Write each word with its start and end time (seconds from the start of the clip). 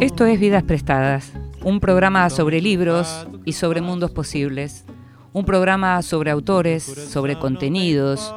Esto 0.00 0.26
es 0.26 0.40
Vidas 0.40 0.64
Prestadas, 0.64 1.32
un 1.62 1.78
programa 1.78 2.28
sobre 2.30 2.60
libros 2.60 3.28
y 3.44 3.52
sobre 3.52 3.80
mundos 3.80 4.10
posibles, 4.10 4.84
un 5.32 5.44
programa 5.44 6.02
sobre 6.02 6.32
autores, 6.32 6.82
sobre 6.82 7.38
contenidos, 7.38 8.34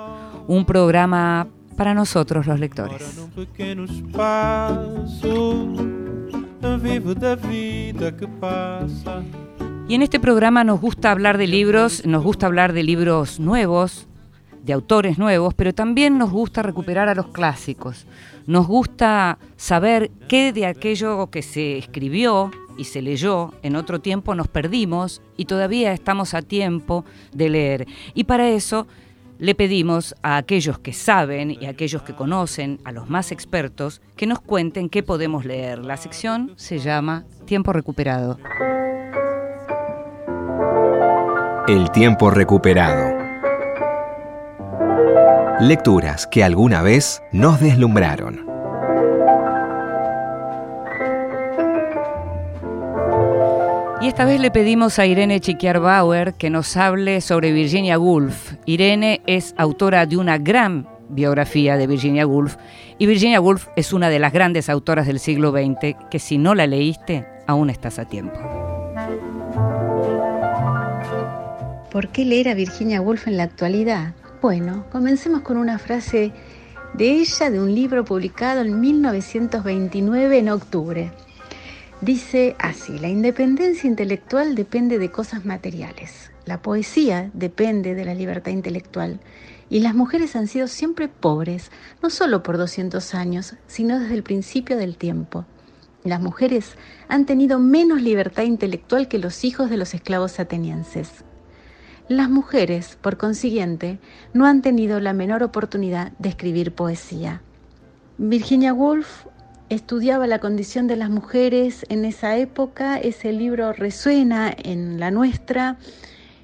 un 0.47 0.66
programa 0.66 1.47
para 1.78 1.96
nosotros 1.96 2.46
los 2.46 2.60
lectores. 2.60 3.28
Y 9.87 9.96
en 9.96 10.01
este 10.04 10.20
programa 10.20 10.64
nos 10.64 10.79
gusta 10.79 11.12
hablar 11.12 11.39
de 11.39 11.48
libros, 11.48 12.06
nos 12.06 12.23
gusta 12.23 12.46
hablar 12.46 12.73
de 12.73 12.84
libros 12.84 13.39
nuevos, 13.39 14.07
de 14.64 14.73
autores 14.73 15.18
nuevos, 15.18 15.54
pero 15.54 15.73
también 15.73 16.18
nos 16.18 16.29
gusta 16.29 16.62
recuperar 16.62 17.09
a 17.09 17.15
los 17.15 17.28
clásicos. 17.28 18.06
Nos 18.51 18.68
gusta 18.68 19.39
saber 19.55 20.11
qué 20.28 20.51
de 20.51 20.65
aquello 20.65 21.28
que 21.32 21.42
se 21.42 21.78
escribió 21.78 22.51
y 22.78 22.83
se 22.83 23.01
leyó 23.01 23.54
en 23.64 23.78
otro 23.78 24.01
tiempo 24.01 24.36
nos 24.36 24.50
perdimos 24.50 25.21
y 25.37 25.46
todavía 25.46 25.93
estamos 25.93 26.33
a 26.33 26.42
tiempo 26.42 27.06
de 27.32 27.47
leer. 27.47 27.87
Y 28.14 28.25
para 28.25 28.50
eso 28.50 28.87
le 29.39 29.56
pedimos 29.56 30.15
a 30.21 30.36
aquellos 30.36 30.79
que 30.79 30.92
saben 30.92 31.51
y 31.61 31.65
a 31.65 31.69
aquellos 31.69 32.02
que 32.02 32.14
conocen, 32.14 32.81
a 32.83 32.92
los 32.92 33.09
más 33.09 33.31
expertos, 33.31 34.02
que 34.17 34.28
nos 34.28 34.42
cuenten 34.42 34.89
qué 34.89 35.02
podemos 35.02 35.45
leer. 35.45 35.80
La 35.80 35.95
sección 35.95 36.52
se 36.58 36.80
llama 36.80 37.23
Tiempo 37.45 37.72
Recuperado. 37.72 38.38
El 41.70 41.89
tiempo 41.92 42.30
recuperado. 42.30 43.20
Lecturas 45.62 46.26
que 46.26 46.44
alguna 46.44 46.81
vez 46.81 47.22
nos 47.31 47.62
deslumbraron. 47.62 48.48
Y 54.02 54.08
esta 54.08 54.26
vez 54.26 54.39
le 54.39 54.50
pedimos 54.50 54.98
a 54.98 55.06
Irene 55.06 55.39
Chiquiar-Bauer 55.39 56.34
que 56.34 56.50
nos 56.50 56.76
hable 56.78 57.22
sobre 57.22 57.52
Virginia 57.52 58.00
Woolf. 58.00 58.56
Irene 58.66 59.22
es 59.28 59.54
autora 59.56 60.08
de 60.08 60.17
una 60.17 60.39
gran 60.39 60.88
biografía 61.09 61.78
de 61.78 61.86
Virginia 61.86 62.26
Woolf 62.26 62.58
y 62.98 63.06
Virginia 63.06 63.39
Woolf 63.39 63.67
es 63.76 63.94
una 63.94 64.09
de 64.09 64.17
las 64.17 64.34
grandes 64.34 64.67
autoras 64.67 65.06
del 65.06 65.20
siglo 65.20 65.52
XX 65.52 65.95
que 66.09 66.17
si 66.17 66.39
no 66.39 66.56
la 66.56 66.66
leíste 66.66 67.28
aún 67.45 67.70
estás 67.70 68.00
a 68.00 68.06
tiempo. 68.06 68.39
¿Por 71.92 72.08
qué 72.08 72.26
leer 72.26 72.50
a 72.50 72.56
Virginia 72.56 73.00
Woolf 73.00 73.28
en 73.28 73.38
la 73.38 73.44
actualidad? 73.44 74.16
Bueno, 74.42 74.86
comencemos 74.92 75.42
con 75.42 75.58
una 75.58 75.78
frase 75.78 76.34
de 76.95 77.11
ella 77.11 77.52
de 77.52 77.59
un 77.59 77.75
libro 77.75 78.03
publicado 78.03 78.61
en 78.61 78.81
1929 78.81 80.39
en 80.39 80.50
octubre. 80.50 81.11
Dice 82.02 82.56
así, 82.58 82.98
la 82.98 83.08
independencia 83.08 83.88
intelectual 83.88 84.56
depende 84.56 84.98
de 84.98 85.11
cosas 85.11 85.45
materiales, 85.45 86.31
la 86.48 86.59
poesía 86.59 87.30
depende 87.36 87.94
de 87.94 88.03
la 88.03 88.16
libertad 88.16 88.52
intelectual 88.52 89.20
y 89.70 89.81
las 89.81 89.94
mujeres 89.94 90.36
han 90.36 90.48
sido 90.48 90.67
siempre 90.67 91.08
pobres, 91.08 91.70
no 92.02 92.09
solo 92.09 92.42
por 92.42 92.58
200 92.58 93.14
años, 93.14 93.53
sino 93.67 94.00
desde 94.00 94.16
el 94.16 94.23
principio 94.23 94.76
del 94.76 94.98
tiempo. 94.98 95.45
Las 96.03 96.20
mujeres 96.20 96.78
han 97.09 97.28
tenido 97.28 97.59
menos 97.59 98.02
libertad 98.02 98.42
intelectual 98.42 99.08
que 99.08 99.20
los 99.20 99.44
hijos 99.44 99.70
de 99.70 99.77
los 99.77 99.93
esclavos 99.93 100.39
atenienses. 100.39 101.23
Las 102.11 102.30
mujeres, 102.30 102.98
por 102.99 103.16
consiguiente, 103.16 103.98
no 104.33 104.45
han 104.45 104.61
tenido 104.61 104.99
la 104.99 105.14
menor 105.14 105.44
oportunidad 105.44 106.11
de 106.20 106.27
escribir 106.27 106.73
poesía. 106.73 107.42
Virginia 108.17 108.73
Woolf 108.73 109.27
estudiaba 109.70 110.27
la 110.27 110.39
condición 110.39 110.88
de 110.88 110.98
las 110.98 111.10
mujeres 111.10 111.86
en 111.88 112.04
esa 112.04 112.36
época, 112.36 112.98
ese 112.98 113.32
libro 113.32 113.72
resuena 113.72 114.54
en 114.54 114.99
la 114.99 115.10
nuestra, 115.10 115.77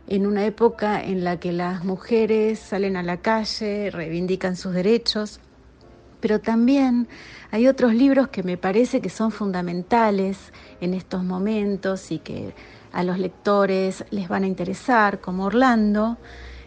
en 0.07 0.25
una 0.25 0.45
época 0.45 1.03
en 1.03 1.25
la 1.25 1.37
que 1.37 1.51
las 1.51 1.83
mujeres 1.83 2.59
salen 2.59 2.95
a 2.95 3.03
la 3.03 3.17
calle, 3.17 3.91
reivindican 3.91 4.55
sus 4.55 4.73
derechos, 4.73 5.41
pero 6.21 6.39
también 6.39 7.09
hay 7.51 7.67
otros 7.67 7.93
libros 7.93 8.29
que 8.29 8.41
me 8.41 8.55
parece 8.55 9.01
que 9.01 9.09
son 9.09 9.31
fundamentales 9.31 10.37
en 10.79 10.93
estos 10.93 11.25
momentos 11.25 12.09
y 12.09 12.19
que 12.19 12.53
a 12.97 13.03
los 13.03 13.19
lectores 13.19 14.05
les 14.09 14.27
van 14.27 14.43
a 14.43 14.47
interesar, 14.47 15.21
como 15.21 15.45
Orlando, 15.45 16.17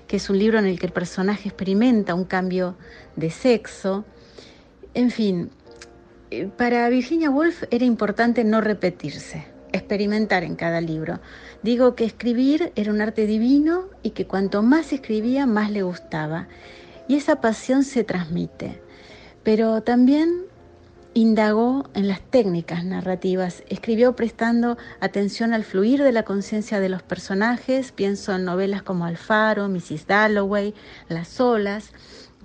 que 0.07 0.19
es 0.19 0.31
un 0.31 0.39
libro 0.39 0.61
en 0.61 0.67
el 0.67 0.79
que 0.79 0.87
el 0.87 0.93
personaje 0.93 1.49
experimenta 1.49 2.15
un 2.15 2.25
cambio 2.25 2.77
de 3.17 3.31
sexo. 3.31 4.05
En 4.95 5.11
fin, 5.11 5.51
eh, 6.31 6.49
para 6.57 6.89
Virginia 6.89 7.31
Woolf 7.31 7.65
era 7.73 7.85
importante 7.85 8.45
no 8.45 8.61
repetirse, 8.61 9.45
experimentar 9.73 10.45
en 10.45 10.55
cada 10.55 10.81
libro. 10.81 11.19
Digo 11.65 11.97
que 11.97 12.05
escribir 12.05 12.71
era 12.77 12.93
un 12.93 13.01
arte 13.01 13.27
divino 13.27 13.89
y 14.05 14.11
que 14.11 14.29
cuanto 14.29 14.62
más 14.62 14.93
escribía, 14.93 15.47
más 15.47 15.73
le 15.73 15.83
gustaba. 15.83 16.47
Y 17.09 17.17
esa 17.17 17.41
pasión 17.41 17.83
se 17.83 18.05
transmite. 18.05 18.81
Pero 19.43 19.81
también 19.81 20.45
Indagó 21.12 21.91
en 21.94 22.06
las 22.06 22.21
técnicas 22.21 22.84
narrativas, 22.84 23.65
escribió 23.69 24.15
prestando 24.15 24.78
atención 25.00 25.53
al 25.53 25.65
fluir 25.65 26.04
de 26.04 26.12
la 26.12 26.22
conciencia 26.22 26.78
de 26.78 26.88
los 26.88 27.03
personajes, 27.03 27.91
pienso 27.91 28.32
en 28.32 28.44
novelas 28.44 28.84
como 28.84 29.06
Alfaro, 29.06 29.69
Mrs. 29.69 30.06
Dalloway, 30.06 30.72
Las 31.09 31.41
olas, 31.41 31.91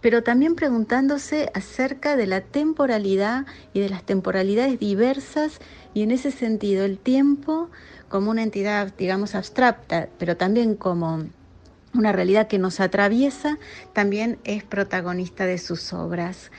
pero 0.01 0.23
también 0.23 0.55
preguntándose 0.55 1.51
acerca 1.53 2.15
de 2.15 2.25
la 2.25 2.41
temporalidad 2.41 3.45
y 3.73 3.81
de 3.81 3.89
las 3.89 4.01
temporalidades 4.01 4.79
diversas 4.79 5.59
y 5.93 6.01
en 6.01 6.09
ese 6.09 6.31
sentido 6.31 6.85
el 6.85 6.97
tiempo 6.97 7.69
como 8.09 8.31
una 8.31 8.41
entidad, 8.41 8.91
digamos, 8.97 9.35
abstracta, 9.35 10.09
pero 10.17 10.37
también 10.37 10.73
como 10.75 11.25
una 11.93 12.11
realidad 12.11 12.47
que 12.47 12.59
nos 12.59 12.79
atraviesa, 12.79 13.57
también 13.93 14.37
es 14.43 14.63
protagonista 14.63 15.45
de 15.45 15.59
sus 15.59 15.93
obras 15.93 16.51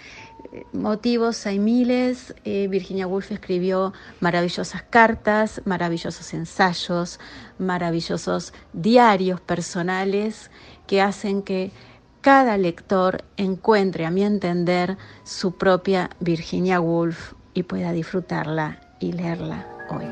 motivos 0.73 1.47
hay 1.47 1.59
miles. 1.59 2.35
Eh, 2.45 2.69
Virginia 2.69 3.07
Woolf 3.07 3.33
escribió 3.33 3.93
maravillosas 4.21 4.83
cartas, 4.83 5.63
maravillosos 5.65 6.35
ensayos, 6.35 7.21
maravillosos 7.59 8.53
diarios 8.73 9.41
personales 9.41 10.51
que 10.87 11.03
hacen 11.03 11.43
que 11.43 11.73
cada 12.21 12.57
lector 12.59 13.25
encuentre, 13.37 14.05
a 14.05 14.11
mi 14.11 14.25
entender, 14.25 14.97
su 15.25 15.57
propia 15.57 16.11
Virginia 16.21 16.81
Woolf 16.81 17.35
y 17.55 17.63
pueda 17.63 17.93
disfrutarla 17.93 18.81
y 18.99 19.13
leerla 19.13 19.67
hoy. 19.91 20.07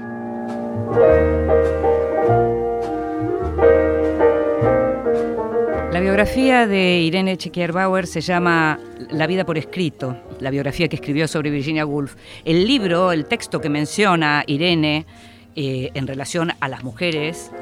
La 5.94 6.00
biografía 6.00 6.66
de 6.66 6.98
Irene 7.02 7.38
Bauer 7.72 8.08
se 8.08 8.20
llama 8.20 8.80
La 9.12 9.28
vida 9.28 9.46
por 9.46 9.56
escrito, 9.56 10.16
la 10.40 10.50
biografía 10.50 10.88
que 10.88 10.96
escribió 10.96 11.28
sobre 11.28 11.50
Virginia 11.50 11.86
Woolf. 11.86 12.16
El 12.44 12.66
libro, 12.66 13.12
el 13.12 13.26
texto 13.26 13.60
que 13.60 13.68
menciona 13.68 14.42
Irene 14.48 15.06
eh, 15.54 15.92
en 15.94 16.08
relación 16.08 16.50
a 16.58 16.66
las 16.66 16.82
mujeres 16.82 17.52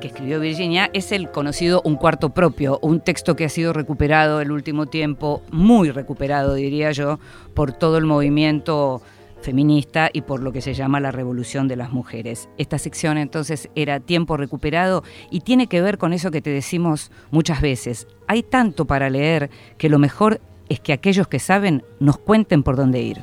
que 0.00 0.06
escribió 0.06 0.40
Virginia 0.40 0.88
es 0.94 1.12
el 1.12 1.30
conocido 1.30 1.82
Un 1.84 1.96
cuarto 1.96 2.30
propio, 2.30 2.78
un 2.80 3.00
texto 3.00 3.36
que 3.36 3.44
ha 3.44 3.50
sido 3.50 3.74
recuperado 3.74 4.40
el 4.40 4.50
último 4.50 4.86
tiempo, 4.86 5.42
muy 5.50 5.90
recuperado 5.90 6.54
diría 6.54 6.90
yo, 6.92 7.18
por 7.52 7.72
todo 7.72 7.98
el 7.98 8.06
movimiento 8.06 9.02
feminista 9.44 10.10
y 10.12 10.22
por 10.22 10.42
lo 10.42 10.50
que 10.50 10.60
se 10.60 10.74
llama 10.74 10.98
la 10.98 11.12
revolución 11.12 11.68
de 11.68 11.76
las 11.76 11.92
mujeres. 11.92 12.48
Esta 12.58 12.78
sección 12.78 13.18
entonces 13.18 13.68
era 13.76 14.00
tiempo 14.00 14.36
recuperado 14.36 15.04
y 15.30 15.40
tiene 15.40 15.68
que 15.68 15.82
ver 15.82 15.98
con 15.98 16.12
eso 16.12 16.30
que 16.32 16.42
te 16.42 16.50
decimos 16.50 17.12
muchas 17.30 17.60
veces. 17.60 18.08
Hay 18.26 18.42
tanto 18.42 18.86
para 18.86 19.10
leer 19.10 19.50
que 19.78 19.88
lo 19.88 19.98
mejor 19.98 20.40
es 20.68 20.80
que 20.80 20.92
aquellos 20.92 21.28
que 21.28 21.38
saben 21.38 21.84
nos 22.00 22.18
cuenten 22.18 22.62
por 22.62 22.76
dónde 22.76 23.02
ir. 23.02 23.20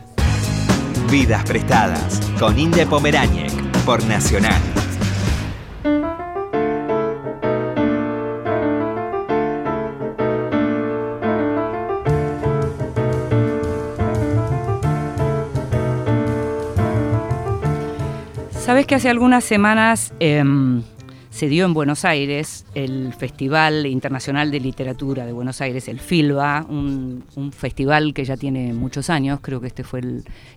Vidas 1.10 1.44
prestadas 1.44 2.22
con 2.40 2.58
Inde 2.58 2.86
Pomeráñez 2.86 3.54
por 3.86 4.06
Nacional. 4.06 4.62
Sabes 18.72 18.88
que 18.88 18.96
hace 18.96 19.10
algunas 19.10 19.44
semanas 19.44 20.14
em, 20.22 20.82
se 21.30 21.50
dio 21.50 21.66
en 21.66 21.74
Buenos 21.74 22.06
Aires 22.06 22.66
el 22.74 23.14
Festival 23.14 23.86
Internacional 23.86 24.50
de 24.50 24.62
Literatura 24.62 25.26
de 25.26 25.34
Buenos 25.34 25.60
Aires, 25.60 25.90
el 25.90 26.00
FILBA, 26.00 26.66
un, 26.70 27.22
festival 27.52 28.14
que 28.14 28.24
ya 28.24 28.38
tiene 28.38 28.72
muchos 28.72 29.10
años, 29.10 29.40
creo 29.42 29.60
que 29.60 29.68
este 29.68 29.84
fue 29.84 30.00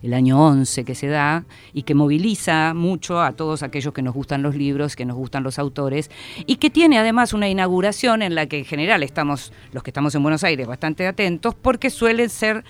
el, 0.01 0.13
año 0.13 0.41
11 0.41 0.85
que 0.85 0.95
se 0.95 1.07
da, 1.07 1.43
y 1.73 1.83
que 1.83 1.93
moviliza 1.93 2.73
mucho 2.73 3.21
a 3.21 3.33
todos 3.33 3.63
aquellos 3.63 3.93
que 3.93 4.01
nos 4.01 4.13
gustan 4.13 4.43
los 4.43 4.55
libros, 4.55 4.95
que 4.95 5.03
nos 5.03 5.17
gustan 5.17 5.43
los 5.43 5.59
autores, 5.59 6.09
y 6.45 6.55
que 6.55 6.69
tiene 6.69 6.97
además 6.97 7.33
una 7.33 7.49
inauguración 7.49 8.21
en 8.21 8.33
la 8.33 8.45
que 8.45 8.59
en 8.59 8.65
general 8.65 9.03
estamos, 9.03 9.51
los 9.73 9.83
que 9.83 9.89
estamos 9.89 10.15
en 10.15 10.23
Buenos 10.23 10.45
Aires, 10.45 10.65
bastante 10.67 11.05
atentos, 11.05 11.53
porque 11.53 11.89
suelen 11.89 12.29
ser 12.29 12.63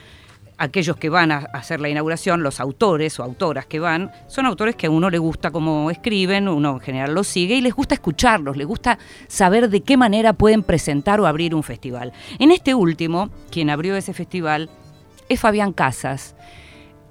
aquellos 0.58 0.98
que 0.98 1.10
van 1.10 1.32
a 1.32 1.38
hacer 1.54 1.82
la 1.82 1.90
inauguración, 1.90 2.44
los 2.44 2.60
autores 2.60 3.20
o 3.20 3.24
autoras 3.24 3.66
que 3.66 3.80
van, 3.80 4.12
son 4.28 4.46
autores 4.46 4.76
que 4.76 4.88
a 4.88 4.90
uno 4.90 5.10
le 5.10 5.18
gusta 5.18 5.52
cómo 5.52 5.92
escriben, 5.92 6.48
uno 6.48 6.74
en 6.74 6.80
general 6.80 7.14
los 7.14 7.28
sigue 7.28 7.56
y 7.56 7.62
les 7.62 7.74
gusta 7.74 7.96
escucharlos, 7.96 8.58
les 8.58 8.68
gusta 8.68 8.98
saber 9.28 9.70
de 9.70 9.82
qué 9.82 9.98
manera 9.98 10.34
pueden 10.34 10.64
presentar 10.64 11.20
o 11.20 11.28
abrir 11.28 11.54
un 11.56 11.64
festival. 11.64 12.14
En 12.40 12.52
este 12.52 12.74
último, 12.74 13.30
quien 13.52 13.70
abrió 13.70 13.96
ese 13.96 14.14
festival 14.14 14.70
es 15.30 15.40
Fabián 15.40 15.74
Casas, 15.74 16.36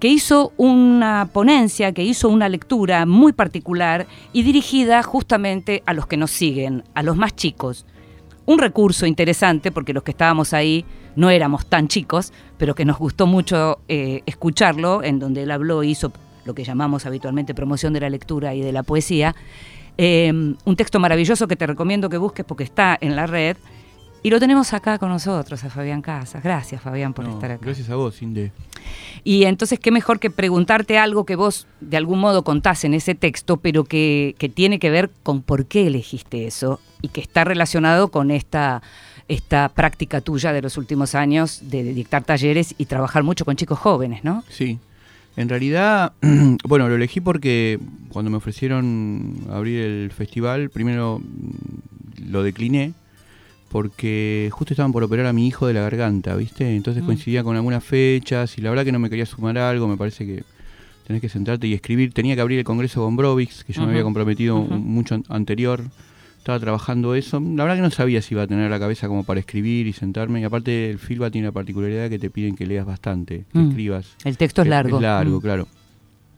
que 0.00 0.08
hizo 0.08 0.52
una 0.56 1.31
ponencia, 1.32 1.93
que 1.93 2.02
hizo 2.02 2.29
una 2.29 2.49
lectura 2.49 3.06
muy 3.06 3.32
particular 3.32 4.06
y 4.32 4.43
dirigida 4.43 5.02
justamente 5.02 5.82
a 5.87 5.94
los 5.94 6.06
que 6.06 6.17
nos 6.17 6.31
siguen, 6.31 6.85
a 6.94 7.02
los 7.02 7.17
más 7.17 7.35
chicos. 7.35 7.87
Un 8.47 8.58
recurso 8.58 9.06
interesante, 9.06 9.73
porque 9.73 9.94
los 9.94 10.02
que 10.02 10.11
estábamos 10.11 10.52
ahí 10.52 10.85
no 11.16 11.31
éramos 11.31 11.66
tan 11.66 11.88
chicos, 11.88 12.32
pero 12.58 12.75
que 12.75 12.84
nos 12.84 12.99
gustó 12.99 13.26
mucho 13.26 13.81
eh, 13.88 14.22
escucharlo, 14.26 15.02
en 15.02 15.19
donde 15.19 15.43
él 15.43 15.50
habló 15.50 15.82
y 15.82 15.90
hizo 15.90 16.12
lo 16.44 16.55
que 16.55 16.64
llamamos 16.64 17.06
habitualmente 17.06 17.55
promoción 17.55 17.93
de 17.93 18.00
la 18.00 18.11
lectura 18.11 18.55
y 18.55 18.61
de 18.61 18.72
la 18.72 18.82
poesía. 18.82 19.34
Eh, 19.96 20.31
un 20.64 20.76
texto 20.76 20.99
maravilloso 20.99 21.46
que 21.46 21.56
te 21.56 21.66
recomiendo 21.66 22.08
que 22.08 22.19
busques 22.19 22.44
porque 22.44 22.64
está 22.64 22.96
en 23.00 23.16
la 23.16 23.26
red. 23.26 23.56
Y 24.22 24.31
lo 24.31 24.40
tenemos 24.40 24.72
acá 24.72 24.99
con 24.99 25.11
nosotros, 25.11 25.62
a 25.64 25.70
Fabián 25.70 26.00
Casas. 26.00 26.43
Gracias, 26.43 26.81
Fabián, 26.81 27.12
por 27.12 27.28
estar 27.28 27.50
acá. 27.50 27.62
Gracias 27.62 27.90
a 27.90 27.96
vos, 27.96 28.22
Inde. 28.22 28.52
Y 29.22 29.44
entonces, 29.44 29.78
qué 29.78 29.90
mejor 29.90 30.19
que 30.19 30.31
preguntarte 30.31 30.96
algo 30.96 31.26
que 31.26 31.37
vos 31.37 31.66
de 31.82 31.99
algún 31.99 32.20
modo 32.20 32.43
contás 32.43 32.84
en 32.84 32.94
ese 32.94 33.14
texto, 33.14 33.58
pero 33.58 33.84
que, 33.84 34.34
que 34.38 34.49
tiene 34.49 34.78
que 34.78 34.88
ver 34.88 35.11
con 35.22 35.43
por 35.43 35.66
qué 35.66 35.88
elegiste 35.88 36.46
eso 36.46 36.81
y 37.02 37.08
que 37.08 37.20
está 37.20 37.44
relacionado 37.44 38.08
con 38.08 38.31
esta 38.31 38.81
esta 39.29 39.69
práctica 39.69 40.21
tuya 40.21 40.53
de 40.53 40.62
los 40.62 40.76
últimos 40.76 41.15
años 41.15 41.61
de 41.62 41.82
dictar 41.82 42.25
talleres 42.25 42.75
y 42.79 42.87
trabajar 42.87 43.23
mucho 43.23 43.44
con 43.44 43.56
chicos 43.56 43.79
jóvenes, 43.79 44.25
¿no? 44.25 44.44
Sí. 44.49 44.79
En 45.37 45.49
realidad, 45.49 46.12
bueno, 46.65 46.88
lo 46.88 46.94
elegí 46.94 47.21
porque 47.21 47.79
cuando 48.11 48.31
me 48.31 48.37
ofrecieron 48.37 49.47
abrir 49.50 49.81
el 49.81 50.11
festival, 50.12 50.71
primero 50.71 51.21
mm, 51.21 52.31
lo 52.31 52.43
decliné 52.43 52.93
porque 53.71 54.50
justo 54.53 54.73
estaban 54.73 54.93
por 54.93 55.03
operar 55.03 55.26
a 55.26 55.32
mi 55.32 55.49
hijo 55.49 55.67
de 55.67 55.75
la 55.75 55.81
garganta, 55.81 56.37
¿viste? 56.37 56.76
Entonces 56.76 57.03
mm. 57.03 57.06
coincidía 57.06 57.43
con 57.43 57.56
algunas 57.56 57.82
fechas 57.82 58.56
y 58.56 58.61
la 58.61 58.71
verdad 58.71 58.85
que 58.85 58.93
no 58.93 59.00
me 59.00 59.11
quería 59.11 59.26
sumar 59.26 59.59
algo, 59.59 59.88
me 59.88 59.97
parece 59.97 60.25
que 60.25 60.44
tenés 61.06 61.21
que 61.21 61.29
sentarte 61.29 61.67
y 61.67 61.75
escribir. 61.75 62.12
Tenía 62.12 62.37
que 62.37 62.41
abrir 62.41 62.59
el 62.59 62.65
congreso 62.65 63.03
con 63.03 63.17
Brovix, 63.17 63.65
que 63.65 63.73
yo 63.73 63.82
me 63.82 63.91
había 63.91 64.05
comprometido 64.05 64.59
mucho 64.59 65.21
anterior 65.29 65.82
estaba 66.44 66.61
trabajando 66.61 67.14
eso. 67.14 67.41
La 67.41 67.64
verdad 67.64 67.76
que 67.76 67.82
no 67.82 67.91
sabía 67.91 68.20
si 68.20 68.35
iba 68.35 68.43
a 68.43 68.46
tener 68.46 68.70
la 68.70 68.79
cabeza 68.79 69.08
como 69.08 69.25
para 69.25 69.41
escribir 69.41 69.87
y 69.87 69.94
sentarme. 69.94 70.43
Y 70.43 70.44
aparte 70.44 70.91
el 70.91 70.99
FILBA 70.99 71.31
tiene 71.31 71.49
la 71.49 71.52
particularidad 71.52 72.11
que 72.11 72.19
te 72.19 72.29
piden 72.29 72.55
que 72.55 72.67
leas 72.67 72.85
bastante, 72.85 73.46
que 73.50 73.58
mm. 73.58 73.69
escribas. 73.70 74.14
El 74.25 74.37
texto 74.37 74.61
es 74.61 74.69
largo. 74.69 74.99
Es 74.99 75.02
largo, 75.02 75.38
mm. 75.38 75.41
claro. 75.41 75.67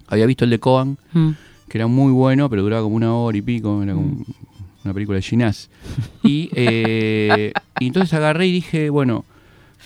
Había 0.07 0.27
visto 0.27 0.45
el 0.45 0.51
de 0.51 0.61
Coan, 0.61 0.97
mm. 1.13 1.31
que 1.69 1.79
era 1.79 1.89
muy 1.89 2.13
bueno, 2.13 2.49
pero 2.49 2.63
duraba 2.63 2.85
como 2.85 2.95
una 2.95 3.17
hora 3.17 3.37
y 3.37 3.43
pico. 3.43 3.83
Era 3.83 3.95
como 3.95 4.25
una 4.85 4.95
película 4.95 5.17
de 5.17 5.23
Ginás. 5.23 5.71
Y, 6.23 6.51
eh, 6.55 7.53
y 7.81 7.87
entonces 7.89 8.15
agarré 8.15 8.47
y 8.47 8.53
dije, 8.53 8.91
bueno, 8.91 9.25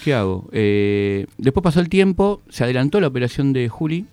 ¿qué 0.04 0.12
hago? 0.12 0.50
Eh, 0.52 1.28
después 1.38 1.64
pasó 1.64 1.80
el 1.80 1.88
tiempo, 1.88 2.42
se 2.50 2.64
adelantó 2.64 3.00
la 3.00 3.06
operación 3.06 3.54
de 3.54 3.70
Juli. 3.70 4.04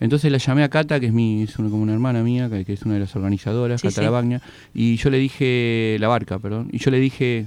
Entonces 0.00 0.32
la 0.32 0.38
llamé 0.38 0.64
a 0.64 0.68
Cata, 0.68 0.98
que 0.98 1.06
es 1.06 1.12
mi, 1.12 1.42
es 1.42 1.54
como 1.54 1.76
una 1.76 1.92
hermana 1.92 2.22
mía, 2.22 2.48
que, 2.48 2.72
es 2.72 2.82
una 2.82 2.94
de 2.94 3.00
las 3.00 3.14
organizadoras, 3.14 3.82
Cata 3.82 4.02
Lavagna, 4.02 4.40
y 4.74 4.96
yo 4.96 5.10
le 5.10 5.18
dije, 5.18 5.96
la 6.00 6.08
barca, 6.08 6.38
perdón, 6.38 6.68
y 6.72 6.78
yo 6.78 6.90
le 6.90 6.98
dije 6.98 7.46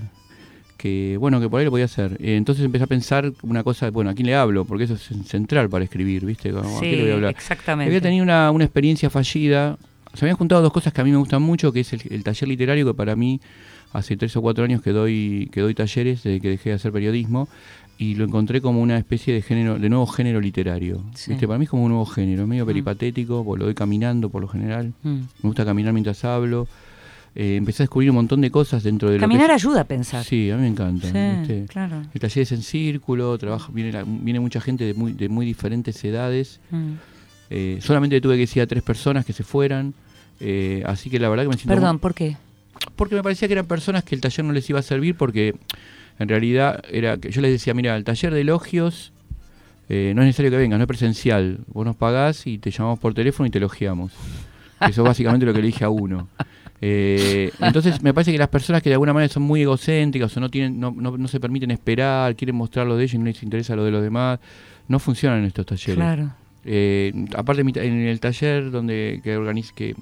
que, 0.78 1.18
bueno, 1.20 1.42
que 1.42 1.50
por 1.50 1.60
ahí 1.60 1.66
lo 1.66 1.72
podía 1.72 1.86
hacer. 1.86 2.18
Eh, 2.22 2.36
entonces 2.36 2.64
empecé 2.64 2.84
a 2.84 2.88
pensar 2.88 3.32
una 3.42 3.64
cosa, 3.64 3.90
bueno, 3.90 4.12
¿a 4.12 4.14
quién 4.14 4.28
le 4.28 4.36
hablo? 4.36 4.66
Porque 4.66 4.84
eso 4.84 4.94
es 4.94 5.10
central 5.26 5.70
para 5.70 5.84
escribir, 5.84 6.26
¿viste? 6.26 6.50
¿A 6.50 6.80
quién 6.80 6.92
le 6.98 7.02
voy 7.02 7.12
a 7.12 7.14
hablar? 7.16 7.32
exactamente. 7.32 7.90
Había 7.90 8.02
tenido 8.02 8.24
una, 8.24 8.52
una 8.52 8.66
experiencia 8.66 9.10
fallida, 9.10 9.78
se 10.14 10.26
habían 10.26 10.38
juntado 10.38 10.62
dos 10.62 10.72
cosas 10.72 10.94
que 10.94 11.02
a 11.02 11.04
mí 11.04 11.12
me 11.12 11.18
gustan 11.18 11.42
mucho, 11.42 11.72
que 11.72 11.80
es 11.80 11.94
el, 11.94 12.24
taller 12.24 12.48
literario, 12.48 12.86
que 12.86 12.94
para 12.94 13.16
mí 13.16 13.42
hace 13.94 14.16
tres 14.16 14.36
o 14.36 14.42
cuatro 14.42 14.64
años 14.64 14.82
que 14.82 14.92
doy, 14.92 15.50
que 15.52 15.62
doy 15.62 15.74
talleres, 15.74 16.24
desde 16.24 16.40
que 16.40 16.50
dejé 16.50 16.70
de 16.70 16.76
hacer 16.76 16.92
periodismo, 16.92 17.48
y 17.98 18.16
lo 18.16 18.26
encontré 18.26 18.62
como 18.62 18.82
una 18.82 18.98
especie 18.98 19.34
de 19.34 19.42
género, 19.42 19.78
de 19.78 19.90
nuevo 19.90 20.08
género 20.08 20.42
literario. 20.42 21.04
Para 21.42 21.58
mí 21.58 21.66
es 21.66 21.70
como 21.70 21.84
un 21.84 21.90
nuevo 21.90 22.06
género, 22.06 22.48
medio 22.48 22.66
mm. 22.66 22.68
peripatético, 22.68 23.44
porque 23.46 23.60
lo 23.60 23.66
doy 23.66 23.76
caminando 23.76 24.30
por 24.30 24.42
lo 24.42 24.48
general. 24.48 24.94
Mm. 25.04 25.10
Me 25.12 25.24
gusta 25.42 25.66
caminar 25.66 25.94
mientras 25.94 26.24
hablo. 26.26 26.68
Eh, 27.36 27.56
empecé 27.56 27.84
a 27.84 27.86
descubrir 27.86 28.12
un 28.12 28.18
montón 28.18 28.42
de 28.42 28.52
cosas 28.52 28.84
dentro 28.84 29.10
de 29.10 29.18
Caminar 29.18 29.50
ayuda 29.50 29.82
a 29.82 29.84
pensar. 29.86 30.24
Sí, 30.24 30.52
a 30.52 30.56
mí 30.56 30.62
me 30.62 30.68
encanta. 30.68 31.08
claro. 31.68 32.04
El 32.14 32.22
taller 32.22 32.44
es 32.44 32.52
en 32.52 32.62
círculo, 32.62 33.38
trabaja, 33.40 33.72
viene, 33.74 34.04
viene 34.06 34.40
mucha 34.40 34.62
gente 34.62 34.84
de 34.84 34.94
muy, 34.94 35.14
de 35.14 35.30
muy 35.30 35.46
diferentes 35.46 36.04
edades. 36.04 36.60
Mm. 36.70 36.94
Eh, 37.50 37.80
solamente 37.82 38.20
tuve 38.22 38.36
que 38.36 38.42
decir 38.42 38.62
a 38.62 38.68
tres 38.68 38.84
personas 38.84 39.26
que 39.26 39.34
se 39.34 39.44
fueran. 39.44 39.94
Eh, 40.40 40.84
así 40.86 41.10
que 41.10 41.20
la 41.20 41.30
verdad 41.30 41.44
que 41.44 41.50
me 41.50 41.56
siento... 41.56 41.74
Perdón, 41.74 42.00
¿por 42.00 42.14
qué? 42.14 42.38
Porque 42.96 43.16
me 43.16 43.24
parecía 43.24 43.48
que 43.48 43.54
eran 43.54 43.66
personas 43.66 44.04
que 44.04 44.14
el 44.16 44.22
taller 44.22 44.46
no 44.46 44.52
les 44.52 44.70
iba 44.70 44.80
a 44.80 44.84
servir 44.84 45.16
porque 45.16 45.56
en 46.20 46.30
realidad 46.30 46.84
era 46.90 47.18
que 47.18 47.32
yo 47.32 47.42
les 47.42 47.52
decía, 47.52 47.74
mira, 47.74 47.96
el 47.96 48.04
taller 48.04 48.34
de 48.34 48.42
elogios 48.42 49.14
eh, 49.90 50.14
no 50.16 50.22
es 50.22 50.28
necesario 50.28 50.52
que 50.52 50.58
vengas, 50.58 50.78
no 50.78 50.84
es 50.84 50.88
presencial. 50.88 51.60
Vos 51.68 51.86
nos 51.86 51.96
pagás 51.96 52.48
y 52.48 52.58
te 52.58 52.72
llamamos 52.72 53.00
por 53.00 53.14
teléfono 53.14 53.48
y 53.48 53.50
te 53.50 53.58
elogiamos. 53.58 54.14
Eso 54.82 55.02
es 55.02 55.08
básicamente 55.08 55.46
lo 55.46 55.54
que 55.54 55.62
le 55.62 55.68
dije 55.68 55.84
a 55.84 55.90
uno. 55.90 56.28
Eh, 56.86 57.50
entonces 57.62 58.02
me 58.02 58.14
parece 58.14 58.34
que 58.34 58.38
las 58.38 58.50
personas 58.50 58.82
que 58.82 58.90
de 58.90 58.96
alguna 58.96 59.14
manera 59.14 59.32
son 59.32 59.44
muy 59.44 59.62
egocéntricas 59.62 60.36
o 60.36 60.42
no 60.42 60.50
tienen, 60.50 60.82
no, 60.82 60.92
no, 60.92 61.28
se 61.30 61.40
permiten 61.40 61.72
esperar, 61.72 62.36
quieren 62.36 62.58
mostrar 62.58 62.86
lo 62.86 62.98
de 62.98 63.04
ellos 63.04 63.14
y 63.14 63.18
no 63.20 63.24
les 63.24 63.42
interesa 63.42 63.74
lo 63.76 63.86
de 63.86 63.92
los 63.92 64.04
demás, 64.04 64.40
no 64.90 65.00
funcionan 65.00 65.40
en 65.40 65.46
estos 65.46 65.66
talleres. 65.66 65.96
Claro. 65.96 66.34
Eh, 66.66 67.14
aparte 67.36 67.62
en 67.62 68.08
el 68.08 68.20
taller 68.20 68.72
donde 68.72 69.20
que 69.24 69.36
organiza, 69.36 69.74
que 69.76 69.96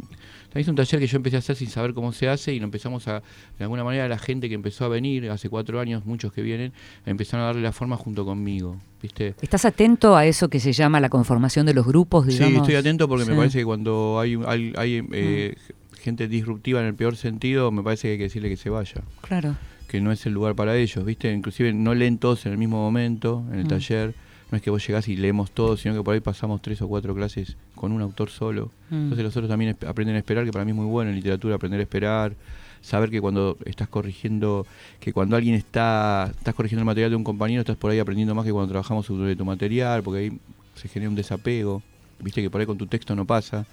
es 0.60 0.68
un 0.68 0.76
taller 0.76 1.00
que 1.00 1.08
yo 1.08 1.16
empecé 1.16 1.38
a 1.38 1.40
hacer 1.40 1.56
sin 1.56 1.70
saber 1.70 1.94
cómo 1.94 2.12
se 2.12 2.28
hace 2.28 2.54
y 2.54 2.60
lo 2.60 2.66
empezamos 2.66 3.08
a, 3.08 3.24
de 3.58 3.64
alguna 3.64 3.84
manera, 3.84 4.08
la 4.08 4.18
gente 4.18 4.50
que 4.50 4.56
empezó 4.56 4.86
a 4.86 4.90
venir, 4.90 5.30
hace 5.30 5.50
cuatro 5.50 5.80
años, 5.80 6.06
muchos 6.06 6.34
que 6.34 6.42
vienen, 6.42 6.74
empezaron 7.06 7.44
a 7.44 7.48
darle 7.48 7.62
la 7.62 7.72
forma 7.72 7.96
junto 7.96 8.26
conmigo. 8.26 8.78
¿viste? 9.02 9.34
¿Estás 9.42 9.66
atento 9.66 10.16
a 10.16 10.26
eso 10.26 10.50
que 10.50 10.60
se 10.60 10.74
llama 10.74 11.00
la 11.00 11.10
conformación 11.10 11.66
de 11.66 11.74
los 11.74 11.88
grupos? 11.88 12.28
Digamos? 12.28 12.52
Sí, 12.52 12.58
estoy 12.58 12.76
atento 12.76 13.08
porque 13.08 13.26
me 13.26 13.36
parece 13.36 13.60
que 13.60 13.66
cuando 13.66 14.20
hay, 14.20 14.38
hay, 14.76 15.06
eh, 15.14 15.56
mm. 15.56 15.96
gente 15.96 16.28
disruptiva 16.28 16.82
en 16.82 16.88
el 16.88 16.96
peor 16.96 17.16
sentido, 17.16 17.72
me 17.72 17.82
parece 17.82 18.10
que 18.10 18.12
hay 18.12 18.18
que 18.18 18.24
decirle 18.26 18.50
que 18.50 18.58
se 18.58 18.70
vaya. 18.70 19.02
Claro. 19.22 19.56
Que 19.88 20.02
no 20.02 20.12
es 20.12 20.26
el 20.26 20.34
lugar 20.34 20.56
para 20.56 20.76
ellos, 20.76 21.04
¿viste? 21.06 21.32
Inclusive 21.32 21.74
no 21.74 21.94
leen 21.96 22.18
todos 22.18 22.46
en 22.46 22.52
el 22.52 22.58
mismo 22.58 22.78
momento, 22.78 23.46
en 23.52 23.60
el 23.60 23.66
mm. 23.66 23.70
taller 23.70 24.14
no 24.52 24.58
es 24.58 24.62
que 24.62 24.70
vos 24.70 24.86
llegás 24.86 25.08
y 25.08 25.16
leemos 25.16 25.52
todo, 25.52 25.78
sino 25.78 25.96
que 25.96 26.04
por 26.04 26.14
ahí 26.14 26.20
pasamos 26.20 26.62
tres 26.62 26.82
o 26.82 26.88
cuatro 26.88 27.16
clases 27.16 27.56
con 27.74 27.94
un 27.94 28.02
autor 28.02 28.30
solo. 28.30 28.70
Mm. 28.90 29.04
Entonces 29.04 29.24
los 29.24 29.38
otros 29.38 29.50
también 29.50 29.78
aprenden 29.88 30.18
a 30.18 30.20
esperar, 30.20 30.44
que 30.44 30.52
para 30.52 30.66
mí 30.66 30.72
es 30.72 30.78
muy 30.78 30.86
bueno 30.86 31.10
en 31.10 31.16
literatura 31.16 31.56
aprender 31.56 31.80
a 31.80 31.84
esperar, 31.84 32.36
saber 32.82 33.10
que 33.10 33.22
cuando 33.22 33.58
estás 33.66 33.88
corrigiendo, 33.88 34.68
que 35.00 35.14
cuando 35.14 35.38
alguien 35.38 35.56
está, 35.56 36.32
estás 36.32 36.54
corrigiendo 36.54 36.82
el 36.82 36.86
material 36.86 37.12
de 37.12 37.16
un 37.16 37.24
compañero, 37.24 37.62
estás 37.62 37.78
por 37.78 37.92
ahí 37.92 38.00
aprendiendo 38.00 38.36
más 38.36 38.46
que 38.46 38.52
cuando 38.52 38.70
trabajamos 38.70 39.06
sobre 39.06 39.36
tu 39.38 39.46
material, 39.46 40.04
porque 40.04 40.20
ahí 40.20 40.40
se 40.76 40.90
genera 40.90 41.10
un 41.10 41.16
desapego, 41.16 41.82
viste 42.20 42.42
que 42.42 42.50
por 42.50 42.60
ahí 42.60 42.68
con 42.68 42.78
tu 42.78 42.88
texto 42.88 43.16
no 43.16 43.26
pasa. 43.26 43.66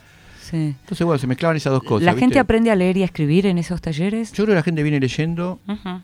Entonces, 0.52 1.04
bueno, 1.04 1.18
se 1.18 1.26
mezclaban 1.26 1.56
esas 1.56 1.72
dos 1.72 1.82
cosas. 1.82 2.04
¿La 2.04 2.14
gente 2.14 2.38
aprende 2.38 2.70
a 2.70 2.76
leer 2.76 2.96
y 2.96 3.02
a 3.02 3.04
escribir 3.04 3.46
en 3.46 3.58
esos 3.58 3.80
talleres? 3.80 4.32
Yo 4.32 4.44
creo 4.44 4.54
que 4.54 4.56
la 4.56 4.62
gente 4.62 4.82
viene 4.82 5.00
leyendo 5.00 5.60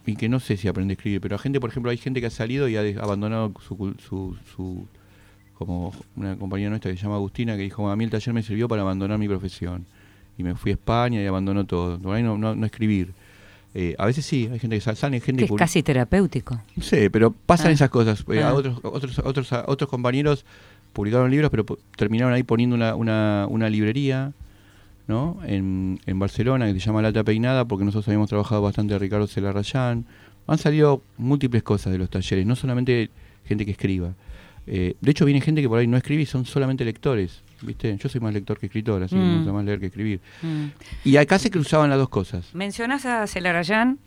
y 0.07 0.17
que 0.17 0.29
no 0.29 0.41
sé 0.41 0.57
si 0.57 0.69
aprende 0.69 0.93
a 0.93 0.95
escribir, 0.95 1.21
pero 1.21 1.37
la 1.37 1.39
gente, 1.39 1.61
por 1.61 1.71
ejemplo, 1.71 1.91
hay 1.91 1.97
gente 1.97 2.21
que 2.21 2.27
ha 2.27 2.31
salido 2.31 2.69
y 2.69 2.77
ha 2.77 2.83
abandonado 3.03 3.53
su, 3.67 3.95
su, 3.99 4.87
como 5.55 5.93
una 6.17 6.37
compañera 6.37 6.71
nuestra 6.71 6.91
que 6.91 6.97
se 6.97 7.03
llama 7.03 7.17
Agustina, 7.17 7.57
que 7.57 7.63
dijo, 7.63 7.89
a 7.89 7.97
mí 7.97 8.05
el 8.05 8.11
taller 8.11 8.35
me 8.35 8.43
sirvió 8.43 8.69
para 8.69 8.83
abandonar 8.83 9.19
mi 9.19 9.29
profesión. 9.29 9.87
Y 10.37 10.43
me 10.43 10.55
fui 10.57 10.73
a 10.73 10.75
España 10.75 11.23
y 11.23 11.27
abandonó 11.27 11.65
todo. 11.65 11.99
Por 11.99 12.17
ahí 12.17 12.23
no, 12.23 12.37
no, 12.37 12.67
escribir. 12.67 13.13
Eh, 13.73 13.95
a 13.99 14.07
veces 14.07 14.25
sí, 14.25 14.49
hay 14.53 14.59
gente 14.59 14.77
que 14.77 14.81
sale, 14.81 15.21
gente 15.21 15.47
que 15.47 15.53
es 15.53 15.59
casi 15.59 15.83
terapéutico. 15.83 16.61
Sé, 16.81 17.11
pero 17.11 17.33
pasan 17.33 17.69
ah. 17.69 17.73
esas 17.73 17.91
cosas. 17.91 18.25
Eh, 18.33 18.43
ah. 18.43 18.53
otros, 18.55 18.79
otros, 18.83 19.19
otros, 19.21 19.53
otros 19.67 19.91
compañeros 19.91 20.45
publicaron 20.95 21.31
libros, 21.31 21.51
pero 21.51 21.67
terminaron 21.97 22.33
ahí 22.33 22.43
poniendo 22.43 22.75
una, 22.75 22.95
una, 22.95 23.47
una 23.51 23.69
librería 23.69 24.33
¿no? 25.07 25.39
En, 25.47 26.01
en, 26.07 26.19
Barcelona 26.19 26.67
que 26.73 26.81
se 26.81 26.87
llama 26.87 27.03
Lata 27.03 27.23
Peinada, 27.25 27.67
porque 27.67 27.85
nosotros 27.85 28.09
habíamos 28.09 28.31
trabajado 28.31 28.63
bastante 28.63 28.95
a 28.95 28.99
Ricardo 28.99 29.27
Celarrayán. 29.27 30.07
Han 30.47 30.59
salido 30.59 31.03
múltiples 31.19 31.63
cosas 31.63 31.93
de 31.93 31.99
los 31.99 32.09
talleres, 32.09 32.47
no 32.47 32.57
solamente 32.57 33.11
gente 33.45 33.67
que 33.67 33.73
escriba. 33.73 34.15
Eh, 34.67 34.97
de 35.01 35.11
hecho, 35.11 35.27
viene 35.27 35.41
gente 35.41 35.61
que 35.61 35.69
por 35.69 35.79
ahí 35.79 35.87
no 35.87 35.97
escribe 35.97 36.23
y 36.23 36.27
son 36.27 36.47
solamente 36.47 36.85
lectores. 36.85 37.43
¿viste? 37.63 37.97
Yo 37.97 38.09
soy 38.09 38.21
más 38.21 38.33
lector 38.33 38.59
que 38.59 38.67
escritor, 38.67 39.03
así 39.03 39.15
que 39.15 39.21
me 39.21 39.33
mm. 39.33 39.37
gusta 39.37 39.53
más 39.53 39.65
leer 39.65 39.81
que 39.81 39.87
escribir. 39.87 40.21
Mm. 40.43 40.67
Y 41.05 41.17
acá 41.17 41.39
se 41.39 41.51
cruzaban 41.51 41.91
las 41.91 41.99
dos 41.99 42.09
cosas. 42.09 42.55
Mencionas 42.55 43.05
a 43.07 43.27
Celarrayán, 43.27 43.99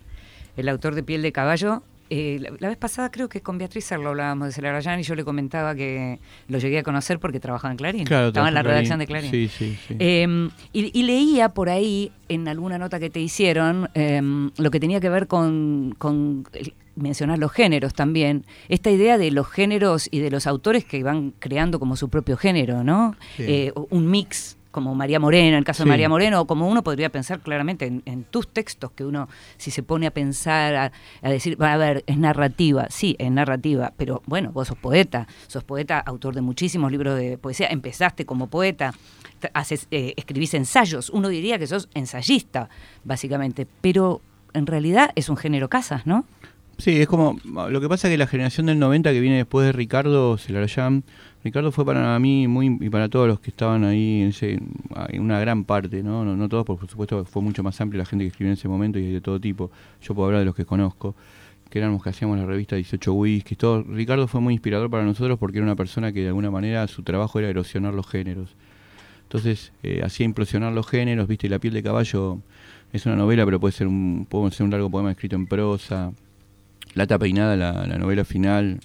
el 0.56 0.70
autor 0.70 0.96
de 0.96 1.04
Piel 1.04 1.22
de 1.22 1.32
Caballo, 1.32 1.84
eh, 2.10 2.40
la, 2.60 2.70
vez 2.70 2.78
pasada 2.78 3.12
creo 3.12 3.28
que 3.28 3.42
con 3.42 3.58
Beatriz 3.58 3.92
lo 3.92 4.10
hablábamos 4.10 4.48
de 4.48 4.54
Celarayán 4.54 5.00
y 5.00 5.04
yo 5.04 5.16
le 5.16 5.24
comentaba 5.24 5.76
que 5.76 6.20
lo 6.48 6.58
llegué 6.58 6.80
a 6.80 6.84
conocer 6.84 7.20
porque 7.20 7.40
trabajaba 7.40 7.72
en 7.72 7.78
Clarín. 7.78 8.02
estaba 8.02 8.48
en 8.48 8.54
la 8.54 8.64
redacción 8.64 9.00
de 9.00 9.08
Clarín. 9.08 9.32
Sí, 9.32 9.50
sí, 9.50 9.78
sí. 9.88 9.96
Em, 10.00 10.50
y, 10.74 11.04
leía 11.04 11.50
por 11.50 11.70
ahí, 11.70 12.12
en 12.30 12.48
alguna 12.48 12.78
nota 12.78 13.00
que 13.00 13.10
te 13.10 13.20
hicieron, 13.20 13.90
em, 13.94 14.52
lo 14.58 14.72
que 14.72 14.80
tenía 14.80 15.00
que 15.00 15.10
ver 15.10 15.28
con, 15.28 15.96
mencionar 16.96 17.38
los 17.38 17.52
géneros 17.52 17.94
también, 17.94 18.46
esta 18.70 18.90
idea 18.90 19.18
de 19.18 19.30
los 19.32 19.48
géneros 19.48 20.08
y 20.10 20.20
de 20.20 20.32
los 20.32 20.48
autores 20.48 20.84
que 20.84 21.04
van 21.04 21.34
creando 21.40 21.80
como 21.80 21.96
su 21.96 22.10
propio 22.10 22.38
género, 22.38 22.84
¿no? 22.84 23.16
Eh, 23.38 23.72
un 23.90 24.10
mix 24.10 24.57
como 24.78 24.94
María 24.94 25.20
Moreno, 25.20 25.48
en 25.48 25.54
el 25.56 25.64
caso 25.64 25.82
de 25.82 25.90
María 25.90 26.08
Moreno, 26.08 26.40
o 26.40 26.46
como 26.46 26.68
uno 26.68 26.84
podría 26.84 27.10
pensar 27.10 27.40
claramente 27.40 27.88
en, 28.06 28.24
tus 28.26 28.48
textos, 28.48 28.92
que 28.92 29.04
uno, 29.04 29.28
si 29.58 29.72
se 29.72 29.82
pone 29.82 30.06
a 30.06 30.12
pensar, 30.12 30.92
a, 31.24 31.30
decir, 31.32 31.60
va 31.60 31.74
a 31.74 31.78
ver, 31.78 32.04
es 32.06 32.20
narrativa, 32.20 32.86
sí, 32.92 33.16
es 33.18 33.32
narrativa, 33.32 33.92
pero 33.98 34.22
bueno, 34.28 34.52
vos 34.52 34.68
sos 34.68 34.78
poeta, 34.78 35.28
sos 35.48 35.64
poeta, 35.64 35.98
autor 35.98 36.36
de 36.36 36.42
muchísimos 36.42 36.92
libros 36.92 37.18
de 37.18 37.40
poesía, 37.40 37.70
empezaste 37.72 38.28
como 38.28 38.52
poeta, 38.52 38.94
haces, 39.56 39.88
eh, 39.90 40.14
escribís 40.16 40.54
ensayos, 40.54 41.10
uno 41.10 41.30
diría 41.30 41.58
que 41.58 41.66
sos 41.66 41.90
ensayista, 41.96 42.70
básicamente, 43.04 43.66
pero 43.82 44.22
en 44.54 44.68
realidad 44.68 45.10
es 45.16 45.28
un 45.28 45.38
género 45.38 45.70
casas, 45.70 46.06
¿no? 46.06 46.24
Sí, 46.78 47.02
es 47.02 47.08
como, 47.08 47.40
lo 47.44 47.82
que 47.82 47.90
pasa 47.90 48.08
es 48.08 48.14
que 48.14 48.18
la 48.20 48.28
generación 48.28 48.68
del 48.68 48.78
90 48.78 49.12
que 49.12 49.20
viene 49.20 49.38
después 49.38 49.66
de 49.66 49.72
Ricardo 49.72 50.38
Celarayán, 50.38 51.04
Ricardo 51.44 51.72
fue 51.72 51.86
para 51.86 52.18
mí 52.20 52.48
muy 52.48 52.78
y 52.82 52.90
para 52.90 53.10
todos 53.10 53.28
los 53.28 53.40
que 53.40 53.52
estaban 53.52 53.84
ahí 53.84 54.22
en, 54.22 54.30
ese, 54.30 54.60
una 55.20 55.40
gran 55.40 55.64
parte, 55.64 56.04
¿no? 56.04 56.26
¿no? 56.26 56.50
todos, 56.50 56.66
por 56.66 56.80
supuesto 56.88 57.24
fue 57.26 57.42
mucho 57.42 57.64
más 57.64 57.80
amplio 57.80 58.00
la 58.00 58.06
gente 58.06 58.26
que 58.26 58.30
escribió 58.30 58.52
en 58.52 58.58
ese 58.58 58.68
momento 58.68 59.00
y 59.00 59.12
de 59.12 59.22
todo 59.22 59.40
tipo. 59.40 59.72
Yo 60.02 60.14
puedo 60.16 60.28
hablar 60.28 60.40
de 60.40 60.46
los 60.46 60.56
que 60.56 60.66
conozco, 60.66 61.16
que 61.70 61.80
éramos 61.80 62.04
que 62.04 62.10
hacíamos 62.10 62.38
la 62.38 62.46
revista 62.46 62.76
18 62.76 63.14
Whisky, 63.14 63.56
todo. 63.56 63.84
Ricardo 63.84 64.28
fue 64.28 64.42
muy 64.42 64.56
inspirador 64.56 64.90
para 64.90 65.04
nosotros 65.04 65.38
porque 65.40 65.60
era 65.60 65.66
una 65.66 65.76
persona 65.76 66.12
que 66.12 66.22
de 66.22 66.28
alguna 66.28 66.52
manera 66.52 66.88
su 66.88 67.04
trabajo 67.04 67.40
era 67.40 67.50
erosionar 67.50 67.94
los 67.94 68.08
géneros. 68.08 68.56
Entonces 69.24 69.72
eh, 69.84 70.02
hacía 70.04 70.26
implosionar 70.26 70.74
los 70.74 70.88
géneros, 70.88 71.28
viste, 71.28 71.50
La 71.50 71.60
piel 71.60 71.74
de 71.74 71.84
caballo 71.84 72.40
es 72.94 73.06
una 73.06 73.16
novela, 73.16 73.46
pero 73.46 73.60
puede 73.60 73.74
ser 73.74 73.88
un, 73.88 74.26
puede 74.30 74.52
ser 74.52 74.66
un 74.66 74.72
largo 74.72 74.90
poema 74.90 75.12
escrito 75.12 75.36
en 75.36 75.46
prosa. 75.46 76.12
Lata 76.94 77.20
peinada, 77.20 77.56
la 77.56 77.98
novela 77.98 78.26
final, 78.26 78.80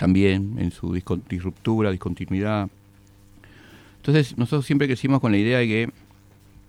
también 0.00 0.54
en 0.58 0.70
su 0.70 0.94
disruptura, 1.28 1.90
discontinuidad. 1.90 2.70
Entonces 3.98 4.38
nosotros 4.38 4.64
siempre 4.64 4.86
crecimos 4.86 5.20
con 5.20 5.30
la 5.30 5.36
idea 5.36 5.58
de 5.58 5.66
que 5.66 5.90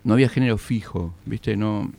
no 0.04 0.12
había 0.12 0.28
género 0.28 0.58
fijo, 0.58 1.14
¿viste? 1.24 1.56
No, 1.56 1.90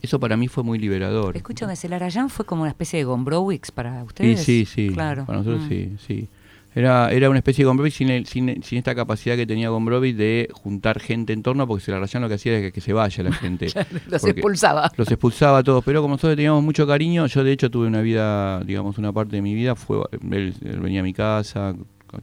eso 0.00 0.20
para 0.20 0.36
mí 0.36 0.46
fue 0.46 0.62
muy 0.62 0.78
liberador. 0.78 1.36
Escúchame, 1.36 1.74
¿Celarayán 1.74 2.30
fue 2.30 2.44
como 2.46 2.62
una 2.62 2.70
especie 2.70 3.00
de 3.00 3.04
Gombrowicz 3.04 3.72
para 3.72 4.04
ustedes? 4.04 4.44
Sí, 4.44 4.64
sí, 4.64 4.86
sí. 4.88 4.94
Claro. 4.94 5.26
Para 5.26 5.38
nosotros 5.38 5.64
mm. 5.64 5.68
sí, 5.68 5.96
sí. 6.06 6.28
Era, 6.72 7.10
era 7.10 7.28
una 7.28 7.38
especie 7.38 7.64
de 7.64 7.66
Gombrowicz 7.66 7.94
sin, 7.94 8.26
sin, 8.26 8.62
sin, 8.62 8.78
esta 8.78 8.94
capacidad 8.94 9.34
que 9.34 9.44
tenía 9.44 9.70
Gombrowicz 9.70 10.16
de 10.16 10.48
juntar 10.52 11.00
gente 11.00 11.32
en 11.32 11.42
torno, 11.42 11.66
porque 11.66 11.84
Celarayán 11.84 12.22
lo 12.22 12.28
que 12.28 12.36
hacía 12.36 12.58
era 12.58 12.70
que, 12.70 12.80
se 12.80 12.92
vaya 12.92 13.24
la 13.24 13.32
gente. 13.32 13.66
los 14.08 14.24
expulsaba. 14.24 14.92
Los 14.96 15.10
expulsaba 15.10 15.58
a 15.58 15.62
todos, 15.64 15.84
pero 15.84 16.00
como 16.00 16.14
nosotros 16.14 16.36
teníamos 16.36 16.62
mucho 16.62 16.86
cariño, 16.86 17.26
yo 17.26 17.42
de 17.42 17.52
hecho 17.52 17.70
tuve 17.70 17.88
una 17.88 18.02
vida, 18.02 18.60
digamos, 18.60 18.98
una 18.98 19.12
parte 19.12 19.36
de 19.36 19.42
mi 19.42 19.54
vida 19.54 19.74
fue, 19.74 19.98
él, 20.30 20.54
venía 20.80 21.00
a 21.00 21.02
mi 21.02 21.12
casa, 21.12 21.74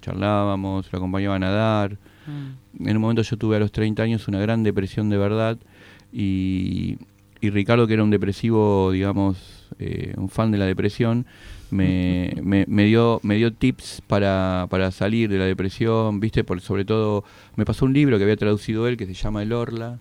charlábamos, 0.02 0.92
lo 0.92 0.98
acompañaba 0.98 1.36
a 1.36 1.40
nadar. 1.40 1.98
Mm. 2.26 2.88
En 2.88 2.96
un 2.96 3.02
momento 3.02 3.24
yo 3.24 3.38
tuve 3.38 3.58
a 3.58 3.60
los 3.60 3.72
30 3.74 4.02
años 4.04 4.28
una 4.30 4.40
gran 4.40 4.64
depresión 4.64 5.10
de 5.10 5.18
verdad 5.18 5.58
y, 6.14 6.98
y 7.42 7.50
Ricardo, 7.50 7.86
que 7.88 7.96
era 7.96 8.04
un 8.04 8.12
depresivo, 8.12 8.92
digamos, 8.92 9.68
eh, 9.80 10.14
un 10.18 10.30
fan 10.30 10.52
de 10.52 10.58
la 10.58 10.66
depresión, 10.66 11.26
me, 11.72 12.34
me, 12.68 12.86
dio, 12.86 13.20
me 13.24 13.36
dio 13.36 13.54
tips 13.54 14.02
para, 14.08 14.68
para 14.70 14.92
salir 14.92 15.30
de 15.30 15.38
la 15.38 15.46
depresión, 15.46 16.20
viste, 16.20 16.44
por, 16.44 16.62
sobre 16.62 16.86
todo 16.86 17.24
me 17.56 17.66
pasó 17.66 17.86
un 17.86 17.94
libro 17.94 18.18
que 18.18 18.24
había 18.24 18.38
traducido 18.38 18.88
él 18.88 18.98
que 18.98 19.06
se 19.06 19.14
llama 19.14 19.44
El 19.44 19.54
Orla, 19.54 20.00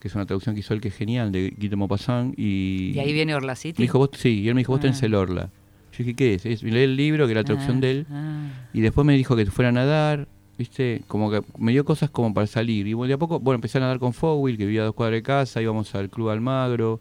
que 0.00 0.08
es 0.08 0.14
una 0.14 0.26
traducción 0.26 0.54
que 0.54 0.60
hizo 0.60 0.74
él 0.74 0.80
que 0.80 0.88
es 0.88 0.96
genial, 0.96 1.30
de 1.30 1.54
Guillermo 1.56 1.86
Maupassant. 1.86 2.38
Y, 2.38 2.92
¿Y 2.94 2.98
ahí 2.98 3.12
viene 3.12 3.34
Orla 3.34 3.54
City? 3.54 3.82
dijo, 3.82 4.10
sí, 4.14 4.40
y 4.40 4.48
él 4.48 4.54
me 4.54 4.60
dijo, 4.62 4.72
vos 4.72 4.80
tenés 4.80 5.02
ah. 5.02 5.06
El 5.06 5.14
Orla. 5.14 5.50
Yo 5.92 5.98
dije, 5.98 6.14
¿qué 6.14 6.34
es? 6.34 6.46
es 6.46 6.62
leí 6.62 6.84
el 6.84 6.96
libro, 6.96 7.26
que 7.26 7.32
era 7.32 7.42
la 7.42 7.44
traducción 7.44 7.76
ah, 7.76 7.80
de 7.80 7.90
él, 7.90 8.06
ah. 8.10 8.48
y 8.72 8.80
después 8.80 9.06
me 9.06 9.16
dijo 9.16 9.36
que 9.36 9.46
fuera 9.46 9.68
a 9.68 9.72
nadar, 9.72 10.26
viste, 10.58 11.02
como 11.06 11.30
que 11.30 11.42
me 11.58 11.72
dio 11.72 11.84
cosas 11.84 12.10
como 12.10 12.32
para 12.32 12.46
salir. 12.46 12.86
Y 12.86 12.94
de 12.94 13.12
a 13.12 13.18
poco, 13.18 13.40
bueno, 13.40 13.56
empecé 13.56 13.78
a 13.78 13.82
nadar 13.82 13.98
con 13.98 14.12
Fowil, 14.12 14.56
que 14.56 14.64
vivía 14.64 14.82
a 14.82 14.84
dos 14.86 14.94
cuadras 14.94 15.18
de 15.18 15.22
casa, 15.22 15.60
íbamos 15.60 15.94
al 15.94 16.08
Club 16.08 16.30
Almagro, 16.30 17.00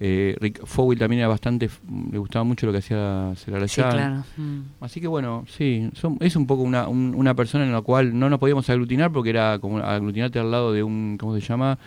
eh, 0.00 0.36
Rick 0.40 0.64
Fowell 0.64 0.98
también 0.98 1.20
era 1.20 1.28
bastante, 1.28 1.68
le 2.12 2.18
gustaba 2.18 2.44
mucho 2.44 2.66
lo 2.66 2.72
que 2.72 2.78
hacía 2.78 3.32
Celarayán. 3.36 4.24
Sí, 4.24 4.40
mm. 4.40 4.60
Así 4.80 5.00
que 5.00 5.08
bueno, 5.08 5.44
sí, 5.48 5.90
es 6.20 6.36
un 6.36 6.46
poco 6.46 6.62
una, 6.62 6.88
una 6.88 7.34
persona 7.34 7.64
en 7.64 7.72
la 7.72 7.82
cual 7.82 8.16
no 8.18 8.30
nos 8.30 8.38
podíamos 8.38 8.68
aglutinar 8.70 9.10
porque 9.10 9.30
era 9.30 9.58
como 9.58 9.78
aglutinarte 9.78 10.38
al 10.38 10.50
lado 10.50 10.72
de 10.72 10.82
un, 10.82 11.16
¿cómo 11.18 11.34
se 11.34 11.40
llama? 11.40 11.78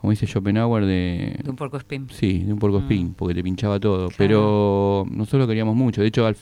Como 0.00 0.10
dice 0.10 0.26
Schopenhauer, 0.26 0.84
de... 0.84 1.40
De 1.42 1.50
un 1.50 1.56
porco 1.56 1.78
spin. 1.78 2.08
Sí, 2.10 2.40
de 2.40 2.52
un 2.52 2.58
porco 2.58 2.78
spin, 2.80 3.08
mm. 3.08 3.14
porque 3.14 3.34
te 3.34 3.42
pinchaba 3.42 3.80
todo. 3.80 4.08
Pero 4.18 5.06
nosotros 5.10 5.40
lo 5.40 5.48
queríamos 5.48 5.74
mucho. 5.74 6.02
De 6.02 6.08
hecho, 6.08 6.26
al, 6.26 6.36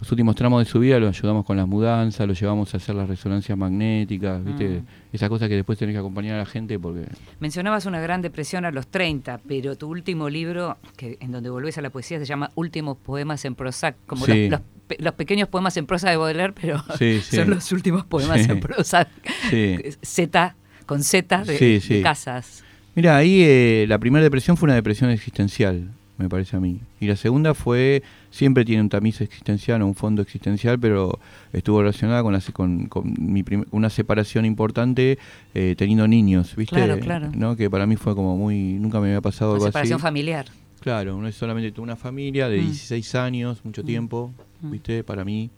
los 0.00 0.10
últimos 0.10 0.34
tramos 0.34 0.64
de 0.64 0.70
su 0.70 0.80
vida 0.80 0.98
lo 0.98 1.08
ayudamos 1.08 1.44
con 1.44 1.58
las 1.58 1.68
mudanzas, 1.68 2.26
lo 2.26 2.32
llevamos 2.32 2.72
a 2.72 2.78
hacer 2.78 2.94
las 2.94 3.06
resonancias 3.06 3.56
magnéticas, 3.56 4.42
¿viste? 4.42 4.80
Mm. 4.80 4.86
Esas 5.12 5.28
cosas 5.28 5.48
que 5.48 5.56
después 5.56 5.78
tenés 5.78 5.94
que 5.94 5.98
acompañar 5.98 6.36
a 6.36 6.38
la 6.38 6.46
gente 6.46 6.78
porque... 6.78 7.06
Mencionabas 7.38 7.84
una 7.84 8.00
gran 8.00 8.22
depresión 8.22 8.64
a 8.64 8.70
los 8.70 8.86
30, 8.86 9.42
pero 9.46 9.76
tu 9.76 9.88
último 9.88 10.30
libro, 10.30 10.78
que 10.96 11.18
en 11.20 11.32
donde 11.32 11.50
volvés 11.50 11.76
a 11.76 11.82
la 11.82 11.90
poesía, 11.90 12.18
se 12.18 12.24
llama 12.24 12.50
Últimos 12.54 12.96
Poemas 12.96 13.44
en 13.44 13.54
prosa, 13.54 13.94
como 14.06 14.24
los, 14.26 15.12
pequeños 15.14 15.48
poemas 15.48 15.76
en 15.76 15.84
prosa 15.84 16.08
de 16.08 16.16
Baudelaire, 16.16 16.54
pero 16.54 16.82
son 17.22 17.50
los 17.50 17.70
últimos 17.70 18.06
poemas 18.06 18.48
en 18.48 18.58
prosa. 18.58 19.06
Z, 20.02 20.56
con 20.86 21.02
Z 21.02 21.44
de, 21.44 22.00
casas. 22.02 22.64
Mira, 22.94 23.18
ahí 23.18 23.42
eh, 23.42 23.84
la 23.86 23.98
primera 23.98 24.22
depresión 24.22 24.56
fue 24.56 24.66
una 24.66 24.74
depresión 24.76 25.10
existencial 25.10 25.90
me 26.20 26.28
parece 26.28 26.56
a 26.56 26.60
mí. 26.60 26.80
Y 27.00 27.06
la 27.06 27.16
segunda 27.16 27.54
fue, 27.54 28.02
siempre 28.30 28.64
tiene 28.64 28.82
un 28.82 28.88
tamiz 28.90 29.20
existencial 29.20 29.80
o 29.82 29.86
un 29.86 29.94
fondo 29.94 30.20
existencial, 30.22 30.78
pero 30.78 31.18
estuvo 31.52 31.80
relacionada 31.80 32.22
con, 32.22 32.34
la, 32.34 32.40
con, 32.52 32.86
con 32.86 33.14
mi 33.18 33.42
una 33.70 33.88
separación 33.88 34.44
importante 34.44 35.18
eh, 35.54 35.74
teniendo 35.76 36.06
niños, 36.06 36.54
¿viste? 36.54 36.76
Claro, 36.76 36.98
claro. 37.00 37.30
¿no? 37.34 37.56
Que 37.56 37.70
para 37.70 37.86
mí 37.86 37.96
fue 37.96 38.14
como 38.14 38.36
muy, 38.36 38.74
nunca 38.74 39.00
me 39.00 39.08
había 39.08 39.22
pasado 39.22 39.54
algo 39.54 39.64
así. 39.64 39.70
separación 39.70 39.98
familiar. 39.98 40.46
Claro, 40.80 41.20
no 41.20 41.26
es 41.26 41.34
solamente 41.34 41.78
una 41.80 41.96
familia 41.96 42.48
de 42.48 42.56
16 42.56 43.14
mm. 43.14 43.18
años, 43.18 43.64
mucho 43.64 43.82
mm. 43.82 43.86
tiempo, 43.86 44.32
mm. 44.60 44.70
¿viste? 44.70 45.04
Para 45.04 45.24
mí. 45.24 45.50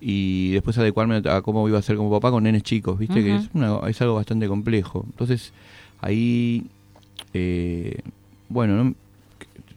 Y 0.00 0.52
después 0.52 0.78
adecuarme 0.78 1.22
a 1.28 1.42
cómo 1.42 1.68
iba 1.68 1.76
a 1.76 1.82
ser 1.82 1.96
como 1.96 2.08
papá 2.08 2.30
con 2.30 2.44
nenes 2.44 2.62
chicos, 2.62 2.96
¿viste? 3.00 3.24
Que 3.24 3.34
es, 3.34 3.50
una, 3.52 3.80
es 3.88 4.00
algo 4.00 4.14
bastante 4.14 4.46
complejo. 4.46 5.04
Entonces, 5.06 5.52
ahí, 6.00 6.66
eh, 7.34 7.98
bueno, 8.48 8.84
¿no? 8.84 8.94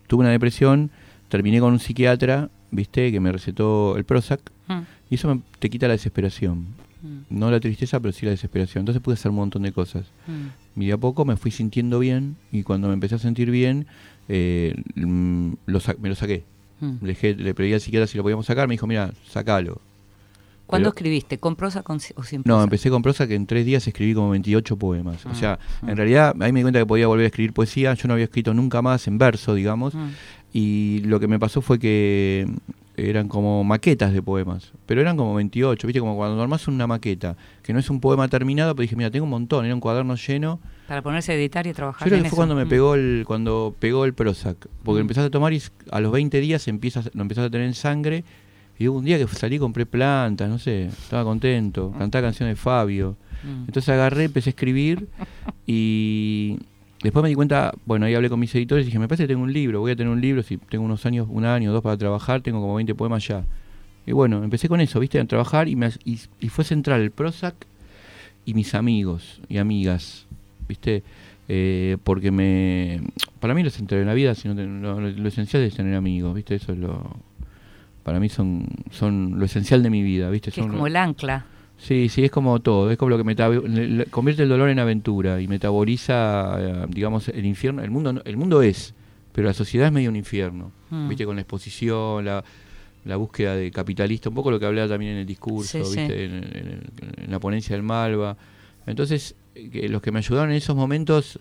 Tuve 0.09 0.21
una 0.21 0.31
depresión, 0.31 0.89
terminé 1.29 1.59
con 1.59 1.71
un 1.71 1.79
psiquiatra, 1.79 2.49
viste, 2.71 3.11
que 3.11 3.19
me 3.19 3.31
recetó 3.31 3.95
el 3.95 4.03
Prozac, 4.03 4.41
mm. 4.67 4.79
y 5.11 5.15
eso 5.15 5.41
te 5.59 5.69
quita 5.69 5.87
la 5.87 5.93
desesperación. 5.93 6.65
Mm. 7.03 7.19
No 7.29 7.51
la 7.51 7.59
tristeza, 7.59 7.99
pero 7.99 8.11
sí 8.11 8.25
la 8.25 8.31
desesperación. 8.31 8.81
Entonces 8.81 9.01
pude 9.03 9.13
hacer 9.13 9.29
un 9.29 9.37
montón 9.37 9.61
de 9.61 9.71
cosas. 9.71 10.07
Mm. 10.25 10.81
Y 10.81 10.87
de 10.87 10.93
a 10.93 10.97
poco 10.97 11.25
me 11.25 11.37
fui 11.37 11.51
sintiendo 11.51 11.99
bien, 11.99 12.37
y 12.51 12.63
cuando 12.63 12.87
me 12.87 12.95
empecé 12.95 13.15
a 13.15 13.19
sentir 13.19 13.51
bien, 13.51 13.85
eh, 14.27 14.73
me 14.95 15.55
lo 15.67 15.79
saqué. 15.79 16.43
Le, 17.01 17.35
le 17.35 17.53
pedí 17.53 17.73
al 17.73 17.81
psiquiatra 17.81 18.07
si 18.07 18.17
lo 18.17 18.23
podíamos 18.23 18.47
sacar, 18.47 18.67
me 18.67 18.73
dijo, 18.73 18.87
mira, 18.87 19.13
sacalo. 19.29 19.79
¿Cuándo 20.69 20.89
escribiste? 20.89 21.39
¿Con 21.39 21.55
prosa 21.55 21.83
o 21.87 21.99
sin 21.99 22.43
prosa? 22.43 22.57
No, 22.57 22.63
empecé 22.63 22.91
con 22.91 23.01
prosa 23.01 23.27
que 23.27 23.33
en 23.33 23.47
tres 23.47 23.65
días 23.65 23.87
escribí 23.87 24.13
como 24.13 24.29
28 24.29 24.77
poemas. 24.77 25.25
o 25.25 25.29
ah, 25.29 25.35
sea, 25.35 25.59
ah. 25.81 25.89
en 25.89 25.97
realidad 25.97 26.35
ahí 26.39 26.51
me 26.51 26.59
di 26.59 26.63
cuenta 26.63 26.79
que 26.79 26.85
podía 26.85 27.07
volver 27.07 27.23
a 27.23 27.27
escribir 27.27 27.53
poesía. 27.53 27.95
Yo 27.95 28.07
no 28.07 28.13
había 28.13 28.25
escrito 28.25 28.53
nunca 28.53 28.83
más 28.83 29.07
en 29.07 29.17
verso, 29.17 29.55
digamos. 29.55 29.95
Ah. 29.95 30.09
Y 30.53 31.01
lo 31.05 31.19
que 31.19 31.27
me 31.27 31.39
pasó 31.39 31.61
fue 31.61 31.79
que 31.79 32.47
eran 32.95 33.27
como 33.27 33.63
maquetas 33.63 34.13
de 34.13 34.21
poemas, 34.21 34.73
pero 34.85 35.01
eran 35.01 35.17
como 35.17 35.33
28, 35.35 35.87
¿viste? 35.87 35.99
Como 35.99 36.15
cuando 36.15 36.41
armas 36.41 36.67
una 36.67 36.85
maqueta, 36.85 37.35
que 37.63 37.73
no 37.73 37.79
es 37.79 37.89
un 37.89 37.99
poema 37.99 38.27
terminado, 38.27 38.75
pero 38.75 38.83
dije, 38.83 38.95
mira, 38.95 39.09
tengo 39.09 39.23
un 39.23 39.29
montón, 39.29 39.65
era 39.65 39.73
un 39.73 39.79
cuaderno 39.79 40.15
lleno. 40.15 40.59
Para 40.87 41.01
ponerse 41.01 41.31
a 41.31 41.35
editar 41.35 41.65
y 41.65 41.69
a 41.69 41.73
trabajar. 41.73 42.07
Yo 42.07 42.11
creo 42.11 42.23
que 42.23 42.29
fue 42.29 42.37
cuando 42.37 42.55
me 42.55 42.65
mm. 42.65 42.69
pegó 42.69 42.95
el, 42.95 43.23
cuando 43.25 43.75
pegó 43.79 44.05
el 44.05 44.13
Prozac, 44.13 44.67
porque 44.83 44.99
mm. 44.99 45.01
empezaste 45.01 45.27
a 45.27 45.31
tomar 45.31 45.53
y 45.53 45.61
a 45.91 45.99
los 45.99 46.11
20 46.11 46.39
días 46.41 46.67
empiezas, 46.67 47.09
lo 47.13 47.21
empezaste 47.21 47.47
a 47.47 47.49
tener 47.49 47.67
en 47.67 47.73
sangre 47.73 48.23
y 48.79 48.87
hubo 48.87 48.99
un 48.99 49.05
día 49.05 49.17
que 49.17 49.27
salí 49.27 49.57
y 49.57 49.59
compré 49.59 49.85
plantas, 49.85 50.49
no 50.49 50.57
sé, 50.57 50.85
estaba 50.85 51.25
contento, 51.25 51.93
cantaba 51.97 52.27
canciones 52.27 52.55
de 52.55 52.61
Fabio. 52.61 53.17
Mm. 53.43 53.65
Entonces 53.67 53.89
agarré, 53.89 54.23
empecé 54.23 54.49
a 54.49 54.51
escribir 54.51 55.09
y 55.67 56.57
después 57.03 57.21
me 57.21 57.27
di 57.27 57.35
cuenta, 57.35 57.73
bueno, 57.85 58.05
ahí 58.05 58.15
hablé 58.15 58.29
con 58.29 58.39
mis 58.39 58.55
editores 58.55 58.83
y 58.83 58.87
dije, 58.87 58.97
me 58.97 59.09
parece 59.09 59.25
que 59.25 59.27
tengo 59.27 59.43
un 59.43 59.51
libro, 59.51 59.81
voy 59.81 59.91
a 59.91 59.97
tener 59.97 60.11
un 60.11 60.21
libro, 60.21 60.43
si 60.43 60.55
tengo 60.57 60.85
unos 60.85 61.05
años, 61.05 61.27
un 61.29 61.43
año 61.43 61.71
o 61.71 61.73
dos 61.73 61.83
para 61.83 61.97
trabajar, 61.97 62.39
tengo 62.39 62.61
como 62.61 62.75
20 62.75 62.95
poemas 62.95 63.27
ya. 63.27 63.43
Y 64.05 64.13
bueno, 64.13 64.45
empecé 64.45 64.69
con 64.69 64.79
eso, 64.79 64.97
viste, 65.01 65.19
a 65.19 65.25
trabajar 65.25 65.67
y, 65.67 65.75
me, 65.75 65.89
y, 66.05 66.17
fue 66.47 66.63
central 66.63 67.01
el 67.01 67.11
Prozac 67.11 67.55
y 68.45 68.53
mis 68.53 68.73
amigos 68.75 69.41
y 69.49 69.57
amigas, 69.57 70.25
viste, 70.69 71.03
eh, 71.49 71.97
porque 72.05 72.31
me, 72.31 73.01
para 73.41 73.53
mí 73.53 73.61
lo 73.61 73.71
central 73.71 73.99
en 73.99 74.07
la 74.07 74.13
vida, 74.13 74.35
sino 74.35 74.53
lo, 74.53 75.01
lo, 75.01 75.27
esencial 75.27 75.63
es 75.63 75.75
tener 75.75 75.95
amigos, 75.95 76.33
viste, 76.33 76.55
eso 76.55 76.71
es 76.71 76.77
lo 76.77 77.17
para 78.03 78.19
mí 78.19 78.29
son, 78.29 78.67
son 78.91 79.39
lo 79.39 79.45
esencial 79.45 79.83
de 79.83 79.89
mi 79.89 80.01
vida, 80.03 80.29
¿viste? 80.29 80.49
es 80.49 80.57
como 80.57 80.87
el 80.87 80.95
ancla. 80.95 81.45
Sí, 81.77 82.09
sí, 82.09 82.25
es 82.25 82.31
como 82.31 82.59
todo, 82.59 82.91
es 82.91 82.97
como 82.97 83.09
lo 83.09 83.17
que 83.17 84.05
convierte 84.11 84.43
el 84.43 84.49
dolor 84.49 84.69
en 84.69 84.79
aventura 84.79 85.39
y 85.39 85.47
metaboliza, 85.47 86.57
eh, 86.59 86.85
digamos, 86.89 87.29
el 87.29 87.45
infierno. 87.45 87.81
El 87.81 87.89
mundo, 87.89 88.21
el 88.25 88.35
mundo 88.35 88.61
es, 88.61 88.93
pero 89.31 89.47
la 89.47 89.53
sociedad 89.53 89.87
es 89.87 89.93
medio 89.93 90.09
un 90.09 90.17
infierno, 90.17 90.73
mm. 90.89 91.07
¿viste? 91.07 91.25
Con 91.25 91.37
la 91.37 91.41
exposición, 91.41 92.25
la, 92.25 92.43
la 93.05 93.15
búsqueda 93.15 93.55
de 93.55 93.71
capitalista, 93.71 94.27
un 94.27 94.35
poco 94.35 94.51
lo 94.51 94.59
que 94.59 94.65
hablaba 94.65 94.89
también 94.89 95.13
en 95.13 95.17
el 95.19 95.25
discurso, 95.25 95.79
¿viste? 95.79 96.25
En, 96.25 96.83
la 97.27 97.39
ponencia 97.39 97.75
del 97.75 97.83
Malva. 97.83 98.35
Entonces, 98.85 99.35
eh, 99.55 99.87
los 99.87 100.01
que 100.01 100.11
me 100.11 100.19
ayudaron 100.19 100.51
en 100.51 100.57
esos 100.57 100.75
momentos 100.75 101.39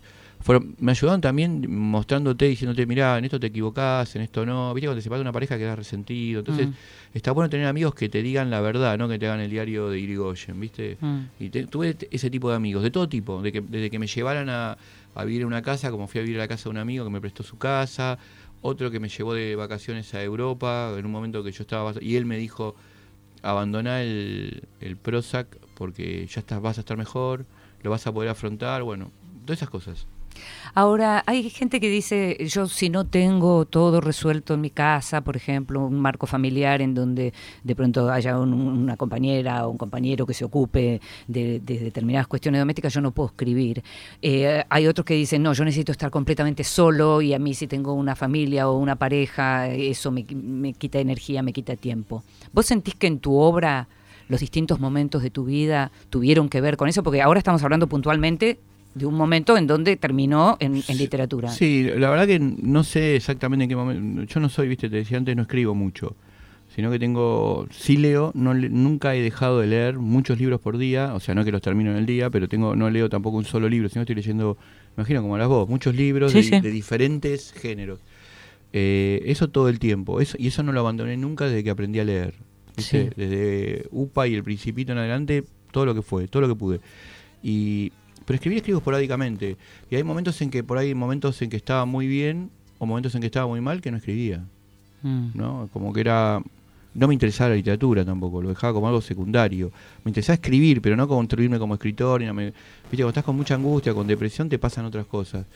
me 0.78 0.92
ayudaron 0.92 1.20
también 1.20 1.70
mostrándote, 1.70 2.46
diciéndote, 2.46 2.86
mirá, 2.86 3.18
en 3.18 3.24
esto 3.24 3.38
te 3.40 3.48
equivocás, 3.48 4.14
en 4.16 4.22
esto 4.22 4.46
no. 4.46 4.72
Viste, 4.72 4.86
cuando 4.86 4.98
te 4.98 5.02
separa 5.02 5.20
una 5.20 5.32
pareja 5.32 5.58
quedas 5.58 5.76
resentido. 5.76 6.40
Entonces, 6.40 6.68
mm. 6.68 6.72
está 7.12 7.32
bueno 7.32 7.50
tener 7.50 7.66
amigos 7.66 7.94
que 7.94 8.08
te 8.08 8.22
digan 8.22 8.50
la 8.50 8.60
verdad, 8.60 8.96
no 8.96 9.08
que 9.08 9.18
te 9.18 9.26
hagan 9.26 9.40
el 9.40 9.50
diario 9.50 9.90
de 9.90 9.98
Irigoyen, 9.98 10.58
¿viste? 10.60 10.96
Mm. 11.00 11.18
Y 11.40 11.50
tuve 11.66 11.96
ese 12.10 12.30
tipo 12.30 12.50
de 12.50 12.56
amigos, 12.56 12.82
de 12.82 12.90
todo 12.90 13.08
tipo, 13.08 13.42
de 13.42 13.52
que, 13.52 13.60
desde 13.60 13.90
que 13.90 13.98
me 13.98 14.06
llevaran 14.06 14.48
a, 14.48 14.76
vivir 15.24 15.40
en 15.40 15.48
una 15.48 15.62
casa, 15.62 15.90
como 15.90 16.06
fui 16.06 16.20
a 16.20 16.22
vivir 16.22 16.38
a 16.38 16.44
la 16.44 16.48
casa 16.48 16.64
de 16.64 16.70
un 16.70 16.78
amigo 16.78 17.04
que 17.04 17.10
me 17.10 17.20
prestó 17.20 17.42
su 17.42 17.58
casa, 17.58 18.18
otro 18.62 18.90
que 18.92 19.00
me 19.00 19.08
llevó 19.08 19.34
de 19.34 19.56
vacaciones 19.56 20.14
a 20.14 20.22
Europa, 20.22 20.94
en 20.96 21.04
un 21.04 21.10
momento 21.10 21.42
que 21.42 21.50
yo 21.50 21.62
estaba, 21.62 21.92
y 22.00 22.14
él 22.14 22.24
me 22.24 22.36
dijo, 22.36 22.76
abandoná 23.42 24.00
el, 24.02 24.62
el 24.80 24.96
Prozac 24.96 25.48
porque 25.74 26.24
ya 26.26 26.40
estás, 26.40 26.62
vas 26.62 26.78
a 26.78 26.82
estar 26.82 26.96
mejor, 26.96 27.46
lo 27.82 27.90
vas 27.90 28.06
a 28.06 28.12
poder 28.12 28.30
afrontar, 28.30 28.84
bueno, 28.84 29.10
todas 29.44 29.58
esas 29.58 29.70
cosas. 29.70 30.06
Ahora, 30.74 31.24
hay 31.26 31.48
gente 31.50 31.80
que 31.80 31.88
dice, 31.88 32.36
yo 32.46 32.68
si 32.68 32.90
no 32.90 33.06
tengo 33.06 33.64
todo 33.64 34.00
resuelto 34.00 34.54
en 34.54 34.60
mi 34.60 34.70
casa, 34.70 35.22
por 35.22 35.36
ejemplo, 35.36 35.84
un 35.84 35.98
marco 35.98 36.26
familiar 36.26 36.82
en 36.82 36.94
donde 36.94 37.32
de 37.64 37.76
pronto 37.76 38.10
haya 38.10 38.38
una 38.38 38.96
compañera 38.96 39.66
o 39.66 39.70
un 39.70 39.78
compañero 39.78 40.26
que 40.26 40.34
se 40.34 40.44
ocupe 40.44 41.00
de, 41.26 41.60
determinadas 41.60 42.26
cuestiones 42.26 42.60
domésticas, 42.60 42.92
yo 42.92 43.00
no 43.00 43.10
puedo 43.10 43.30
escribir. 43.30 43.82
Eh, 44.22 44.62
hay 44.68 44.86
otros 44.86 45.04
que 45.04 45.14
dicen, 45.14 45.42
no, 45.42 45.52
yo 45.52 45.64
necesito 45.64 45.92
estar 45.92 46.10
completamente 46.10 46.64
solo 46.64 47.22
y 47.22 47.34
a 47.34 47.38
mí 47.38 47.54
si 47.54 47.66
tengo 47.66 47.92
una 47.94 48.14
familia 48.14 48.68
o 48.68 48.78
una 48.78 48.96
pareja, 48.96 49.68
eso 49.68 50.10
me, 50.10 50.24
me 50.32 50.72
quita 50.74 50.98
energía, 50.98 51.42
me 51.42 51.52
quita 51.52 51.76
tiempo. 51.76 52.22
¿Vos 52.52 52.66
sentís 52.66 52.94
que 52.94 53.06
en 53.06 53.18
tu 53.18 53.36
obra 53.36 53.88
los 54.28 54.40
distintos 54.40 54.78
momentos 54.78 55.22
de 55.22 55.30
tu 55.30 55.44
vida 55.44 55.90
tuvieron 56.10 56.48
que 56.48 56.60
ver 56.60 56.76
con 56.76 56.88
eso? 56.88 57.02
Porque 57.02 57.22
ahora 57.22 57.38
estamos 57.38 57.62
hablando 57.62 57.88
puntualmente 57.88 58.58
de 58.94 59.06
un 59.06 59.14
momento 59.14 59.56
en 59.56 59.66
donde 59.66 59.96
terminó 59.96 60.56
en, 60.60 60.82
literatura. 60.96 61.50
Sí, 61.50 61.84
la 61.96 62.10
verdad 62.10 62.26
que 62.26 62.38
no 62.38 62.84
sé 62.84 63.16
exactamente 63.16 63.64
en 63.64 63.68
qué 63.68 63.76
momento. 63.76 64.22
Yo 64.24 64.40
no 64.40 64.48
soy, 64.48 64.68
viste, 64.68 64.88
te 64.88 64.96
decía 64.96 65.18
antes, 65.18 65.36
no 65.36 65.42
escribo 65.42 65.74
mucho. 65.74 66.16
Sino 66.74 66.90
que 66.90 66.98
tengo, 66.98 67.66
sí 67.70 67.96
leo, 67.96 68.30
no 68.34 68.54
nunca 68.54 69.14
he 69.14 69.22
dejado 69.22 69.58
de 69.60 69.66
leer 69.66 69.98
muchos 69.98 70.38
libros 70.38 70.60
por 70.60 70.78
día, 70.78 71.14
o 71.14 71.20
sea, 71.20 71.34
no 71.34 71.44
que 71.44 71.50
los 71.50 71.62
termino 71.62 71.90
en 71.90 71.96
el 71.96 72.06
día, 72.06 72.30
pero 72.30 72.48
tengo 72.48 72.76
no 72.76 72.90
leo 72.90 73.08
tampoco 73.08 73.38
un 73.38 73.44
solo 73.44 73.68
libro, 73.68 73.88
sino 73.88 74.02
estoy 74.02 74.14
leyendo, 74.14 74.58
imagino 74.96 75.22
como 75.22 75.38
las 75.38 75.48
vos, 75.48 75.68
muchos 75.68 75.94
libros 75.94 76.32
de, 76.32 76.60
diferentes 76.70 77.52
géneros. 77.52 78.00
Eh, 78.72 79.22
eso 79.24 79.48
todo 79.48 79.70
el 79.70 79.78
tiempo, 79.78 80.20
eso, 80.20 80.36
y 80.38 80.48
eso 80.48 80.62
no 80.62 80.72
lo 80.72 80.80
abandoné 80.80 81.16
nunca 81.16 81.46
desde 81.46 81.64
que 81.64 81.70
aprendí 81.70 82.00
a 82.00 82.04
leer. 82.04 82.34
Desde 82.76 83.86
UPA 83.90 84.28
y 84.28 84.34
el 84.34 84.44
Principito 84.44 84.92
en 84.92 84.98
adelante, 84.98 85.44
todo 85.72 85.84
lo 85.84 85.94
que 85.94 86.02
fue, 86.02 86.28
todo 86.28 86.42
lo 86.42 86.48
que 86.48 86.54
pude. 86.54 86.80
Y 87.42 87.92
pero 88.28 88.34
escribir 88.34 88.58
escribo 88.58 88.76
esporádicamente. 88.80 89.56
Y 89.90 89.96
hay 89.96 90.02
momentos 90.04 90.38
en 90.42 90.50
que 90.50 90.62
por 90.62 90.76
ahí, 90.76 90.94
momentos 90.94 91.40
en 91.40 91.48
que 91.48 91.56
estaba 91.56 91.86
muy 91.86 92.06
bien 92.06 92.50
o 92.78 92.84
momentos 92.84 93.14
en 93.14 93.22
que 93.22 93.26
estaba 93.28 93.46
muy 93.46 93.62
mal 93.62 93.80
que 93.80 93.90
no 93.90 93.96
escribía. 93.96 94.44
Mm. 95.02 95.28
¿no? 95.32 95.70
Como 95.72 95.94
que 95.94 96.00
era... 96.02 96.42
No 96.92 97.08
me 97.08 97.14
interesaba 97.14 97.50
la 97.50 97.56
literatura 97.56 98.04
tampoco, 98.04 98.42
lo 98.42 98.50
dejaba 98.50 98.74
como 98.74 98.86
algo 98.86 99.00
secundario. 99.00 99.72
Me 100.04 100.10
interesaba 100.10 100.34
escribir, 100.34 100.82
pero 100.82 100.94
no 100.94 101.08
construirme 101.08 101.58
como 101.58 101.72
escritor. 101.72 102.20
Y 102.20 102.26
no 102.26 102.34
me, 102.34 102.44
Viste, 102.44 102.96
cuando 102.98 103.08
estás 103.08 103.24
con 103.24 103.34
mucha 103.34 103.54
angustia, 103.54 103.94
con 103.94 104.06
depresión, 104.06 104.50
te 104.50 104.58
pasan 104.58 104.84
otras 104.84 105.06
cosas. 105.06 105.46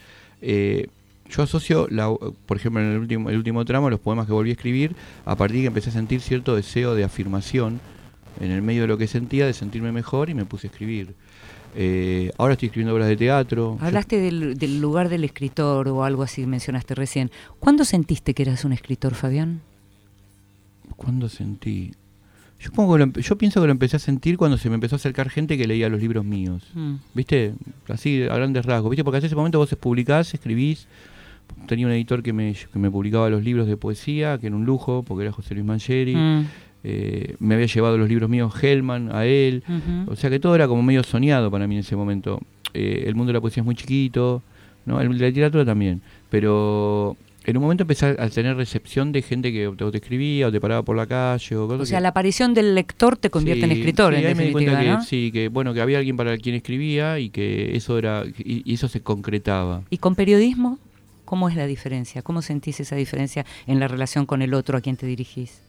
Eh, 0.41 0.89
yo 1.29 1.43
asocio, 1.43 1.89
la, 1.91 2.09
por 2.47 2.57
ejemplo, 2.57 2.81
en 2.81 2.93
el 2.93 2.99
último, 3.01 3.29
el 3.29 3.37
último 3.37 3.67
tramo, 3.67 3.91
los 3.91 4.01
poemas 4.01 4.25
que 4.25 4.33
volví 4.33 4.49
a 4.49 4.55
escribir, 4.55 4.97
a 5.27 5.37
partir 5.37 5.59
de 5.59 5.63
que 5.65 5.67
empecé 5.67 5.91
a 5.91 5.93
sentir 5.93 6.23
cierto 6.23 6.57
deseo 6.57 6.95
de 6.95 7.05
afirmación 7.05 7.81
en 8.41 8.51
el 8.51 8.63
medio 8.63 8.83
de 8.83 8.89
lo 8.89 8.97
que 8.97 9.09
sentía, 9.09 9.45
de 9.45 9.53
sentirme 9.53 9.93
mejor, 9.93 10.31
y 10.31 10.35
me 10.35 10.47
puse 10.47 10.69
a 10.69 10.71
escribir. 10.71 11.15
Eh, 11.75 12.31
ahora 12.39 12.55
estoy 12.55 12.67
escribiendo 12.67 12.95
obras 12.95 13.09
de 13.09 13.17
teatro. 13.17 13.79
Hablaste 13.81 14.19
del, 14.19 14.81
lugar 14.81 15.09
del 15.09 15.25
escritor 15.25 15.89
o 15.89 16.05
algo 16.05 16.23
así, 16.23 16.47
mencionaste 16.47 16.95
recién. 16.95 17.31
¿Cuándo 17.59 17.85
sentiste 17.85 18.35
que 18.35 18.43
eras 18.43 18.65
un 18.65 18.73
escritor, 18.73 19.15
Fabián? 19.15 19.61
¿Cuándo 20.97 21.29
sentí? 21.29 21.93
Yo, 22.61 22.71
pongo 22.71 22.97
yo 22.99 23.39
pienso 23.39 23.61
que 23.61 23.67
lo 23.67 23.73
empecé 23.73 23.97
a 23.97 23.99
sentir 23.99 24.37
cuando 24.37 24.57
se 24.57 24.69
me 24.69 24.77
empezó 24.77 24.95
a 24.95 24.99
acercar 24.99 25.31
gente 25.31 25.59
que 25.59 25.67
leía 25.67 25.89
los 25.89 26.01
libros 26.01 26.25
míos. 26.25 26.63
Mm. 26.75 26.95
¿Viste? 27.15 27.55
Así, 27.89 28.23
a 28.23 28.37
grandes 28.37 28.65
rasgos. 28.65 28.91
¿Viste? 28.91 29.03
Porque 29.03 29.17
hasta 29.17 29.27
ese 29.27 29.37
momento 29.37 29.59
vos 29.59 29.75
publicás, 29.81 30.35
escribís. 30.35 30.87
Tenía 31.67 31.87
un 31.87 31.93
editor 31.93 32.23
que 32.23 32.33
me, 32.33 32.55
que 32.55 32.79
me 32.79 32.91
publicaba 32.91 33.29
los 33.31 33.43
libros 33.43 33.67
de 33.67 33.77
poesía, 33.77 34.39
que 34.39 34.47
era 34.47 34.57
un 34.57 34.65
lujo, 34.65 35.03
porque 35.03 35.25
era 35.25 35.33
José 35.33 35.55
Luis 35.55 35.67
Mancheri. 35.67 36.15
Mm. 36.15 36.47
Eh, 36.85 37.37
me 37.39 37.55
había 37.55 37.67
llevado 37.67 37.97
los 37.97 38.09
libros 38.09 38.29
míos 38.29 38.53
Hellman 38.61 39.15
a 39.15 39.25
él, 39.25 39.63
o 40.07 40.17
sea 40.17 40.31
que 40.31 40.41
todo 40.41 40.55
era 40.55 40.67
como 40.67 40.83
medio 40.83 41.03
soñado 41.05 41.51
para 41.51 41.67
mí 41.67 41.77
en 41.77 41.81
ese 41.81 41.97
momento. 41.97 42.41
Eh, 42.75 43.05
el 43.07 43.15
mundo 43.15 43.29
de 43.29 43.35
la 43.35 43.41
poesía 43.41 43.61
es 43.61 43.65
muy 43.65 43.75
chiquito, 43.75 44.43
¿no? 44.87 45.01
el 45.01 45.09
de 45.09 45.19
la 45.19 45.29
literatura 45.29 45.65
también, 45.65 46.03
pero 46.31 47.17
en 47.45 47.57
un 47.57 47.63
momento 47.63 47.83
empecé 47.83 48.17
a 48.19 48.29
tener 48.29 48.57
recepción 48.57 49.13
de 49.13 49.23
gente 49.23 49.53
que 49.53 49.71
te, 49.77 49.97
escribía 49.97 50.49
o 50.49 50.53
te 50.53 50.61
paraba 50.61 50.83
por 50.83 50.97
la 50.97 51.07
calle 51.07 51.57
o 51.57 51.67
cosas. 51.67 51.83
O 51.83 51.87
sea, 51.87 52.01
la 52.01 52.09
aparición 52.09 52.55
del 52.55 52.75
lector 52.75 53.17
te 53.17 53.31
convierte 53.31 53.65
en 53.65 53.73
escritor. 53.73 54.15
Sí, 54.15 54.25
ahí 54.25 54.35
me 54.35 54.47
di 54.47 54.53
cuenta 54.53 54.81
que, 54.81 55.05
sí, 55.05 55.31
que 55.33 55.49
bueno, 55.49 55.75
que 55.75 55.81
había 55.81 55.99
alguien 55.99 56.17
para 56.17 56.37
quien 56.39 56.55
escribía 56.55 57.19
y 57.19 57.31
que 57.31 57.77
eso 57.77 57.99
era 57.99 58.25
y 58.39 58.73
eso 58.73 58.89
se 58.89 59.01
concretaba. 59.01 59.83
¿Y 59.91 59.99
con 59.99 60.15
periodismo? 60.15 60.79
¿Cómo 61.25 61.49
es 61.49 61.57
la 61.57 61.67
diferencia? 61.67 62.23
¿Cómo 62.23 62.43
sentís 62.43 62.81
esa 62.81 62.95
diferencia 62.95 63.47
en 63.67 63.81
la 63.81 63.89
relación 63.89 64.27
con 64.27 64.43
el 64.43 64.53
otro 64.55 64.77
a 64.77 64.81
quien 64.81 64.97
te 64.97 65.07
dirigís? 65.07 65.63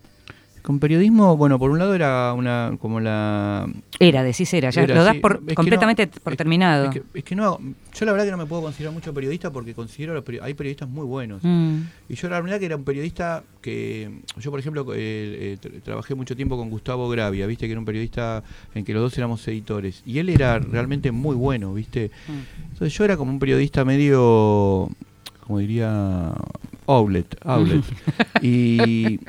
Con 0.64 0.80
periodismo, 0.80 1.36
bueno, 1.36 1.60
por 1.60 1.72
un 1.72 1.78
lado 1.78 1.94
era 1.94 2.32
una 2.32 2.78
como 2.80 3.02
la... 3.02 3.70
Era, 4.00 4.24
decís 4.24 4.54
era, 4.54 4.70
ya 4.70 4.88
lo 4.88 5.04
das 5.04 5.18
por, 5.18 5.44
completamente 5.54 6.08
por 6.08 6.38
terminado. 6.38 6.90
Es 7.14 7.24
que, 7.26 7.36
no, 7.36 7.60
yo 7.94 8.06
la 8.06 8.14
verdad 8.14 8.24
que 8.24 8.32
no 8.32 8.38
me 8.38 8.46
puedo 8.46 8.62
considerar 8.62 8.94
mucho 8.94 9.14
periodista 9.14 9.52
porque 9.52 9.74
considero 9.74 10.14
los 10.14 10.24
hay 10.42 10.54
periodistas 10.54 10.88
muy 10.88 11.06
buenos. 11.06 11.44
Mm. 11.44 11.80
Y 12.08 12.16
yo 12.16 12.30
la 12.30 12.40
verdad 12.40 12.60
que 12.60 12.68
era 12.68 12.78
un 12.78 12.86
periodista 12.86 13.44
que, 13.62 14.22
yo 14.40 14.52
por 14.52 14.60
ejemplo, 14.62 14.86
eh, 14.96 15.58
eh, 15.62 15.80
trabajé 15.84 16.16
mucho 16.16 16.34
tiempo 16.34 16.56
con 16.56 16.70
Gustavo 16.70 17.10
Gravia, 17.10 17.46
viste, 17.46 17.66
que 17.66 17.74
era 17.74 17.80
un 17.80 17.86
periodista 17.86 18.42
en 18.74 18.86
que 18.86 18.94
los 18.94 19.02
dos 19.02 19.18
éramos 19.18 19.46
editores. 19.50 20.02
Y 20.06 20.20
él 20.20 20.30
era 20.30 20.60
realmente 20.60 21.12
muy 21.12 21.36
bueno, 21.36 21.74
viste. 21.74 22.10
Mm. 22.30 22.64
Entonces 22.72 22.98
yo 22.98 23.04
era 23.04 23.18
como 23.18 23.32
un 23.32 23.40
periodista 23.40 23.84
medio, 23.84 24.90
como 25.46 25.60
diría, 25.60 26.34
outlet, 26.88 27.36
outlet. 27.44 27.84
y 28.42 29.20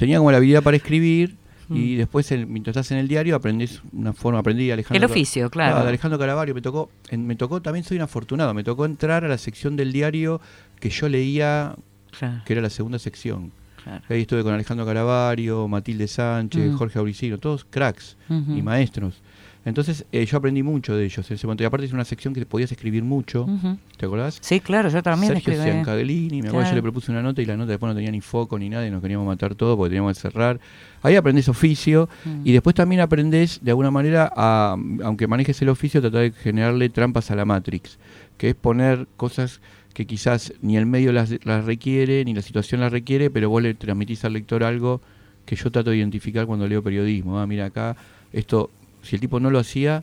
tenía 0.00 0.16
como 0.16 0.30
la 0.30 0.38
habilidad 0.38 0.62
para 0.62 0.78
escribir 0.78 1.36
y 1.68 1.94
mm. 1.94 1.98
después 1.98 2.32
mientras 2.48 2.74
estás 2.74 2.90
en 2.92 2.98
el 2.98 3.06
diario 3.06 3.36
aprendés 3.36 3.82
una 3.92 4.14
forma, 4.14 4.38
aprendí 4.38 4.70
Alejandro. 4.70 4.96
El 4.96 5.10
oficio, 5.10 5.50
claro. 5.50 5.86
Alejandro 5.86 6.18
Caravario 6.18 6.54
me 6.54 6.62
tocó, 6.62 6.90
me 7.12 7.36
tocó, 7.36 7.60
también 7.60 7.84
soy 7.84 7.98
un 7.98 8.04
afortunado, 8.04 8.54
me 8.54 8.64
tocó 8.64 8.86
entrar 8.86 9.26
a 9.26 9.28
la 9.28 9.36
sección 9.36 9.76
del 9.76 9.92
diario 9.92 10.40
que 10.80 10.88
yo 10.88 11.06
leía, 11.10 11.76
que 12.46 12.52
era 12.54 12.62
la 12.62 12.70
segunda 12.70 12.98
sección. 12.98 13.52
Ahí 14.08 14.22
estuve 14.22 14.42
con 14.42 14.54
Alejandro 14.54 14.86
Caravario, 14.86 15.68
Matilde 15.68 16.08
Sánchez, 16.08 16.72
mm. 16.72 16.76
Jorge 16.76 16.98
Auricino, 16.98 17.36
todos 17.36 17.66
cracks 17.68 18.16
y 18.30 18.62
maestros. 18.62 19.20
Entonces 19.64 20.06
eh, 20.10 20.24
yo 20.24 20.38
aprendí 20.38 20.62
mucho 20.62 20.96
de 20.96 21.04
ellos 21.04 21.30
en 21.30 21.34
ese 21.34 21.46
momento. 21.46 21.62
Y 21.62 21.66
aparte 21.66 21.86
es 21.86 21.92
una 21.92 22.04
sección 22.04 22.32
que 22.32 22.44
podías 22.46 22.72
escribir 22.72 23.04
mucho. 23.04 23.46
¿Te 23.96 24.06
acordás? 24.06 24.38
Sí, 24.40 24.60
claro, 24.60 24.88
yo 24.88 25.02
también 25.02 25.34
Sergio 25.34 25.62
Ciancadellini, 25.62 26.42
me 26.42 26.48
acuerdo 26.48 26.70
yo 26.70 26.76
le 26.76 26.82
propuse 26.82 27.12
una 27.12 27.22
nota 27.22 27.42
y 27.42 27.46
la 27.46 27.56
nota 27.56 27.70
después 27.70 27.90
no 27.90 27.94
tenía 27.94 28.10
ni 28.10 28.20
foco 28.20 28.58
ni 28.58 28.70
nada 28.70 28.86
y 28.86 28.90
nos 28.90 29.02
queríamos 29.02 29.26
matar 29.26 29.54
todo 29.54 29.76
porque 29.76 29.90
teníamos 29.90 30.16
que 30.16 30.22
cerrar. 30.22 30.60
Ahí 31.02 31.16
aprendés 31.16 31.48
oficio 31.48 32.08
mm. 32.24 32.40
y 32.44 32.52
después 32.52 32.74
también 32.74 33.00
aprendés 33.02 33.60
de 33.62 33.70
alguna 33.70 33.90
manera 33.90 34.32
a, 34.34 34.76
aunque 35.04 35.26
manejes 35.26 35.60
el 35.60 35.68
oficio, 35.68 36.00
tratar 36.00 36.22
de 36.22 36.32
generarle 36.32 36.88
trampas 36.88 37.30
a 37.30 37.36
la 37.36 37.44
Matrix, 37.44 37.98
que 38.38 38.50
es 38.50 38.54
poner 38.54 39.06
cosas 39.16 39.60
que 39.92 40.06
quizás 40.06 40.54
ni 40.62 40.76
el 40.76 40.86
medio 40.86 41.12
las, 41.12 41.34
las 41.44 41.64
requiere, 41.64 42.24
ni 42.24 42.32
la 42.32 42.42
situación 42.42 42.80
las 42.80 42.92
requiere, 42.92 43.28
pero 43.28 43.50
vos 43.50 43.62
le 43.62 43.74
transmitís 43.74 44.24
al 44.24 44.32
lector 44.32 44.64
algo 44.64 45.00
que 45.44 45.56
yo 45.56 45.70
trato 45.70 45.90
de 45.90 45.96
identificar 45.96 46.46
cuando 46.46 46.66
leo 46.66 46.82
periodismo. 46.82 47.40
Ah, 47.40 47.46
mira 47.46 47.66
acá, 47.66 47.96
esto 48.32 48.70
si 49.02 49.16
el 49.16 49.20
tipo 49.20 49.40
no 49.40 49.50
lo 49.50 49.58
hacía, 49.58 50.02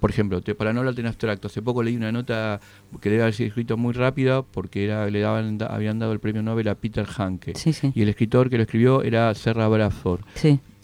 por 0.00 0.10
ejemplo, 0.10 0.40
te, 0.40 0.54
para 0.54 0.72
no 0.72 0.80
hablarte 0.80 1.02
en 1.02 1.06
abstracto, 1.06 1.48
hace 1.48 1.60
poco 1.60 1.82
leí 1.82 1.94
una 1.94 2.10
nota 2.10 2.60
que 3.00 3.10
debe 3.10 3.22
haber 3.22 3.34
sido 3.34 3.48
escrito 3.48 3.76
muy 3.76 3.92
rápida 3.92 4.42
porque 4.42 4.84
era, 4.84 5.08
le 5.10 5.20
daban, 5.20 5.58
habían 5.68 5.98
dado 5.98 6.12
el 6.12 6.20
premio 6.20 6.42
Nobel 6.42 6.68
a 6.68 6.74
Peter 6.74 7.06
Hanke. 7.06 7.52
Y 7.94 8.02
el 8.02 8.08
escritor 8.08 8.48
que 8.48 8.56
lo 8.56 8.62
escribió 8.62 9.02
era 9.02 9.32
Serra 9.34 9.68
Bradford. 9.68 10.20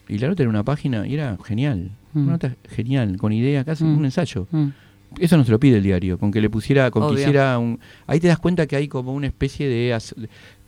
Y 0.09 0.19
la 0.19 0.29
nota 0.29 0.43
era 0.43 0.51
una 0.51 0.63
página 0.63 1.07
y 1.07 1.15
era 1.15 1.37
genial. 1.43 1.91
Una 2.15 2.25
mm. 2.25 2.29
nota 2.29 2.57
genial, 2.69 3.17
con 3.17 3.33
idea, 3.33 3.65
casi 3.65 3.85
mm. 3.85 3.99
un 3.99 4.05
ensayo. 4.05 4.47
Mm. 4.51 4.69
Eso 5.19 5.37
no 5.37 5.45
se 5.45 5.51
lo 5.51 5.59
pide 5.59 5.79
el 5.79 5.83
diario, 5.83 6.19
con 6.19 6.31
que 6.31 6.41
le 6.41 6.51
pusiera, 6.51 6.91
con 6.91 7.09
que 7.09 7.21
hiciera 7.21 7.59
un... 7.59 7.81
Ahí 8.07 8.21
te 8.21 8.29
das 8.29 8.39
cuenta 8.39 8.67
que 8.67 8.77
hay 8.77 8.87
como 8.89 9.15
una 9.15 9.27
especie 9.27 9.67
de... 9.67 9.99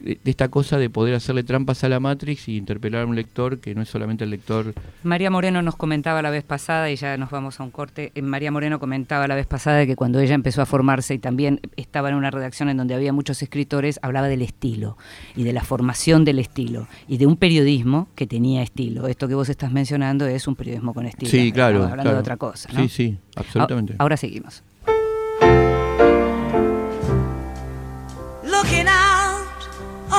de, 0.01 0.19
esta 0.25 0.49
cosa 0.49 0.79
de 0.79 0.91
poder 0.91 1.15
hacerle 1.15 1.43
trampas 1.43 1.85
a 1.85 1.89
la 1.89 2.01
Matrix 2.01 2.49
y 2.49 2.57
interpelar 2.57 3.03
a 3.03 3.07
un 3.07 3.17
lector 3.17 3.59
que 3.59 3.75
no 3.75 3.83
es 3.83 3.89
solamente 3.89 4.25
el 4.25 4.31
lector. 4.31 4.75
María 5.03 5.31
Moreno 5.31 5.63
nos 5.63 5.77
comentaba 5.77 6.23
la 6.23 6.31
vez 6.31 6.45
pasada, 6.45 6.91
y 6.91 6.97
ya 6.97 7.17
nos 7.17 7.31
vamos 7.31 7.61
a 7.61 7.65
un 7.65 7.71
corte, 7.71 8.13
eh, 8.15 8.23
María 8.23 8.51
Moreno 8.51 8.79
comentaba 8.79 9.27
la 9.27 9.35
vez 9.35 9.47
pasada 9.47 9.87
que 9.87 9.97
cuando 9.97 10.21
ella 10.21 10.35
empezó 10.35 10.63
a 10.63 10.67
formarse 10.67 11.15
y 11.15 11.19
también 11.19 11.61
estaba 11.77 12.09
en 12.09 12.15
una 12.15 12.31
redacción 12.31 12.69
en 12.69 12.77
donde 12.77 12.95
había 12.95 13.13
muchos 13.13 13.43
escritores, 13.43 13.99
hablaba 14.03 14.29
del 14.29 14.43
estilo 14.43 14.97
y 15.37 15.45
de 15.45 15.53
la 15.53 15.63
formación 15.63 16.25
del 16.25 16.39
estilo 16.39 16.89
y 17.07 17.19
de 17.19 17.27
un 17.27 17.37
periodismo 17.37 18.09
que 18.15 18.27
tenía 18.27 18.63
estilo. 18.63 19.09
Esto 19.09 19.29
que 19.29 19.35
vos 19.35 19.49
estás 19.49 19.73
mencionando 19.73 20.27
es 20.27 20.47
un 20.47 20.57
periodismo 20.57 20.95
con 20.95 21.07
estilo. 21.07 21.31
Sí, 21.31 21.53
claro. 21.53 21.85
hablando 21.85 22.13
de 22.13 22.19
otra 22.19 22.37
cosa. 22.37 22.69
Sí, 22.75 22.89
sí, 22.89 23.19
absolutamente. 23.37 23.95
Ahora 23.99 24.17
seguimos. 24.17 24.63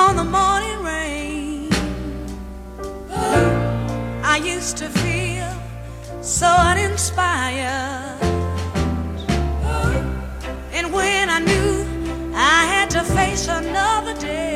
On 0.10 0.15
the 0.15 0.24
morning 0.24 0.80
rain. 0.82 1.69
I 4.34 4.41
used 4.43 4.76
to 4.78 4.88
feel 4.89 5.52
so 6.24 6.48
uninspired. 6.48 8.19
And 10.78 10.91
when 10.91 11.30
I 11.30 11.39
knew 11.50 11.72
I 12.34 12.60
had 12.74 12.89
to 12.98 13.04
face 13.04 13.48
another 13.48 14.15
day, 14.19 14.48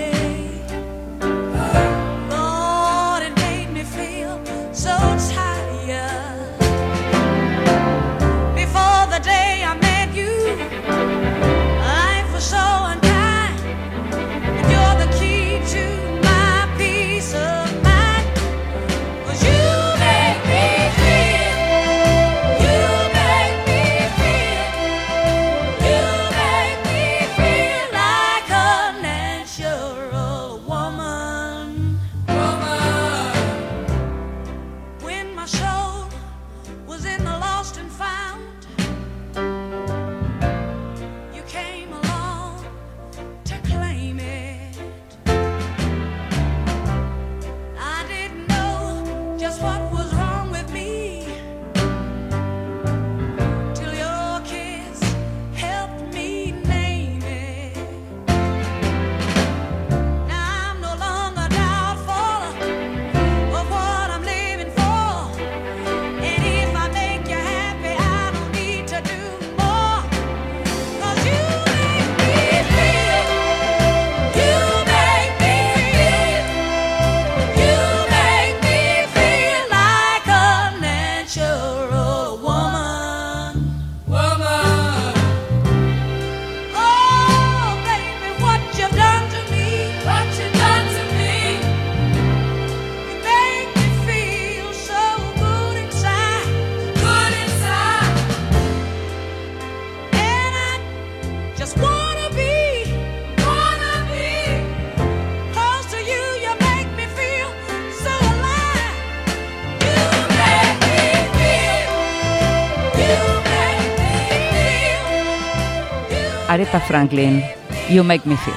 Aretha 116.73 116.87
Franklin, 116.87 117.43
You 117.91 118.03
Make 118.03 118.27
Me 118.27 118.35
Feel. 118.35 118.55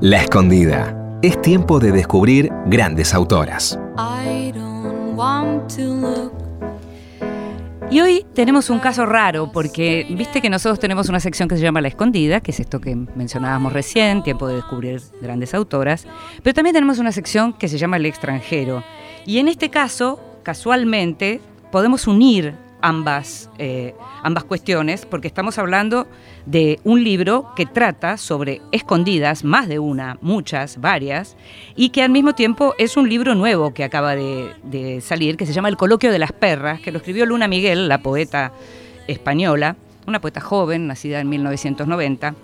La 0.00 0.22
escondida. 0.22 0.94
Es 1.22 1.40
tiempo 1.42 1.78
de 1.78 1.92
descubrir 1.92 2.50
grandes 2.66 3.14
autoras. 3.14 3.78
Y 7.90 8.00
hoy 8.00 8.26
tenemos 8.34 8.68
un 8.70 8.80
caso 8.80 9.06
raro 9.06 9.52
porque 9.52 10.04
viste 10.10 10.40
que 10.40 10.50
nosotros 10.50 10.80
tenemos 10.80 11.08
una 11.08 11.20
sección 11.20 11.48
que 11.48 11.56
se 11.56 11.62
llama 11.62 11.80
La 11.80 11.88
Escondida, 11.88 12.40
que 12.40 12.50
es 12.50 12.58
esto 12.60 12.80
que 12.80 12.96
mencionábamos 12.96 13.72
recién, 13.72 14.24
tiempo 14.24 14.48
de 14.48 14.56
descubrir 14.56 15.00
grandes 15.22 15.54
autoras, 15.54 16.06
pero 16.42 16.52
también 16.52 16.74
tenemos 16.74 16.98
una 16.98 17.12
sección 17.12 17.52
que 17.52 17.68
se 17.68 17.78
llama 17.78 17.96
El 17.96 18.06
extranjero. 18.06 18.82
Y 19.24 19.38
en 19.38 19.48
este 19.48 19.70
caso, 19.70 20.20
casualmente, 20.42 21.40
podemos 21.70 22.06
unir 22.06 22.54
ambas, 22.80 23.50
eh, 23.58 23.94
ambas 24.22 24.44
cuestiones 24.44 25.04
porque 25.04 25.28
estamos 25.28 25.58
hablando 25.58 26.06
de 26.46 26.78
un 26.84 27.02
libro 27.02 27.52
que 27.56 27.66
trata 27.66 28.16
sobre 28.16 28.60
escondidas, 28.72 29.44
más 29.44 29.68
de 29.68 29.78
una, 29.78 30.18
muchas, 30.20 30.80
varias, 30.80 31.36
y 31.76 31.90
que 31.90 32.02
al 32.02 32.10
mismo 32.10 32.34
tiempo 32.34 32.74
es 32.78 32.96
un 32.96 33.08
libro 33.08 33.34
nuevo 33.34 33.74
que 33.74 33.84
acaba 33.84 34.14
de, 34.14 34.52
de 34.62 35.00
salir, 35.00 35.36
que 35.36 35.46
se 35.46 35.52
llama 35.52 35.68
El 35.68 35.76
Coloquio 35.76 36.12
de 36.12 36.18
las 36.18 36.32
Perras, 36.32 36.80
que 36.80 36.92
lo 36.92 36.98
escribió 36.98 37.26
Luna 37.26 37.48
Miguel, 37.48 37.88
la 37.88 38.02
poeta 38.02 38.52
española, 39.06 39.76
una 40.06 40.20
poeta 40.20 40.40
joven, 40.40 40.86
nacida 40.86 41.20
en 41.20 41.28
1990. 41.28 42.34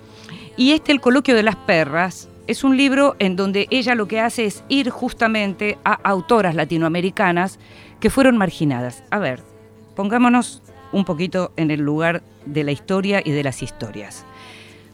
Y 0.57 0.71
este 0.71 0.91
El 0.91 1.01
Coloquio 1.01 1.35
de 1.35 1.43
las 1.43 1.55
Perras 1.55 2.29
es 2.47 2.63
un 2.63 2.77
libro 2.77 3.15
en 3.19 3.35
donde 3.35 3.67
ella 3.71 3.95
lo 3.95 4.07
que 4.07 4.19
hace 4.19 4.45
es 4.45 4.63
ir 4.69 4.89
justamente 4.89 5.77
a 5.83 5.93
autoras 5.93 6.55
latinoamericanas 6.55 7.59
que 7.99 8.09
fueron 8.09 8.37
marginadas. 8.37 9.03
A 9.09 9.19
ver, 9.19 9.41
pongámonos 9.95 10.61
un 10.91 11.05
poquito 11.05 11.51
en 11.57 11.71
el 11.71 11.81
lugar 11.81 12.23
de 12.45 12.63
la 12.63 12.71
historia 12.71 13.21
y 13.23 13.31
de 13.31 13.43
las 13.43 13.63
historias. 13.63 14.25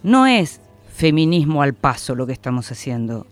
No 0.04 0.26
es 0.26 0.62
feminismo 0.94 1.62
al 1.62 1.74
paso 1.74 2.16
lo 2.16 2.26
que 2.26 2.34
estamos 2.34 2.72
haciendo 2.72 3.28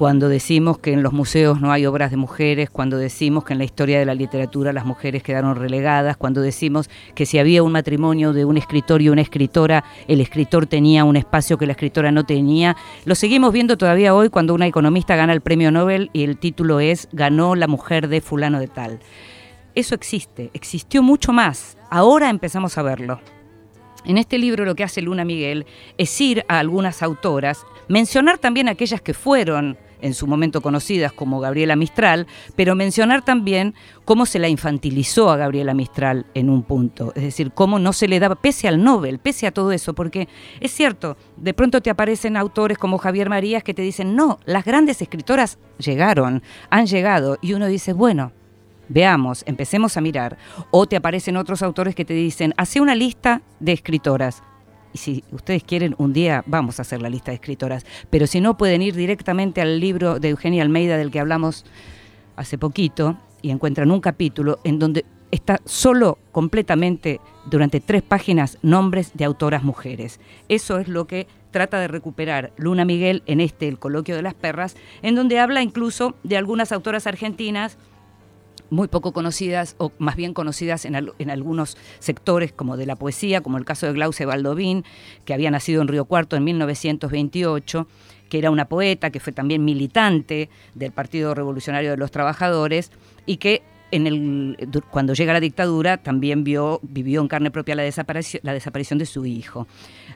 cuando 0.00 0.30
decimos 0.30 0.78
que 0.78 0.94
en 0.94 1.02
los 1.02 1.12
museos 1.12 1.60
no 1.60 1.72
hay 1.72 1.84
obras 1.84 2.10
de 2.10 2.16
mujeres, 2.16 2.70
cuando 2.70 2.96
decimos 2.96 3.44
que 3.44 3.52
en 3.52 3.58
la 3.58 3.66
historia 3.66 3.98
de 3.98 4.06
la 4.06 4.14
literatura 4.14 4.72
las 4.72 4.86
mujeres 4.86 5.22
quedaron 5.22 5.56
relegadas, 5.56 6.16
cuando 6.16 6.40
decimos 6.40 6.88
que 7.14 7.26
si 7.26 7.38
había 7.38 7.62
un 7.62 7.72
matrimonio 7.72 8.32
de 8.32 8.46
un 8.46 8.56
escritor 8.56 9.02
y 9.02 9.10
una 9.10 9.20
escritora, 9.20 9.84
el 10.08 10.22
escritor 10.22 10.66
tenía 10.66 11.04
un 11.04 11.16
espacio 11.16 11.58
que 11.58 11.66
la 11.66 11.72
escritora 11.72 12.12
no 12.12 12.24
tenía. 12.24 12.78
Lo 13.04 13.14
seguimos 13.14 13.52
viendo 13.52 13.76
todavía 13.76 14.14
hoy 14.14 14.30
cuando 14.30 14.54
una 14.54 14.66
economista 14.66 15.16
gana 15.16 15.34
el 15.34 15.42
premio 15.42 15.70
Nobel 15.70 16.08
y 16.14 16.24
el 16.24 16.38
título 16.38 16.80
es 16.80 17.06
Ganó 17.12 17.54
la 17.54 17.66
mujer 17.66 18.08
de 18.08 18.22
fulano 18.22 18.58
de 18.58 18.68
tal. 18.68 19.00
Eso 19.74 19.94
existe, 19.94 20.48
existió 20.54 21.02
mucho 21.02 21.34
más. 21.34 21.76
Ahora 21.90 22.30
empezamos 22.30 22.78
a 22.78 22.82
verlo. 22.82 23.20
En 24.06 24.16
este 24.16 24.38
libro 24.38 24.64
lo 24.64 24.74
que 24.74 24.84
hace 24.84 25.02
Luna 25.02 25.26
Miguel 25.26 25.66
es 25.98 26.18
ir 26.22 26.46
a 26.48 26.58
algunas 26.58 27.02
autoras, 27.02 27.66
mencionar 27.88 28.38
también 28.38 28.70
aquellas 28.70 29.02
que 29.02 29.12
fueron 29.12 29.76
en 30.02 30.14
su 30.14 30.26
momento 30.26 30.60
conocidas 30.60 31.12
como 31.12 31.40
Gabriela 31.40 31.76
Mistral, 31.76 32.26
pero 32.56 32.74
mencionar 32.74 33.24
también 33.24 33.74
cómo 34.04 34.26
se 34.26 34.38
la 34.38 34.48
infantilizó 34.48 35.30
a 35.30 35.36
Gabriela 35.36 35.74
Mistral 35.74 36.26
en 36.34 36.50
un 36.50 36.62
punto, 36.62 37.12
es 37.14 37.22
decir, 37.22 37.52
cómo 37.52 37.78
no 37.78 37.92
se 37.92 38.08
le 38.08 38.20
daba, 38.20 38.34
pese 38.34 38.68
al 38.68 38.82
Nobel, 38.82 39.18
pese 39.18 39.46
a 39.46 39.52
todo 39.52 39.72
eso, 39.72 39.94
porque 39.94 40.28
es 40.60 40.72
cierto, 40.72 41.16
de 41.36 41.54
pronto 41.54 41.80
te 41.80 41.90
aparecen 41.90 42.36
autores 42.36 42.78
como 42.78 42.98
Javier 42.98 43.28
Marías 43.28 43.62
que 43.62 43.74
te 43.74 43.82
dicen, 43.82 44.16
no, 44.16 44.38
las 44.44 44.64
grandes 44.64 45.00
escritoras 45.02 45.58
llegaron, 45.78 46.42
han 46.70 46.86
llegado, 46.86 47.38
y 47.40 47.54
uno 47.54 47.66
dice, 47.66 47.92
bueno, 47.92 48.32
veamos, 48.88 49.44
empecemos 49.46 49.96
a 49.96 50.00
mirar. 50.00 50.36
O 50.70 50.86
te 50.86 50.96
aparecen 50.96 51.36
otros 51.36 51.62
autores 51.62 51.94
que 51.94 52.04
te 52.04 52.14
dicen, 52.14 52.52
hace 52.56 52.80
una 52.80 52.94
lista 52.94 53.42
de 53.60 53.72
escritoras 53.72 54.42
y 54.92 54.98
si 54.98 55.24
ustedes 55.32 55.62
quieren, 55.64 55.94
un 55.98 56.12
día 56.12 56.42
vamos 56.46 56.78
a 56.78 56.82
hacer 56.82 57.02
la 57.02 57.10
lista 57.10 57.30
de 57.30 57.36
escritoras, 57.36 57.84
pero 58.10 58.26
si 58.26 58.40
no, 58.40 58.56
pueden 58.56 58.82
ir 58.82 58.94
directamente 58.94 59.60
al 59.60 59.80
libro 59.80 60.18
de 60.18 60.30
Eugenia 60.30 60.62
Almeida 60.62 60.96
del 60.96 61.10
que 61.10 61.20
hablamos 61.20 61.64
hace 62.36 62.58
poquito 62.58 63.16
y 63.42 63.50
encuentran 63.50 63.90
un 63.90 64.00
capítulo 64.00 64.58
en 64.64 64.78
donde 64.78 65.04
está 65.30 65.60
solo 65.64 66.18
completamente 66.32 67.20
durante 67.46 67.80
tres 67.80 68.02
páginas 68.02 68.58
nombres 68.62 69.12
de 69.14 69.24
autoras 69.24 69.62
mujeres. 69.62 70.20
Eso 70.48 70.78
es 70.78 70.88
lo 70.88 71.06
que 71.06 71.26
trata 71.50 71.80
de 71.80 71.88
recuperar 71.88 72.52
Luna 72.56 72.84
Miguel 72.84 73.22
en 73.26 73.40
este 73.40 73.68
El 73.68 73.78
coloquio 73.78 74.16
de 74.16 74.22
las 74.22 74.34
perras, 74.34 74.76
en 75.02 75.14
donde 75.14 75.38
habla 75.38 75.62
incluso 75.62 76.14
de 76.22 76.36
algunas 76.36 76.72
autoras 76.72 77.06
argentinas 77.06 77.78
muy 78.70 78.88
poco 78.88 79.12
conocidas 79.12 79.74
o 79.78 79.92
más 79.98 80.16
bien 80.16 80.32
conocidas 80.32 80.84
en, 80.84 80.94
algunos 81.30 81.76
sectores 81.98 82.52
como 82.52 82.76
de 82.76 82.86
la 82.86 82.96
poesía, 82.96 83.40
como 83.40 83.58
el 83.58 83.64
caso 83.64 83.86
de 83.86 83.92
Glauce 83.92 84.24
Baldovín, 84.24 84.84
que 85.24 85.34
había 85.34 85.50
nacido 85.50 85.82
en 85.82 85.88
Río 85.88 86.04
Cuarto 86.04 86.36
en 86.36 86.44
1928, 86.44 87.86
que 88.28 88.38
era 88.38 88.50
una 88.50 88.66
poeta, 88.66 89.10
que 89.10 89.20
fue 89.20 89.32
también 89.32 89.64
militante 89.64 90.48
del 90.74 90.92
Partido 90.92 91.34
Revolucionario 91.34 91.90
de 91.90 91.96
los 91.96 92.10
Trabajadores 92.10 92.90
y 93.26 93.36
que 93.36 93.62
en 93.90 94.06
el, 94.06 94.56
cuando 94.90 95.14
llega 95.14 95.32
la 95.32 95.40
dictadura 95.40 95.96
también 95.96 96.44
vio, 96.44 96.80
vivió 96.82 97.20
en 97.20 97.28
carne 97.28 97.50
propia 97.50 97.74
la 97.74 97.82
desaparición, 97.82 98.40
la 98.44 98.52
desaparición 98.52 98.98
de 98.98 99.06
su 99.06 99.26
hijo. 99.26 99.66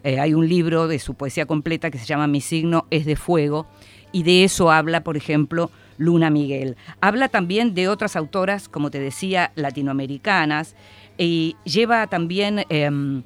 Eh, 0.04 0.20
hay 0.20 0.34
un 0.34 0.48
libro 0.48 0.86
de 0.86 0.98
su 0.98 1.14
poesía 1.14 1.46
completa 1.46 1.90
que 1.90 1.98
se 1.98 2.06
llama 2.06 2.26
Mi 2.28 2.40
signo 2.40 2.86
es 2.90 3.04
de 3.04 3.16
fuego 3.16 3.66
y 4.12 4.22
de 4.22 4.44
eso 4.44 4.70
habla, 4.70 5.02
por 5.02 5.16
ejemplo, 5.16 5.70
Luna 5.98 6.30
Miguel. 6.30 6.76
Habla 7.00 7.28
también 7.28 7.74
de 7.74 7.88
otras 7.88 8.16
autoras, 8.16 8.68
como 8.68 8.90
te 8.90 9.00
decía, 9.00 9.52
latinoamericanas 9.54 10.74
y 11.18 11.56
lleva 11.64 12.06
también... 12.06 12.64
Em, 12.68 13.22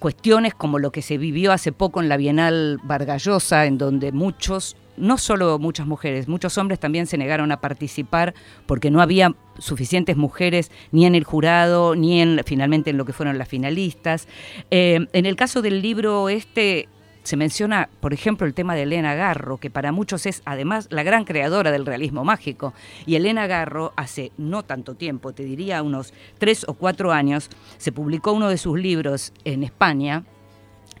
cuestiones 0.00 0.54
como 0.54 0.78
lo 0.78 0.90
que 0.90 1.02
se 1.02 1.18
vivió 1.18 1.52
hace 1.52 1.72
poco 1.72 2.00
en 2.00 2.08
la 2.08 2.16
Bienal 2.16 2.80
Vargallosa, 2.82 3.66
en 3.66 3.76
donde 3.76 4.12
muchos 4.12 4.74
no 4.96 5.18
solo 5.18 5.58
muchas 5.58 5.86
mujeres, 5.86 6.28
muchos 6.28 6.58
hombres 6.58 6.78
también 6.78 7.06
se 7.06 7.16
negaron 7.16 7.52
a 7.52 7.60
participar 7.60 8.34
porque 8.66 8.90
no 8.90 9.00
había 9.00 9.34
suficientes 9.58 10.16
mujeres 10.16 10.70
ni 10.92 11.06
en 11.06 11.14
el 11.14 11.24
jurado, 11.24 11.94
ni 11.96 12.20
en 12.20 12.40
finalmente 12.44 12.90
en 12.90 12.98
lo 12.98 13.04
que 13.04 13.12
fueron 13.12 13.38
las 13.38 13.48
finalistas. 13.48 14.28
Eh, 14.70 15.06
en 15.12 15.26
el 15.26 15.36
caso 15.36 15.62
del 15.62 15.80
libro 15.80 16.28
este 16.28 16.88
se 17.22 17.36
menciona, 17.36 17.88
por 18.00 18.12
ejemplo, 18.12 18.46
el 18.46 18.54
tema 18.54 18.74
de 18.74 18.82
Elena 18.82 19.14
Garro, 19.14 19.58
que 19.58 19.70
para 19.70 19.92
muchos 19.92 20.26
es 20.26 20.42
además 20.44 20.88
la 20.90 21.02
gran 21.02 21.24
creadora 21.24 21.70
del 21.70 21.86
realismo 21.86 22.24
mágico. 22.24 22.74
Y 23.06 23.16
Elena 23.16 23.46
Garro, 23.46 23.92
hace 23.96 24.32
no 24.38 24.62
tanto 24.62 24.94
tiempo, 24.94 25.32
te 25.32 25.44
diría 25.44 25.82
unos 25.82 26.12
tres 26.38 26.64
o 26.68 26.74
cuatro 26.74 27.12
años, 27.12 27.50
se 27.78 27.92
publicó 27.92 28.32
uno 28.32 28.48
de 28.48 28.58
sus 28.58 28.78
libros 28.78 29.32
en 29.44 29.62
España, 29.62 30.24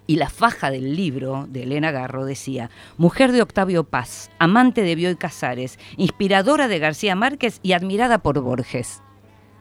y 0.06 0.16
la 0.16 0.28
faja 0.28 0.72
del 0.72 0.96
libro 0.96 1.46
de 1.48 1.62
Elena 1.62 1.92
Garro 1.92 2.24
decía, 2.24 2.68
mujer 2.96 3.30
de 3.30 3.42
Octavio 3.42 3.84
Paz, 3.84 4.28
amante 4.40 4.82
de 4.82 4.96
Bioy 4.96 5.14
Casares, 5.14 5.78
inspiradora 5.96 6.66
de 6.66 6.80
García 6.80 7.14
Márquez 7.14 7.60
y 7.62 7.74
admirada 7.74 8.18
por 8.18 8.40
Borges. 8.40 9.02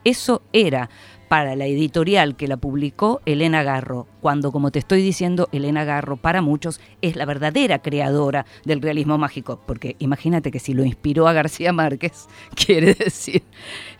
Eso 0.04 0.41
era 0.52 0.89
para 1.29 1.55
la 1.55 1.67
editorial 1.67 2.35
que 2.35 2.47
la 2.47 2.57
publicó 2.57 3.21
Elena 3.25 3.63
Garro, 3.63 4.07
cuando, 4.19 4.51
como 4.51 4.71
te 4.71 4.79
estoy 4.79 5.03
diciendo, 5.03 5.47
Elena 5.51 5.85
Garro 5.85 6.17
para 6.17 6.41
muchos 6.41 6.81
es 7.01 7.15
la 7.15 7.25
verdadera 7.25 7.79
creadora 7.79 8.47
del 8.65 8.81
realismo 8.81 9.17
mágico, 9.19 9.61
porque 9.65 9.95
imagínate 9.99 10.49
que 10.51 10.59
si 10.59 10.73
lo 10.73 10.83
inspiró 10.83 11.27
a 11.27 11.33
García 11.33 11.71
Márquez, 11.71 12.27
quiere 12.55 12.95
decir 12.95 13.43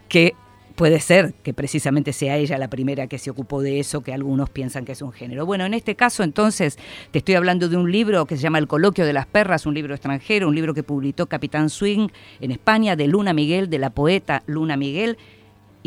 que 0.10 0.34
puede 0.80 1.02
ser 1.02 1.34
que 1.44 1.54
precisamente 1.54 2.14
sea 2.14 2.38
ella 2.38 2.58
la 2.58 2.70
primera 2.70 3.08
que 3.08 3.18
se 3.20 3.30
ocupó 3.30 3.62
de 3.62 3.80
eso, 3.80 4.02
que 4.02 4.14
algunos 4.14 4.50
piensan 4.50 4.86
que 4.86 4.94
es 4.94 5.02
un 5.02 5.12
género. 5.12 5.46
Bueno, 5.46 5.66
en 5.66 5.74
este 5.74 5.96
caso 5.96 6.24
entonces 6.24 6.80
te 7.12 7.20
estoy 7.20 7.36
hablando 7.36 7.70
de 7.70 7.78
un 7.78 7.92
libro 7.92 8.26
que 8.26 8.38
se 8.38 8.42
llama 8.42 8.60
El 8.60 8.68
coloquio 8.68 9.06
de 9.06 9.14
las 9.14 9.28
perras, 9.28 9.66
un 9.66 9.76
libro 9.76 9.94
extranjero, 9.94 10.48
un 10.48 10.56
libro 10.56 10.74
que 10.74 10.82
publicó 10.82 11.28
Capitán 11.28 11.70
Swing 11.70 12.08
en 12.40 12.52
España 12.52 12.96
de 12.96 13.08
Luna 13.08 13.34
Miguel, 13.34 13.70
de 13.70 13.78
la 13.78 13.90
poeta 13.90 14.42
Luna 14.48 14.78
Miguel, 14.78 15.18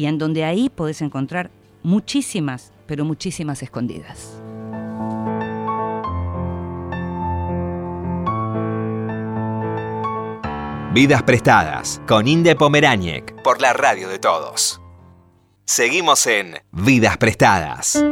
y 0.03 0.07
en 0.07 0.19
donde 0.19 0.45
ahí 0.45 0.69
podés 0.69 1.01
encontrar 1.01 1.53
muchísimas, 1.85 2.73
pero 2.87 3.05
muchísimas 3.05 3.63
escondidas. 3.63 4.37
Vidas 10.93 11.23
prestadas 11.23 12.03
con 12.09 12.27
Inde 12.27 12.57
Pomeráñez 12.57 13.23
por 13.45 13.61
la 13.61 13.75
radio 13.75 14.09
de 14.09 14.19
todos. 14.19 14.81
Seguimos 15.67 16.27
en 16.27 16.57
Vidas 16.73 17.17
Prestadas. 17.17 18.05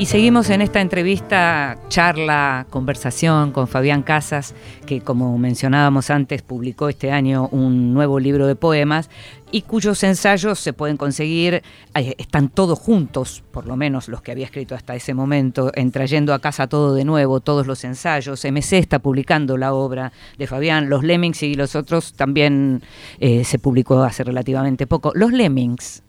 Y 0.00 0.06
seguimos 0.06 0.48
en 0.48 0.62
esta 0.62 0.80
entrevista, 0.80 1.76
charla, 1.88 2.66
conversación 2.70 3.52
con 3.52 3.68
Fabián 3.68 4.02
Casas, 4.02 4.54
que 4.86 5.02
como 5.02 5.36
mencionábamos 5.36 6.08
antes 6.08 6.40
publicó 6.40 6.88
este 6.88 7.12
año 7.12 7.50
un 7.52 7.92
nuevo 7.92 8.18
libro 8.18 8.46
de 8.46 8.56
poemas 8.56 9.10
y 9.50 9.60
cuyos 9.60 10.02
ensayos 10.02 10.58
se 10.58 10.72
pueden 10.72 10.96
conseguir, 10.96 11.62
eh, 11.94 12.14
están 12.16 12.48
todos 12.48 12.78
juntos, 12.78 13.44
por 13.50 13.66
lo 13.66 13.76
menos 13.76 14.08
los 14.08 14.22
que 14.22 14.32
había 14.32 14.46
escrito 14.46 14.74
hasta 14.74 14.94
ese 14.94 15.12
momento, 15.12 15.70
en 15.74 15.92
Trayendo 15.92 16.32
a 16.32 16.38
casa 16.38 16.66
todo 16.66 16.94
de 16.94 17.04
nuevo, 17.04 17.40
todos 17.40 17.66
los 17.66 17.84
ensayos. 17.84 18.42
MC 18.42 18.78
está 18.78 19.00
publicando 19.00 19.58
la 19.58 19.74
obra 19.74 20.12
de 20.38 20.46
Fabián, 20.46 20.88
Los 20.88 21.04
Lemmings 21.04 21.42
y 21.42 21.56
los 21.56 21.76
otros 21.76 22.14
también 22.14 22.80
eh, 23.18 23.44
se 23.44 23.58
publicó 23.58 24.02
hace 24.02 24.24
relativamente 24.24 24.86
poco. 24.86 25.12
Los 25.14 25.30
Lemmings, 25.30 26.02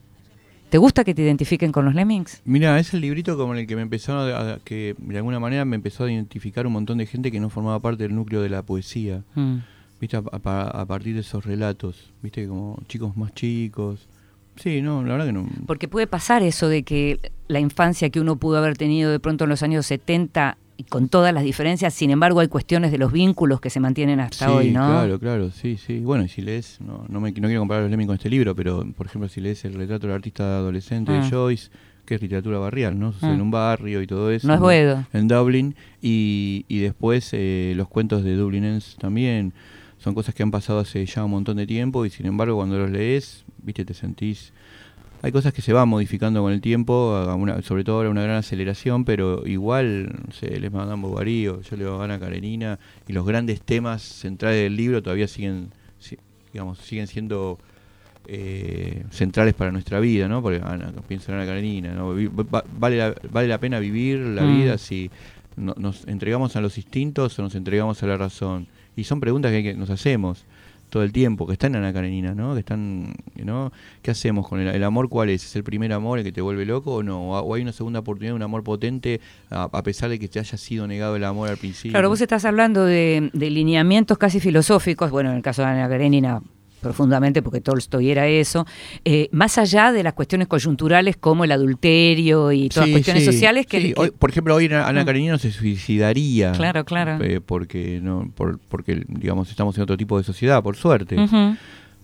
¿Te 0.71 0.77
gusta 0.77 1.03
que 1.03 1.13
te 1.13 1.21
identifiquen 1.21 1.73
con 1.73 1.83
los 1.83 1.93
Lemmings? 1.93 2.41
Mira, 2.45 2.79
es 2.79 2.93
el 2.93 3.01
librito 3.01 3.35
como 3.37 3.53
el 3.55 3.67
que 3.67 3.75
me 3.75 3.81
empezó 3.81 4.17
a, 4.17 4.57
que 4.63 4.95
de 4.97 5.17
alguna 5.17 5.37
manera 5.37 5.65
me 5.65 5.75
empezó 5.75 6.05
a 6.05 6.11
identificar 6.11 6.65
un 6.65 6.71
montón 6.71 6.97
de 6.99 7.05
gente 7.05 7.29
que 7.29 7.41
no 7.41 7.49
formaba 7.49 7.81
parte 7.81 8.03
del 8.03 8.15
núcleo 8.15 8.41
de 8.41 8.47
la 8.47 8.61
poesía. 8.61 9.21
Mm. 9.35 9.57
¿Viste? 9.99 10.15
A, 10.15 10.85
partir 10.87 11.15
de 11.15 11.19
esos 11.19 11.43
relatos, 11.43 12.13
¿viste? 12.21 12.47
Como 12.47 12.81
chicos 12.87 13.17
más 13.17 13.33
chicos. 13.33 14.07
Sí, 14.55 14.81
no, 14.81 15.03
la 15.03 15.11
verdad 15.11 15.25
que 15.25 15.33
no. 15.33 15.49
Porque 15.67 15.89
puede 15.89 16.07
pasar 16.07 16.41
eso 16.41 16.69
de 16.69 16.83
que 16.83 17.19
la 17.49 17.59
infancia 17.59 18.09
que 18.09 18.21
uno 18.21 18.37
pudo 18.37 18.57
haber 18.57 18.77
tenido 18.77 19.11
de 19.11 19.19
pronto 19.19 19.43
en 19.43 19.49
los 19.49 19.63
años 19.63 19.85
70 19.87 20.57
con 20.83 21.09
todas 21.09 21.33
las 21.33 21.43
diferencias, 21.43 21.93
sin 21.93 22.11
embargo 22.11 22.39
hay 22.39 22.47
cuestiones 22.47 22.91
de 22.91 22.97
los 22.97 23.11
vínculos 23.11 23.61
que 23.61 23.69
se 23.69 23.79
mantienen 23.79 24.19
hasta 24.19 24.51
hoy, 24.51 24.71
¿no? 24.71 24.87
Claro, 24.87 25.19
claro, 25.19 25.51
sí, 25.51 25.77
sí. 25.77 25.99
Bueno, 25.99 26.23
y 26.25 26.29
si 26.29 26.41
lees, 26.41 26.79
no, 26.81 27.05
no, 27.09 27.19
me, 27.19 27.31
no 27.31 27.47
quiero 27.47 27.61
comparar 27.61 27.83
los 27.83 27.91
Lemming 27.91 28.07
con 28.07 28.15
este 28.15 28.29
libro, 28.29 28.55
pero 28.55 28.85
por 28.95 29.05
ejemplo 29.05 29.29
si 29.29 29.41
lees 29.41 29.63
el 29.65 29.73
retrato 29.73 30.07
del 30.07 30.15
artista 30.15 30.57
adolescente 30.57 31.11
de 31.11 31.19
ah. 31.19 31.27
Joyce, 31.29 31.69
que 32.05 32.15
es 32.15 32.21
literatura 32.21 32.59
barrial, 32.59 32.97
¿no? 32.99 33.13
en 33.21 33.39
ah. 33.39 33.43
un 33.43 33.51
barrio 33.51 34.01
y 34.01 34.07
todo 34.07 34.31
eso. 34.31 34.47
No 34.47 34.53
es 34.53 34.59
Boedo. 34.59 35.05
En 35.13 35.27
Dublin, 35.27 35.75
y, 36.01 36.65
y 36.67 36.79
después 36.79 37.29
eh, 37.33 37.73
los 37.75 37.87
cuentos 37.87 38.23
de 38.23 38.35
Dublinens 38.35 38.95
también, 38.99 39.53
son 39.97 40.15
cosas 40.15 40.33
que 40.33 40.41
han 40.41 40.51
pasado 40.51 40.79
hace 40.79 41.05
ya 41.05 41.23
un 41.23 41.31
montón 41.31 41.57
de 41.57 41.67
tiempo 41.67 42.05
y 42.05 42.09
sin 42.09 42.25
embargo 42.25 42.55
cuando 42.55 42.77
los 42.79 42.89
lees, 42.89 43.45
viste, 43.61 43.85
te 43.85 43.93
sentís 43.93 44.51
hay 45.23 45.31
cosas 45.31 45.53
que 45.53 45.61
se 45.61 45.71
van 45.71 45.87
modificando 45.87 46.41
con 46.41 46.51
el 46.51 46.61
tiempo, 46.61 47.37
sobre 47.63 47.83
todo 47.83 47.97
ahora 47.97 48.09
una 48.09 48.23
gran 48.23 48.37
aceleración, 48.37 49.05
pero 49.05 49.45
igual, 49.45 50.19
no 50.27 50.33
sé, 50.33 50.59
les 50.59 50.71
mandan 50.71 51.01
Bobarío, 51.01 51.61
yo 51.61 51.77
le 51.77 51.85
a 51.85 52.03
Ana 52.03 52.19
Karenina, 52.19 52.79
y 53.07 53.13
los 53.13 53.25
grandes 53.25 53.61
temas 53.61 54.01
centrales 54.01 54.63
del 54.63 54.75
libro 54.75 55.03
todavía 55.03 55.27
siguen, 55.27 55.69
digamos, 56.51 56.79
siguen 56.79 57.05
siendo 57.05 57.59
eh, 58.27 59.03
centrales 59.11 59.53
para 59.53 59.71
nuestra 59.71 59.99
vida, 59.99 60.27
¿no? 60.27 60.41
Porque 60.41 60.59
Ana, 60.63 60.91
pienso 61.07 61.31
en 61.31 61.37
Ana 61.37 61.45
Karenina, 61.45 61.93
¿no? 61.93 62.15
Vale 62.79 62.97
la, 62.97 63.15
vale 63.29 63.47
la 63.47 63.59
pena 63.59 63.79
vivir 63.79 64.19
la 64.19 64.41
mm. 64.41 64.57
vida 64.57 64.77
si 64.79 65.11
nos 65.55 66.07
entregamos 66.07 66.55
a 66.55 66.61
los 66.61 66.77
instintos 66.77 67.37
o 67.37 67.43
nos 67.43 67.53
entregamos 67.53 68.01
a 68.01 68.07
la 68.07 68.17
razón. 68.17 68.67
Y 68.95 69.03
son 69.03 69.19
preguntas 69.19 69.51
que 69.51 69.73
nos 69.75 69.89
hacemos 69.89 70.45
todo 70.91 71.03
el 71.03 71.13
tiempo, 71.13 71.47
que 71.47 71.53
están 71.53 71.73
en 71.73 71.83
Ana 71.83 71.93
Karenina, 71.93 72.35
¿no? 72.35 72.53
Que 72.53 72.59
están, 72.59 73.13
¿no? 73.43 73.71
¿Qué 74.01 74.11
hacemos 74.11 74.47
con 74.47 74.59
el, 74.59 74.83
amor? 74.83 75.07
¿Cuál 75.07 75.29
es? 75.29 75.43
¿Es 75.45 75.55
el 75.55 75.63
primer 75.63 75.93
amor 75.93 76.19
el 76.19 76.25
que 76.25 76.33
te 76.33 76.41
vuelve 76.41 76.65
loco 76.65 76.95
o 76.95 77.01
no? 77.01 77.31
¿O 77.31 77.55
hay 77.55 77.61
una 77.61 77.71
segunda 77.71 78.01
oportunidad, 78.01 78.35
un 78.35 78.43
amor 78.43 78.63
potente 78.63 79.21
a, 79.49 79.81
pesar 79.83 80.09
de 80.09 80.19
que 80.19 80.27
te 80.27 80.39
haya 80.39 80.57
sido 80.57 80.85
negado 80.87 81.15
el 81.15 81.23
amor 81.23 81.49
al 81.49 81.57
principio? 81.57 81.93
Claro, 81.93 82.09
vos 82.09 82.19
estás 82.19 82.43
hablando 82.43 82.83
de, 82.85 83.31
de 83.33 83.49
lineamientos 83.49 84.17
casi 84.17 84.41
filosóficos, 84.41 85.11
bueno, 85.11 85.31
en 85.31 85.37
el 85.37 85.41
caso 85.41 85.61
de 85.61 85.69
Ana 85.69 85.87
Karenina 85.87 86.41
profundamente, 86.81 87.41
porque 87.41 87.61
Tolstoy 87.61 88.11
era 88.11 88.27
eso, 88.27 88.65
eh, 89.05 89.29
más 89.31 89.57
allá 89.57 89.91
de 89.91 90.03
las 90.03 90.13
cuestiones 90.13 90.47
coyunturales 90.47 91.15
como 91.17 91.43
el 91.43 91.51
adulterio 91.51 92.51
y 92.51 92.69
todas 92.69 92.89
las 92.89 92.95
cuestiones 92.95 93.25
sociales 93.25 93.65
que, 93.65 93.93
por 94.17 94.29
ejemplo, 94.29 94.55
hoy 94.55 94.65
Ana 94.65 95.03
mm. 95.03 95.05
Karenina 95.05 95.37
se 95.37 95.51
suicidaría. 95.51 96.51
Claro, 96.53 96.83
claro. 96.83 97.23
Eh, 97.23 97.39
porque, 97.39 97.99
no, 98.01 98.31
por, 98.35 98.59
porque, 98.59 99.03
digamos, 99.07 99.49
estamos 99.49 99.77
en 99.77 99.83
otro 99.83 99.97
tipo 99.97 100.17
de 100.17 100.23
sociedad, 100.23 100.61
por 100.61 100.75
suerte. 100.75 101.15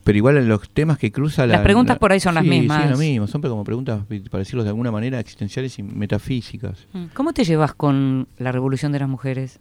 Pero 0.04 0.18
igual 0.18 0.38
en 0.38 0.48
los 0.48 0.70
temas 0.70 0.98
que 0.98 1.12
cruza 1.12 1.46
Las 1.46 1.60
preguntas 1.64 1.98
por 1.98 2.14
ahí 2.14 2.22
son 2.22 2.36
las 2.36 2.46
mismas. 2.46 2.84
Sí, 2.84 2.90
lo 2.90 2.98
mismo. 2.98 3.28
Son 3.28 3.42
como 3.42 3.66
preguntas, 3.66 4.04
para 4.32 4.40
decirlo 4.40 4.64
de 4.64 4.70
alguna 4.70 4.90
manera, 4.90 5.20
existenciales 5.20 5.78
y 5.80 5.84
metafísicas. 5.84 6.88
Mm. 6.94 7.06
¿Cómo 7.14 7.34
te 7.34 7.44
llevas 7.44 7.74
con 7.74 8.30
la 8.38 8.54
revolución 8.54 8.94
de 8.94 9.00
las 9.00 9.10
mujeres? 9.10 9.60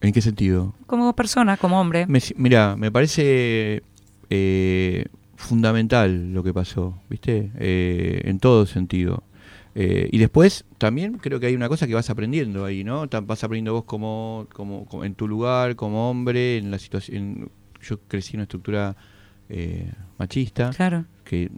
¿En 0.00 0.12
qué 0.12 0.20
sentido? 0.20 0.74
Como 0.86 1.14
persona, 1.14 1.56
como 1.56 1.80
hombre. 1.80 2.06
mira, 2.36 2.74
me 2.76 2.90
parece 2.90 3.84
eh, 4.30 5.04
fundamental 5.36 6.32
lo 6.32 6.42
que 6.42 6.54
pasó, 6.54 7.00
¿viste? 7.08 7.50
Eh, 7.58 8.22
en 8.24 8.38
todo 8.38 8.66
sentido. 8.66 9.24
Eh, 9.74 10.08
y 10.10 10.18
después 10.18 10.64
también 10.78 11.18
creo 11.18 11.38
que 11.38 11.46
hay 11.46 11.54
una 11.54 11.68
cosa 11.68 11.86
que 11.86 11.94
vas 11.94 12.10
aprendiendo 12.10 12.64
ahí, 12.64 12.84
¿no? 12.84 13.06
Vas 13.08 13.44
aprendiendo 13.44 13.72
vos 13.72 13.84
como, 13.84 14.46
como, 14.52 15.04
en 15.04 15.14
tu 15.14 15.28
lugar, 15.28 15.76
como 15.76 16.10
hombre, 16.10 16.58
en 16.58 16.70
la 16.70 16.78
situación. 16.78 17.50
Yo 17.82 17.98
crecí 18.08 18.34
en 18.34 18.38
una 18.38 18.42
estructura 18.44 18.96
eh, 19.48 19.90
machista. 20.18 20.70
Claro. 20.70 21.06
Que, 21.24 21.50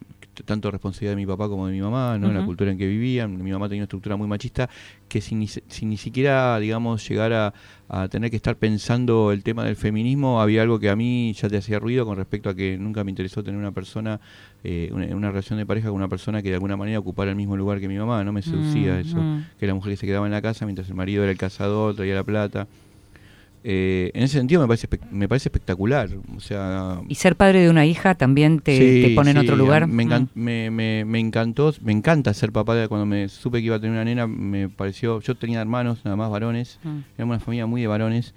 tanto 0.44 0.70
responsabilidad 0.70 1.12
de 1.12 1.16
mi 1.16 1.26
papá 1.26 1.48
como 1.48 1.66
de 1.66 1.72
mi 1.72 1.80
mamá, 1.80 2.18
¿no? 2.18 2.28
En 2.28 2.34
la 2.34 2.44
cultura 2.44 2.70
en 2.70 2.78
que 2.78 2.86
vivían. 2.86 3.42
Mi 3.42 3.52
mamá 3.52 3.68
tenía 3.68 3.80
una 3.80 3.84
estructura 3.84 4.16
muy 4.16 4.26
machista 4.26 4.68
que 5.08 5.20
sin 5.20 5.38
ni, 5.40 5.48
sin 5.48 5.90
ni 5.90 5.96
siquiera, 5.96 6.58
digamos, 6.58 7.06
llegar 7.06 7.32
a, 7.32 7.54
a, 7.88 8.08
tener 8.08 8.30
que 8.30 8.36
estar 8.36 8.56
pensando 8.56 9.30
el 9.32 9.42
tema 9.42 9.64
del 9.64 9.76
feminismo, 9.76 10.40
había 10.40 10.62
algo 10.62 10.78
que 10.78 10.88
a 10.88 10.96
mí 10.96 11.34
ya 11.34 11.48
te 11.48 11.58
hacía 11.58 11.78
ruido 11.78 12.06
con 12.06 12.16
respecto 12.16 12.48
a 12.48 12.54
que 12.54 12.78
nunca 12.78 13.04
me 13.04 13.10
interesó 13.10 13.44
tener 13.44 13.60
una 13.60 13.72
persona, 13.72 14.20
eh, 14.64 14.90
una, 14.92 15.28
relación 15.28 15.58
de 15.58 15.66
pareja 15.66 15.88
con 15.88 15.96
una 15.96 16.08
persona 16.08 16.42
que 16.42 16.48
de 16.48 16.54
alguna 16.54 16.76
manera 16.76 16.98
ocupara 16.98 17.30
el 17.30 17.36
mismo 17.36 17.56
lugar 17.56 17.80
que 17.80 17.88
mi 17.88 17.98
mamá. 17.98 18.24
No 18.24 18.32
me 18.32 18.42
seducía 18.42 18.94
mm, 18.94 18.98
eso, 19.00 19.18
mm. 19.18 19.44
que 19.60 19.66
la 19.66 19.74
mujer 19.74 19.92
que 19.92 19.96
se 19.98 20.06
quedaba 20.06 20.26
en 20.26 20.32
la 20.32 20.40
casa 20.40 20.64
mientras 20.64 20.88
el 20.88 20.94
marido 20.94 21.22
era 21.22 21.32
el 21.32 21.38
cazador, 21.38 21.94
traía 21.94 22.14
la 22.14 22.24
plata. 22.24 22.68
Eh, 23.64 24.10
en 24.14 24.24
ese 24.24 24.38
sentido 24.38 24.60
me 24.60 24.66
parece 24.66 24.88
me 25.12 25.28
parece 25.28 25.48
espectacular 25.48 26.10
o 26.36 26.40
sea 26.40 27.00
y 27.08 27.14
ser 27.14 27.36
padre 27.36 27.60
de 27.60 27.70
una 27.70 27.86
hija 27.86 28.16
también 28.16 28.58
te, 28.58 29.12
pone 29.14 29.30
en 29.30 29.38
otro 29.38 29.54
lugar 29.54 29.86
me, 29.86 30.04
mm. 30.04 30.28
me, 30.34 31.04
me, 31.04 31.18
encantó 31.20 31.72
me 31.80 31.92
encanta 31.92 32.34
ser 32.34 32.50
papá 32.50 32.74
de, 32.74 32.88
cuando 32.88 33.06
me 33.06 33.28
supe 33.28 33.60
que 33.60 33.66
iba 33.66 33.76
a 33.76 33.80
tener 33.80 33.92
una 33.92 34.04
nena 34.04 34.26
me 34.26 34.68
pareció 34.68 35.20
yo 35.20 35.36
tenía 35.36 35.60
hermanos 35.60 36.00
nada 36.04 36.16
más 36.16 36.28
varones 36.28 36.80
mm. 36.82 36.98
era 37.16 37.24
una 37.24 37.38
familia 37.38 37.66
muy 37.66 37.82
de 37.82 37.86
varones 37.86 38.34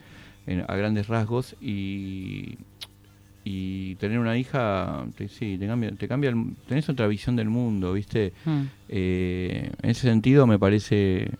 a 0.68 0.76
grandes 0.76 1.08
rasgos 1.08 1.56
y 1.60 2.60
y 3.44 3.96
tener 3.96 4.20
una 4.20 4.38
hija 4.38 5.06
sí 5.30 5.58
te 5.58 5.66
cambia 5.66 5.92
te 5.92 6.08
cambia 6.08 6.36
tenés 6.68 6.88
otra 6.88 7.08
visión 7.08 7.36
del 7.36 7.50
mundo 7.50 7.94
viste 7.94 8.32
mm. 8.46 8.62
eh, 8.90 9.72
en 9.82 9.90
ese 9.90 10.02
sentido 10.02 10.46
me 10.46 10.60
parece 10.60 11.32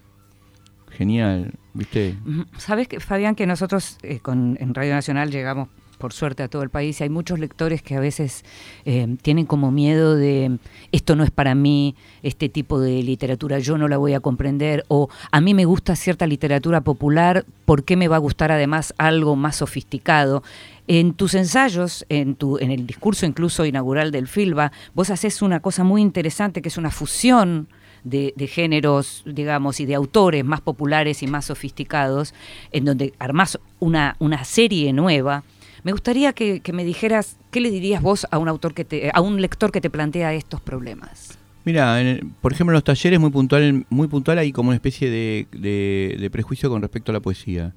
genial, 0.96 1.54
¿viste? 1.74 2.16
Sabes, 2.58 2.88
que, 2.88 3.00
Fabián, 3.00 3.36
que 3.36 3.46
nosotros 3.46 3.98
eh, 4.02 4.20
con, 4.20 4.58
en 4.60 4.74
Radio 4.74 4.94
Nacional 4.94 5.32
llegamos 5.32 5.70
por 5.98 6.14
suerte 6.14 6.44
a 6.44 6.48
todo 6.48 6.62
el 6.62 6.70
país 6.70 7.00
y 7.00 7.04
hay 7.04 7.10
muchos 7.10 7.40
lectores 7.40 7.82
que 7.82 7.96
a 7.96 8.00
veces 8.00 8.44
eh, 8.86 9.16
tienen 9.22 9.46
como 9.46 9.72
miedo 9.72 10.16
de 10.16 10.58
esto 10.92 11.16
no 11.16 11.24
es 11.24 11.32
para 11.32 11.56
mí, 11.56 11.96
este 12.22 12.50
tipo 12.50 12.80
de 12.80 13.02
literatura 13.02 13.60
yo 13.60 13.78
no 13.78 13.88
la 13.88 13.98
voy 13.98 14.14
a 14.14 14.20
comprender 14.20 14.84
o 14.88 15.10
a 15.32 15.42
mí 15.42 15.54
me 15.54 15.66
gusta 15.66 15.96
cierta 15.96 16.28
literatura 16.28 16.82
popular, 16.82 17.46
¿por 17.66 17.84
qué 17.84 17.96
me 17.96 18.08
va 18.08 18.18
a 18.18 18.20
gustar 18.20 18.52
además 18.52 18.94
algo 18.98 19.36
más 19.36 19.58
sofisticado? 19.58 20.44
En 20.88 21.14
tus 21.14 21.34
ensayos, 21.34 22.06
en, 22.10 22.36
tu, 22.36 22.60
en 22.60 22.72
el 22.72 22.86
discurso 22.86 23.26
incluso 23.26 23.66
inaugural 23.66 24.12
del 24.12 24.28
FILBA, 24.28 24.72
vos 24.94 25.10
haces 25.10 25.42
una 25.42 25.60
cosa 25.60 25.84
muy 25.84 26.02
interesante 26.02 26.62
que 26.62 26.70
es 26.70 26.78
una 26.78 26.92
fusión 26.92 27.68
de, 28.06 28.48
géneros, 28.48 29.24
digamos, 29.26 29.80
y 29.80 29.86
de 29.86 29.96
autores 29.96 30.46
más 30.46 30.62
populares 30.62 31.24
y 31.24 31.28
más 31.28 31.46
sofisticados, 31.46 32.34
en 32.72 32.86
donde 32.86 33.14
armás 33.20 33.60
una, 33.80 34.16
una 34.20 34.46
serie 34.46 34.94
nueva. 34.94 35.44
Me 35.84 35.92
gustaría 35.92 36.34
que, 36.34 36.62
me 36.72 36.86
dijeras 36.86 37.38
qué 37.52 37.60
le 37.60 37.72
dirías 37.72 38.02
vos 38.02 38.26
a 38.32 38.38
un 38.38 38.48
autor 38.48 38.74
que 38.74 38.86
te, 38.86 39.12
a 39.14 39.22
un 39.22 39.42
lector 39.42 39.72
que 39.72 39.82
te 39.82 39.90
plantea 39.90 40.34
estos 40.34 40.62
problemas. 40.62 41.38
Mira, 41.66 42.00
por 42.42 42.54
ejemplo, 42.54 42.72
en 42.72 42.76
los 42.76 42.84
talleres 42.84 43.20
muy 43.20 43.32
puntual, 43.32 43.86
muy 43.90 44.08
puntual 44.08 44.38
hay 44.38 44.52
como 44.52 44.70
una 44.70 44.76
especie 44.76 45.10
de, 45.10 45.48
de 45.52 46.30
prejuicio 46.30 46.70
con 46.70 46.82
respecto 46.82 47.12
a 47.12 47.14
la 47.14 47.20
poesía. 47.20 47.74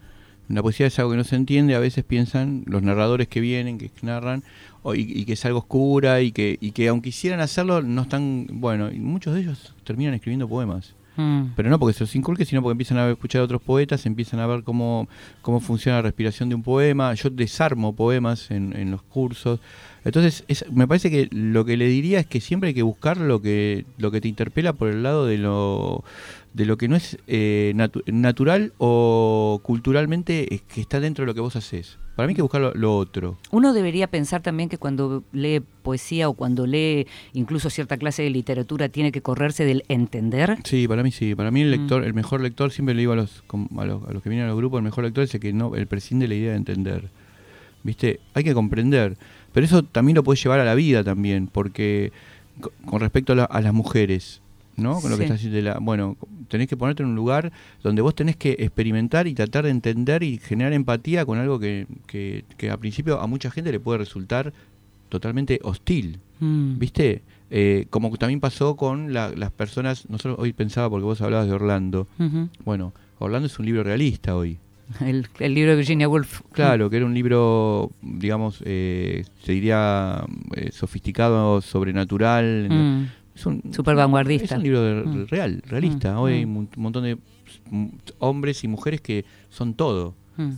La 0.49 0.63
poesía 0.63 0.87
es 0.87 0.99
algo 0.99 1.11
que 1.11 1.17
no 1.19 1.25
se 1.25 1.37
entiende, 1.37 1.75
a 1.75 1.79
veces 1.79 2.05
piensan 2.05 2.65
los 2.67 2.83
narradores 2.83 3.29
que 3.29 3.41
vienen, 3.41 3.79
que 3.79 3.91
narran, 4.03 4.43
y, 4.95 5.25
que 5.25 5.35
es 5.35 5.45
algo 5.45 5.59
oscura 5.59 6.21
y 6.23 6.33
que, 6.33 6.57
y 6.61 6.71
que 6.71 6.89
aunque 6.89 7.11
quisieran 7.11 7.41
hacerlo, 7.41 7.83
no 7.83 8.03
están, 8.03 8.47
bueno, 8.51 8.91
y 8.91 8.99
muchos 8.99 9.35
de 9.35 9.41
ellos 9.41 9.75
terminan 9.85 10.15
escribiendo 10.15 10.49
poemas. 10.49 10.95
Mm. 11.19 11.55
Pero 11.57 11.69
no 11.69 11.81
porque 11.81 11.95
se 11.95 12.05
los 12.05 12.15
inculque, 12.15 12.45
sino 12.45 12.63
porque 12.63 12.73
empiezan 12.73 12.97
a 12.97 13.11
escuchar 13.11 13.41
a 13.41 13.45
otros 13.45 13.61
poetas, 13.61 14.07
empiezan 14.07 14.39
a 14.39 14.47
ver 14.47 14.63
cómo, 14.63 15.09
cómo 15.43 15.59
funciona 15.59 15.99
la 15.99 16.03
respiración 16.03 16.49
de 16.49 16.55
un 16.55 16.63
poema. 16.63 17.13
Yo 17.15 17.29
desarmo 17.29 17.95
poemas 17.95 18.53
en, 18.53 18.75
en 18.77 18.93
los 18.93 19.03
cursos. 19.03 19.59
Entonces, 20.05 20.45
me 20.71 20.87
parece 20.87 21.11
que 21.11 21.29
lo 21.33 21.65
que 21.65 21.77
le 21.77 21.87
diría 21.87 22.21
es 22.21 22.27
que 22.27 22.41
siempre 22.41 22.69
hay 22.69 22.75
que 22.75 22.83
buscar 22.83 23.17
lo 23.17 23.43
que, 23.43 23.85
lo 23.99 24.13
que 24.13 24.21
te 24.21 24.29
interpela 24.29 24.73
por 24.73 24.89
el 24.89 25.03
lado 25.03 25.27
de 25.27 25.39
lo, 25.39 26.05
de 26.59 26.67
lo 26.67 26.77
que 26.77 26.89
no 26.89 26.97
es 26.97 27.17
eh, 27.29 27.73
natural 28.07 28.73
o 28.79 29.61
culturalmente 29.63 30.63
que 30.67 30.81
está 30.81 30.99
dentro 30.99 31.23
de 31.23 31.27
lo 31.27 31.35
que 31.35 31.41
vos 31.41 31.55
haces. 31.55 31.99
Para 32.17 32.27
mí 32.27 32.33
hay 32.33 32.35
que 32.35 32.43
buscar 32.43 32.73
lo, 32.75 32.97
otro. 32.97 33.39
Uno 33.53 33.73
debería 33.73 34.09
pensar 34.09 34.43
también 34.43 34.69
que 34.69 34.77
cuando 34.77 35.23
lee 35.31 35.61
poesía 35.85 36.29
o 36.29 36.33
cuando 36.33 36.67
lee 36.67 37.07
incluso 37.33 37.71
cierta 37.71 37.97
clase 37.97 38.25
de 38.25 38.31
literatura 38.31 38.89
tiene 38.89 39.13
que 39.13 39.23
correrse 39.23 39.65
del 39.65 39.85
entender. 39.87 40.59
Sí, 40.65 40.89
para 40.89 41.05
mí 41.05 41.13
sí. 41.13 41.37
Para 41.37 41.53
mí 41.53 41.63
el 41.63 41.69
mm. 41.69 41.71
lector, 41.71 42.03
el 42.03 42.13
mejor 42.13 42.41
lector, 42.41 42.73
siempre 42.73 42.97
le 42.97 43.03
digo 43.03 43.13
a 43.13 43.17
los, 43.17 43.45
a 43.77 43.85
los, 43.85 44.21
que 44.21 44.29
vienen 44.29 44.47
a 44.47 44.49
los 44.49 44.57
grupos, 44.57 44.79
el 44.79 44.85
mejor 44.85 45.05
lector 45.05 45.23
es 45.23 45.33
el 45.33 45.41
que 45.41 45.53
no, 45.53 45.77
el 45.77 45.87
prescinde 45.87 46.27
la 46.27 46.35
idea 46.35 46.51
de 46.51 46.57
entender. 46.57 47.09
¿Viste? 47.85 48.19
Hay 48.35 48.43
que 48.43 48.53
comprender. 48.53 49.17
Pero 49.53 49.65
eso 49.65 49.85
también 49.85 50.17
lo 50.17 50.25
puedes 50.25 50.43
llevar 50.43 50.59
a 50.59 50.65
la 50.65 50.75
vida 50.75 51.05
también, 51.05 51.47
porque 51.47 52.11
con 52.85 52.99
respecto 52.99 53.33
a 53.49 53.61
las 53.61 53.73
mujeres, 53.73 54.43
¿no? 54.79 55.01
Con 55.01 55.11
lo 55.11 55.17
que 55.17 55.25
estás 55.25 55.43
diciendo. 55.43 55.79
bueno, 55.81 56.17
tenés 56.49 56.69
que 56.69 56.77
ponerte 56.77 57.03
en 57.03 57.11
un 57.11 57.17
lugar 57.17 57.53
donde 57.83 58.03
vos 58.03 58.15
tenés 58.15 58.37
que 58.37 58.57
experimentar 58.59 59.27
y 59.27 59.35
tratar 59.35 59.65
de 59.65 59.71
entender 59.71 60.23
y 60.23 60.39
generar 60.39 60.73
empatía 60.73 61.27
con 61.27 61.39
algo 61.39 61.59
que, 61.59 61.87
que, 62.07 62.45
que 62.57 62.71
a 62.71 62.77
principio 62.77 63.21
a 63.21 63.27
mucha 63.27 63.51
gente 63.51 63.73
le 63.73 63.81
puede 63.81 63.99
resultar 63.99 64.53
totalmente 65.09 65.61
hostil. 65.63 66.19
Mm. 66.41 66.79
¿Viste? 66.79 67.23
Eh, 67.51 67.87
como 67.91 68.15
también 68.17 68.41
pasó 68.41 68.77
con 68.77 69.13
las 69.13 69.51
personas, 69.53 70.09
nosotros 70.11 70.37
hoy 70.39 70.53
pensaba 70.53 70.91
porque 70.91 71.05
vos 71.05 71.21
hablabas 71.21 71.47
de 71.47 71.55
Orlando. 71.55 72.07
Bueno, 72.65 72.93
Orlando 73.19 73.47
es 73.47 73.59
un 73.59 73.67
libro 73.67 73.83
realista 73.83 74.37
hoy. 74.37 74.59
El, 75.01 75.27
libro 75.55 75.73
de 75.73 75.77
Virginia 75.77 76.09
Woolf. 76.09 76.41
Claro, 76.53 76.89
que 76.89 76.97
era 76.97 77.07
un 77.07 77.15
libro, 77.15 77.91
digamos, 78.01 78.63
eh, 78.65 79.25
se 79.43 79.53
diría 79.53 80.25
eh, 80.55 80.71
sofisticado, 80.73 81.61
sobrenatural. 81.61 82.69
Mm. 82.71 83.07
Es 83.39 83.47
un, 83.47 83.63
Super 83.73 83.95
vanguardista. 83.95 84.57
Es 84.57 84.59
un 84.59 84.63
libro 84.65 84.81
mm. 84.81 85.27
real, 85.29 85.63
realista. 85.65 86.15
Mm. 86.15 86.19
Hoy 86.19 86.33
hay 86.33 86.47
mm. 86.47 86.57
un 86.57 86.69
montón 86.77 87.05
de 87.05 87.19
hombres 88.19 88.65
y 88.65 88.69
mujeres 88.69 89.01
que 89.01 89.25
son 89.49 89.75
todo, 89.75 90.15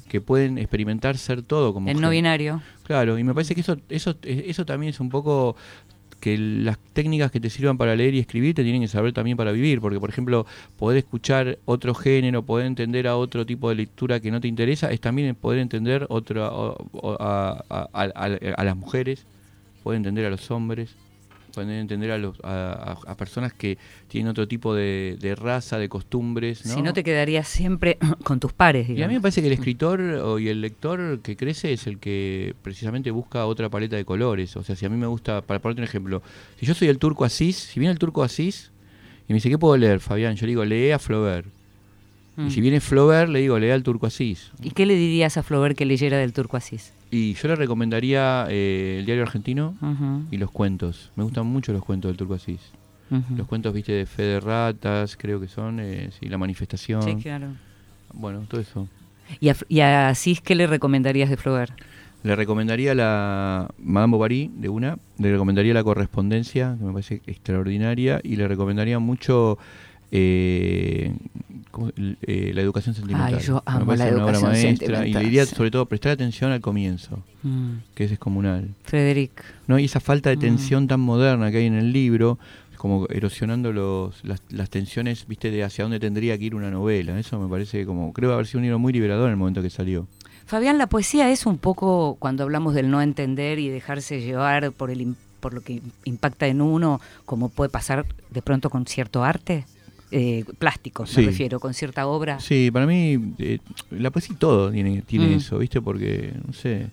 que 0.09 0.21
pueden 0.21 0.59
experimentar 0.59 1.17
ser 1.17 1.43
todo 1.43 1.73
como 1.75 1.91
El 1.91 2.01
no 2.01 2.11
binario. 2.11 2.63
Claro, 2.85 3.19
y 3.19 3.25
me 3.25 3.33
parece 3.35 3.55
que 3.55 3.61
eso, 3.63 3.77
eso, 3.89 4.17
eso 4.23 4.67
también 4.67 4.91
es 4.91 5.01
un 5.01 5.09
poco 5.09 5.57
que 6.21 6.37
las 6.37 6.79
técnicas 6.93 7.31
que 7.31 7.41
te 7.41 7.49
sirvan 7.49 7.79
para 7.79 7.97
leer 7.97 8.15
y 8.15 8.19
escribir 8.19 8.55
te 8.55 8.63
tienen 8.63 8.83
que 8.83 8.89
saber 8.89 9.15
también 9.15 9.39
para 9.39 9.53
vivir, 9.53 9.81
porque 9.81 9.99
por 9.99 10.11
ejemplo, 10.11 10.47
poder 10.79 10.99
escuchar 10.99 11.59
otro 11.65 11.95
género, 11.95 12.43
poder 12.45 12.67
entender 12.67 13.09
a 13.09 13.17
otro 13.17 13.47
tipo 13.47 13.71
de 13.71 13.75
lectura 13.75 14.21
que 14.21 14.31
no 14.31 14.41
te 14.41 14.49
interesa, 14.49 14.91
es 14.91 15.01
también 15.01 15.35
poder 15.35 15.61
entender 15.61 16.07
otro, 16.11 16.77
a, 17.21 17.65
a 17.93 18.65
las 18.65 18.77
mujeres, 18.77 19.25
poder 19.83 19.97
entender 19.97 20.27
a 20.27 20.31
los 20.31 20.51
hombres 20.51 20.95
poder 21.51 21.71
entender 21.71 22.11
a, 22.11 22.19
los, 22.19 22.39
a, 22.43 23.15
personas 23.17 23.53
que 23.53 23.79
tienen 24.09 24.31
otro 24.31 24.49
tipo 24.49 24.75
de, 24.75 25.37
raza, 25.39 25.79
de 25.79 25.89
costumbres. 25.89 26.59
Si 26.59 26.83
no 26.83 26.93
te 26.93 27.05
quedarías 27.05 27.49
siempre 27.49 27.99
con 28.25 28.41
tus 28.41 28.53
pares. 28.53 28.89
Y 28.89 29.03
a 29.03 29.09
mí 29.09 29.15
me 29.15 29.21
parece 29.21 29.41
que 29.41 29.49
el 29.49 29.53
escritor 29.61 30.01
o, 30.01 30.39
y 30.39 30.49
el 30.49 30.61
lector 30.61 31.21
que 31.21 31.37
crece 31.37 31.73
es 31.73 31.87
el 31.87 31.99
que 31.99 32.55
precisamente 32.63 33.11
busca 33.11 33.47
otra 33.47 33.69
paleta 33.69 33.97
de 33.97 34.05
colores. 34.05 34.57
O 34.57 34.63
sea, 34.63 34.77
si 34.77 34.87
a 34.87 34.89
mí 34.89 34.97
me 34.97 35.07
gusta, 35.07 35.43
para 35.43 35.61
ponerte 35.61 35.81
un 35.83 35.89
ejemplo, 35.89 36.23
si 36.59 36.67
yo 36.67 36.75
soy 36.75 36.89
el 36.89 36.99
turco 36.99 37.25
Asís, 37.25 37.57
si 37.57 37.81
viene 37.81 37.93
el 37.93 37.99
turco 37.99 38.23
Asís 38.23 38.71
y 39.29 39.33
me 39.33 39.37
dice, 39.37 39.49
¿qué 39.49 39.59
puedo 39.59 39.77
leer, 39.77 40.01
Fabián? 40.01 40.37
Yo 40.37 40.47
le 40.47 40.51
digo, 40.51 40.65
lee 40.65 40.91
a 40.91 40.99
Flaubert. 40.99 41.47
Y 42.37 42.43
mm. 42.43 42.51
si 42.51 42.61
viene 42.61 42.81
Flaubert, 42.81 43.31
le 43.31 43.41
digo, 43.41 43.59
lea 43.59 43.75
al 43.75 43.83
turco 43.83 44.07
Asís. 44.07 44.51
¿Y 44.63 44.71
qué 44.71 44.87
le 44.87 44.95
dirías 44.95 45.37
a 45.37 45.43
Flaubert 45.43 45.77
que 45.77 45.85
leyera 45.85 46.19
del 46.19 46.33
turco 46.33 46.57
Asís? 46.57 46.93
Y 47.11 47.35
yo 47.35 47.49
le 47.49 47.57
recomendaría 47.57 48.47
eh, 48.49 48.99
el 49.01 49.07
diario 49.07 49.25
argentino 49.25 49.75
y 50.31 50.37
los 50.37 50.51
cuentos. 50.51 51.11
Me 51.17 51.25
gustan 51.25 51.47
mucho 51.47 51.73
los 51.73 51.85
cuentos 51.85 52.09
del 52.11 52.17
turco 52.17 52.35
Asís. 52.35 52.61
Los 53.37 53.49
cuentos, 53.49 53.75
viste, 53.75 53.91
de 53.93 54.07
fe 54.07 54.23
de 54.23 54.41
ratas, 54.41 55.17
creo 55.17 55.41
que 55.41 55.49
son, 55.49 55.81
eh, 55.81 56.11
sí, 56.19 56.29
la 56.29 56.39
manifestación. 56.39 57.03
Sí, 57.03 57.17
claro. 57.17 57.49
Bueno, 58.13 58.45
todo 58.49 58.61
eso. 58.61 58.89
¿Y 59.41 59.49
a, 59.49 59.57
y 59.69 59.81
Asís 59.81 60.41
qué 60.41 60.55
le 60.55 60.69
recomendarías 60.69 61.29
de 61.29 61.37
Flaubert? 61.37 61.73
Le 62.23 62.37
recomendaría 62.37 62.95
la 62.95 63.69
Madame 63.79 64.13
Bovary, 64.13 64.51
de 64.55 64.69
una. 64.69 64.99
Le 65.19 65.33
recomendaría 65.33 65.75
la 65.75 65.83
correspondencia, 65.83 66.77
que 66.79 66.85
me 66.85 66.93
parece 66.93 67.23
extraordinaria. 67.27 68.21
Y 68.23 68.37
le 68.37 68.47
recomendaría 68.47 68.99
mucho 69.01 69.59
eh, 70.13 71.13
eh, 72.23 72.53
la 72.55 72.61
educación 72.61 72.95
sentimental. 72.95 73.35
Ay, 73.35 73.45
yo 73.45 73.63
amo 73.65 73.95
la 73.95 74.09
educación 74.09 74.55
sentimental. 74.57 75.07
Y 75.07 75.13
le 75.13 75.21
diría 75.21 75.47
sobre 75.47 75.71
todo 75.71 75.87
prestar 75.87 76.13
atención 76.13 76.53
al 76.53 76.61
comienzo, 76.61 77.23
mm. 77.43 77.71
que 77.95 78.05
es 78.05 78.11
descomunal. 78.11 78.69
Frederic. 78.85 79.45
¿No? 79.67 79.79
Y 79.79 79.85
esa 79.85 80.01
falta 80.01 80.31
de 80.31 80.37
mm. 80.37 80.41
tensión 80.41 80.89
tan 80.89 81.01
moderna 81.01 81.51
que 81.51 81.59
hay 81.59 81.67
en 81.67 81.75
el 81.75 81.93
libro, 81.93 82.39
como 82.77 83.07
erosionando 83.11 83.73
los, 83.73 84.23
las, 84.25 84.71
tensiones, 84.71 85.27
viste, 85.27 85.51
de 85.51 85.63
hacia 85.63 85.85
dónde 85.85 86.01
tendría 86.01 86.39
que 86.39 86.45
ir 86.45 86.55
una 86.55 86.71
novela. 86.71 87.19
Eso 87.19 87.39
me 87.39 87.47
parece 87.47 87.85
como, 87.85 88.13
creo 88.13 88.33
haber 88.33 88.47
sido 88.47 88.59
un 88.59 88.63
libro 88.65 88.79
muy 88.79 88.93
liberador 88.93 89.27
en 89.27 89.33
el 89.33 89.37
momento 89.37 89.61
que 89.61 89.69
salió. 89.69 90.07
Fabián, 90.47 90.79
la 90.79 90.89
poesía 90.89 91.31
es 91.31 91.47
un 91.47 91.59
poco, 91.59 92.17
cuando 92.19 92.43
hablamos 92.43 92.75
del 92.75 92.91
no 92.91 93.03
entender 93.03 93.59
y 93.59 93.69
dejarse 93.69 94.21
llevar 94.21 94.73
por, 94.73 94.91
el, 94.91 95.15
por 95.41 95.53
lo 95.53 95.61
que 95.61 95.83
impacta 96.05 96.47
en 96.47 96.61
uno, 96.61 97.01
como 97.27 97.51
puede 97.51 97.69
pasar 97.69 98.07
de 98.31 98.43
pronto 98.43 98.71
con 98.71 98.87
cierto 98.87 99.23
arte. 99.25 99.67
Eh, 100.11 100.45
plásticos, 100.59 101.17
me 101.17 101.27
refiero, 101.27 101.61
con 101.61 101.75
cierta 101.75 102.07
obra. 102.07 102.41
Sí, 102.41 102.71
para 102.73 102.87
mí 102.87 103.35
eh, 103.39 103.59
la 103.91 104.11
poesía 104.11 104.37
todo 104.39 104.71
tiene, 104.71 105.03
tiene 105.03 105.29
mm. 105.29 105.33
eso, 105.33 105.59
¿viste? 105.59 105.81
Porque, 105.81 106.33
no 106.47 106.53
sé, 106.53 106.89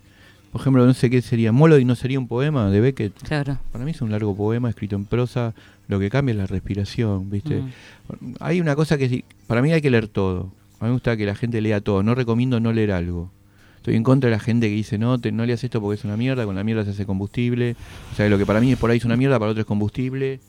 por 0.51 0.61
ejemplo, 0.61 0.85
no 0.85 0.93
sé 0.93 1.09
qué 1.09 1.21
sería, 1.21 1.51
y 1.51 1.85
no 1.85 1.95
sería 1.95 2.19
un 2.19 2.27
poema 2.27 2.69
de 2.69 2.79
Beckett. 2.79 3.13
Claro. 3.23 3.59
Para 3.71 3.85
mí 3.85 3.91
es 3.91 4.01
un 4.01 4.11
largo 4.11 4.35
poema 4.35 4.69
escrito 4.69 4.95
en 4.95 5.05
prosa, 5.05 5.53
lo 5.87 5.99
que 5.99 6.09
cambia 6.09 6.33
es 6.33 6.37
la 6.37 6.47
respiración, 6.47 7.29
¿viste? 7.29 7.61
Mm. 7.61 8.35
Hay 8.39 8.61
una 8.61 8.75
cosa 8.75 8.97
que 8.97 9.23
para 9.47 9.61
mí 9.61 9.71
hay 9.71 9.81
que 9.81 9.89
leer 9.89 10.07
todo. 10.07 10.51
A 10.79 10.85
mí 10.85 10.89
me 10.89 10.91
gusta 10.91 11.17
que 11.17 11.25
la 11.25 11.35
gente 11.35 11.59
lea 11.61 11.81
todo, 11.81 12.03
no 12.03 12.13
recomiendo 12.15 12.59
no 12.59 12.71
leer 12.71 12.91
algo. 12.91 13.31
Estoy 13.77 13.95
en 13.95 14.03
contra 14.03 14.29
de 14.29 14.35
la 14.35 14.39
gente 14.39 14.67
que 14.67 14.75
dice, 14.75 14.97
no, 14.97 15.17
te, 15.17 15.31
no 15.31 15.45
leas 15.45 15.63
esto 15.63 15.81
porque 15.81 15.95
es 15.97 16.05
una 16.05 16.17
mierda, 16.17 16.45
con 16.45 16.55
la 16.55 16.63
mierda 16.63 16.83
se 16.83 16.91
hace 16.91 17.05
combustible. 17.05 17.75
O 18.11 18.15
sea, 18.15 18.27
lo 18.29 18.37
que 18.37 18.45
para 18.45 18.59
mí 18.59 18.71
es 18.73 18.77
por 18.77 18.91
ahí 18.91 18.97
es 18.97 19.05
una 19.05 19.15
mierda, 19.15 19.39
para 19.39 19.51
otro 19.51 19.61
es 19.61 19.67
combustible. 19.67 20.39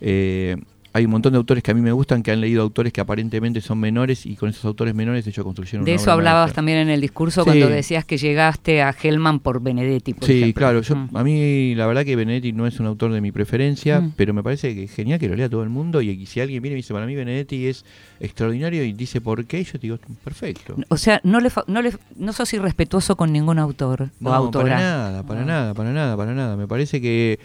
Eh, 0.00 0.56
hay 0.92 1.04
un 1.04 1.12
montón 1.12 1.32
de 1.32 1.36
autores 1.36 1.62
que 1.62 1.70
a 1.70 1.74
mí 1.74 1.80
me 1.80 1.92
gustan, 1.92 2.22
que 2.22 2.32
han 2.32 2.40
leído 2.40 2.62
autores 2.62 2.92
que 2.92 3.00
aparentemente 3.00 3.60
son 3.60 3.78
menores 3.78 4.26
y 4.26 4.34
con 4.34 4.48
esos 4.48 4.64
autores 4.64 4.94
menores 4.94 5.26
ellos 5.26 5.44
construyeron 5.44 5.84
De 5.84 5.94
eso 5.94 6.10
hablabas 6.10 6.52
también 6.52 6.78
en 6.78 6.88
el 6.88 7.00
discurso 7.00 7.44
cuando 7.44 7.68
decías 7.68 8.04
que 8.04 8.18
llegaste 8.18 8.82
a 8.82 8.94
Hellman 9.00 9.38
por 9.38 9.62
Benedetti, 9.62 10.14
por 10.14 10.26
Sí, 10.26 10.52
claro. 10.52 10.80
Yo, 10.82 10.96
mm. 10.96 11.16
A 11.16 11.22
mí 11.22 11.74
la 11.76 11.86
verdad 11.86 12.04
que 12.04 12.16
Benedetti 12.16 12.52
no 12.52 12.66
es 12.66 12.80
un 12.80 12.86
autor 12.86 13.12
de 13.12 13.20
mi 13.20 13.30
preferencia, 13.30 14.00
mm. 14.00 14.14
pero 14.16 14.34
me 14.34 14.42
parece 14.42 14.74
que 14.74 14.84
es 14.84 14.90
genial 14.92 15.20
que 15.20 15.28
lo 15.28 15.36
lea 15.36 15.48
todo 15.48 15.62
el 15.62 15.68
mundo 15.68 16.02
y, 16.02 16.26
si 16.26 16.40
alguien 16.40 16.62
viene 16.62 16.74
y 16.74 16.78
dice, 16.78 16.92
para 16.92 17.06
mí 17.06 17.14
Benedetti 17.14 17.66
es 17.66 17.84
extraordinario 18.18 18.82
y 18.84 18.92
dice 18.92 19.20
por 19.20 19.44
qué, 19.44 19.62
yo 19.62 19.72
te 19.72 19.78
digo, 19.78 19.98
perfecto. 20.24 20.74
O 20.88 20.96
sea, 20.96 21.20
no 21.22 21.40
le, 21.40 21.50
no, 21.68 21.82
le, 21.82 21.92
no 22.16 22.32
sos 22.32 22.52
irrespetuoso 22.52 23.16
con 23.16 23.32
ningún 23.32 23.58
autor 23.58 24.10
o 24.22 24.32
autora. 24.32 24.64
para 24.64 24.80
nada, 24.80 25.22
para 25.22 25.44
nada, 25.44 25.74
para 25.74 25.92
nada, 25.92 26.16
para 26.16 26.34
nada. 26.34 26.56
Me 26.56 26.66
parece 26.66 27.00
que 27.00 27.38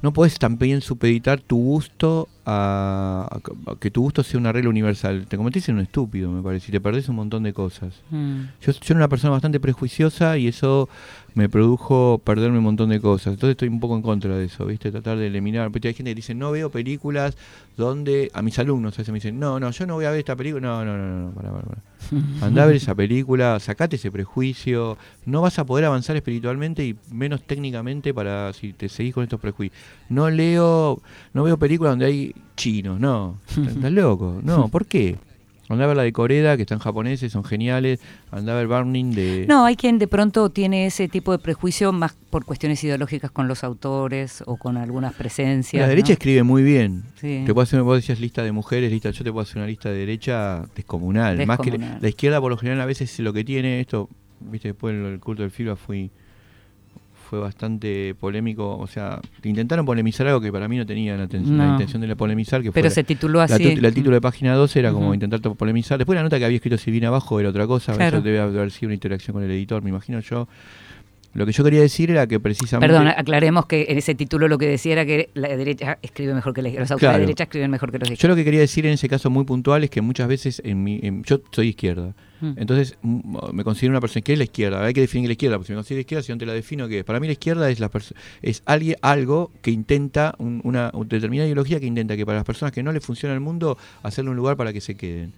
no 0.00 0.12
puedes 0.12 0.38
también 0.38 0.80
supeditar 0.80 1.40
tu 1.40 1.56
gusto 1.56 2.28
a, 2.46 3.40
que 3.80 3.90
tu 3.90 4.02
gusto 4.02 4.22
sea 4.22 4.38
una 4.38 4.52
regla 4.52 4.70
universal. 4.70 5.26
Te 5.28 5.36
convertís 5.36 5.68
en 5.68 5.76
un 5.76 5.80
estúpido, 5.82 6.30
me 6.30 6.42
parece, 6.42 6.68
y 6.68 6.72
te 6.72 6.80
perdés 6.80 7.08
un 7.08 7.16
montón 7.16 7.42
de 7.42 7.52
cosas. 7.52 7.94
Mm. 8.10 8.42
Yo, 8.60 8.72
yo 8.72 8.80
era 8.86 8.96
una 8.96 9.08
persona 9.08 9.32
bastante 9.32 9.58
prejuiciosa 9.60 10.38
y 10.38 10.48
eso 10.48 10.88
me 11.38 11.48
produjo 11.48 12.20
perderme 12.24 12.58
un 12.58 12.64
montón 12.64 12.88
de 12.88 13.00
cosas. 13.00 13.34
Entonces 13.34 13.52
estoy 13.52 13.68
un 13.68 13.78
poco 13.78 13.94
en 13.94 14.02
contra 14.02 14.36
de 14.36 14.46
eso, 14.46 14.66
¿viste? 14.66 14.90
Tratar 14.90 15.18
de 15.18 15.28
eliminar. 15.28 15.70
Porque 15.70 15.86
hay 15.86 15.94
gente 15.94 16.10
que 16.10 16.16
dice, 16.16 16.34
no 16.34 16.50
veo 16.50 16.68
películas 16.68 17.36
donde. 17.76 18.28
A 18.34 18.42
mis 18.42 18.58
alumnos 18.58 18.94
a 18.94 19.02
veces 19.02 19.12
me 19.12 19.18
dicen, 19.18 19.38
no, 19.38 19.60
no, 19.60 19.70
yo 19.70 19.86
no 19.86 19.94
voy 19.94 20.06
a 20.06 20.10
ver 20.10 20.18
esta 20.18 20.34
película. 20.34 20.60
No, 20.60 20.84
no, 20.84 20.98
no, 20.98 21.26
no, 21.26 21.30
para, 21.30 21.52
para, 21.52 21.62
para. 21.62 21.82
Andá 22.44 22.64
a 22.64 22.66
ver 22.66 22.74
esa 22.74 22.92
película, 22.92 23.60
sacate 23.60 23.94
ese 23.94 24.10
prejuicio. 24.10 24.98
No 25.26 25.42
vas 25.42 25.60
a 25.60 25.64
poder 25.64 25.84
avanzar 25.84 26.16
espiritualmente 26.16 26.84
y 26.84 26.96
menos 27.12 27.40
técnicamente 27.42 28.12
para 28.12 28.52
si 28.52 28.72
te 28.72 28.88
seguís 28.88 29.14
con 29.14 29.22
estos 29.22 29.38
prejuicios. 29.38 29.80
No 30.08 30.28
leo, 30.30 31.00
no 31.34 31.44
veo 31.44 31.56
películas 31.56 31.92
donde 31.92 32.06
hay 32.06 32.34
chinos, 32.56 32.98
no. 32.98 33.38
Estás 33.64 33.92
loco. 33.92 34.40
No, 34.42 34.68
¿por 34.70 34.86
qué? 34.86 35.18
Andá 35.68 35.84
a 35.84 35.86
ver 35.88 35.96
la 35.96 36.02
de 36.02 36.12
Coreda, 36.12 36.56
que 36.56 36.62
están 36.62 36.78
japoneses, 36.78 37.30
son 37.30 37.44
geniales. 37.44 38.00
Andá 38.30 38.52
a 38.52 38.56
ver 38.56 38.68
Burning 38.68 39.12
de... 39.12 39.46
No, 39.48 39.64
hay 39.64 39.76
quien 39.76 39.98
de 39.98 40.08
pronto 40.08 40.48
tiene 40.50 40.86
ese 40.86 41.08
tipo 41.08 41.32
de 41.32 41.38
prejuicio 41.38 41.92
más 41.92 42.16
por 42.30 42.44
cuestiones 42.44 42.82
ideológicas 42.84 43.30
con 43.30 43.48
los 43.48 43.64
autores 43.64 44.42
o 44.46 44.56
con 44.56 44.76
algunas 44.76 45.14
presencias. 45.14 45.82
La 45.82 45.88
derecha 45.88 46.14
escribe 46.14 46.42
muy 46.42 46.62
bien. 46.62 47.04
Te 47.20 47.44
puedo 47.46 47.60
hacer, 47.60 47.82
vos 47.82 47.96
decías 47.96 48.18
lista 48.20 48.42
de 48.42 48.52
mujeres, 48.52 48.90
lista, 48.90 49.10
yo 49.10 49.24
te 49.24 49.30
puedo 49.30 49.42
hacer 49.42 49.58
una 49.58 49.66
lista 49.66 49.90
de 49.90 49.98
derecha 49.98 50.64
descomunal. 50.74 51.46
Más 51.46 51.58
que 51.58 51.78
la 51.78 52.08
izquierda 52.08 52.40
por 52.40 52.50
lo 52.50 52.56
general 52.56 52.80
a 52.80 52.86
veces 52.86 53.18
lo 53.18 53.32
que 53.32 53.44
tiene 53.44 53.80
esto, 53.80 54.08
viste, 54.40 54.68
después 54.68 54.94
el 54.94 55.20
culto 55.20 55.42
del 55.42 55.50
filo 55.50 55.76
fui 55.76 56.10
fue 57.28 57.38
bastante 57.38 58.14
polémico, 58.18 58.78
o 58.78 58.86
sea, 58.86 59.20
intentaron 59.44 59.84
polemizar 59.84 60.26
algo 60.26 60.40
que 60.40 60.50
para 60.50 60.66
mí 60.66 60.78
no 60.78 60.86
tenía 60.86 61.14
la, 61.16 61.24
intención 61.24 62.00
de 62.00 62.16
polemizar. 62.16 62.62
Que 62.62 62.72
Pero 62.72 62.88
se 62.88 63.04
tituló 63.04 63.42
así. 63.42 63.62
el 63.64 63.94
título 63.94 64.14
de 64.14 64.20
página 64.20 64.54
12 64.54 64.78
era 64.78 64.92
como 64.92 65.12
intentar 65.12 65.40
polemizar. 65.40 65.98
Después 65.98 66.16
la 66.16 66.22
nota 66.22 66.38
que 66.38 66.46
había 66.46 66.56
escrito 66.56 66.78
Silvina 66.78 67.08
abajo 67.08 67.38
era 67.38 67.50
otra 67.50 67.66
cosa, 67.66 67.92
eso 67.92 68.22
debe 68.22 68.40
haber 68.40 68.70
sido 68.70 68.88
una 68.88 68.94
interacción 68.94 69.34
con 69.34 69.42
el 69.42 69.50
editor, 69.50 69.82
me 69.82 69.90
imagino 69.90 70.20
yo. 70.20 70.48
Lo 71.38 71.46
que 71.46 71.52
yo 71.52 71.62
quería 71.62 71.80
decir 71.80 72.10
era 72.10 72.26
que 72.26 72.40
precisamente. 72.40 72.92
Perdón, 72.92 73.08
aclaremos 73.08 73.66
que 73.66 73.86
en 73.88 73.98
ese 73.98 74.14
título 74.16 74.48
lo 74.48 74.58
que 74.58 74.66
decía 74.66 74.92
era 74.94 75.06
que 75.06 75.30
la 75.34 75.48
derecha 75.56 75.98
escribe 76.02 76.34
mejor 76.34 76.52
que 76.52 76.62
la 76.62 76.68
izquierda. 76.68 76.82
Los 76.82 76.90
autores 76.90 77.14
de 77.14 77.20
derecha 77.20 77.44
escriben 77.44 77.70
mejor 77.70 77.92
que 77.92 77.98
los 77.98 78.08
de 78.08 78.14
izquierda. 78.14 78.22
Yo 78.22 78.34
lo 78.34 78.36
que 78.36 78.44
quería 78.44 78.60
decir 78.60 78.86
en 78.86 78.94
ese 78.94 79.08
caso 79.08 79.30
muy 79.30 79.44
puntual 79.44 79.84
es 79.84 79.90
que 79.90 80.00
muchas 80.00 80.26
veces 80.26 80.60
en 80.64 80.82
mi. 80.82 81.00
yo 81.24 81.40
soy 81.52 81.68
izquierda. 81.68 82.14
Mm. 82.40 82.52
Entonces 82.56 82.98
me 83.02 83.62
considero 83.62 83.92
una 83.92 84.00
persona 84.00 84.22
que 84.22 84.32
es 84.32 84.38
la 84.38 84.44
izquierda. 84.44 84.84
Hay 84.84 84.92
que 84.92 85.00
definir 85.00 85.28
la 85.28 85.32
izquierda, 85.32 85.56
porque 85.58 85.68
si 85.68 85.72
me 85.72 85.76
considero 85.76 86.00
izquierda, 86.00 86.22
si 86.22 86.32
no 86.32 86.38
te 86.38 86.46
la 86.46 86.52
defino, 86.54 86.88
¿qué 86.88 87.00
es? 87.00 87.04
Para 87.04 87.20
mí 87.20 87.28
la 87.28 87.34
izquierda 87.34 87.70
es, 87.70 87.78
la 87.78 87.90
es 88.42 88.62
alguien, 88.66 88.96
algo 89.02 89.52
que 89.62 89.70
intenta, 89.70 90.34
una, 90.38 90.90
determinada 91.06 91.46
ideología 91.46 91.78
que 91.78 91.86
intenta 91.86 92.16
que 92.16 92.26
para 92.26 92.38
las 92.38 92.44
personas 92.44 92.72
que 92.72 92.82
no 92.82 92.92
les 92.92 93.04
funciona 93.04 93.32
el 93.34 93.40
mundo, 93.40 93.78
hacerle 94.02 94.32
un 94.32 94.36
lugar 94.36 94.56
para 94.56 94.72
que 94.72 94.80
se 94.80 94.96
queden. 94.96 95.34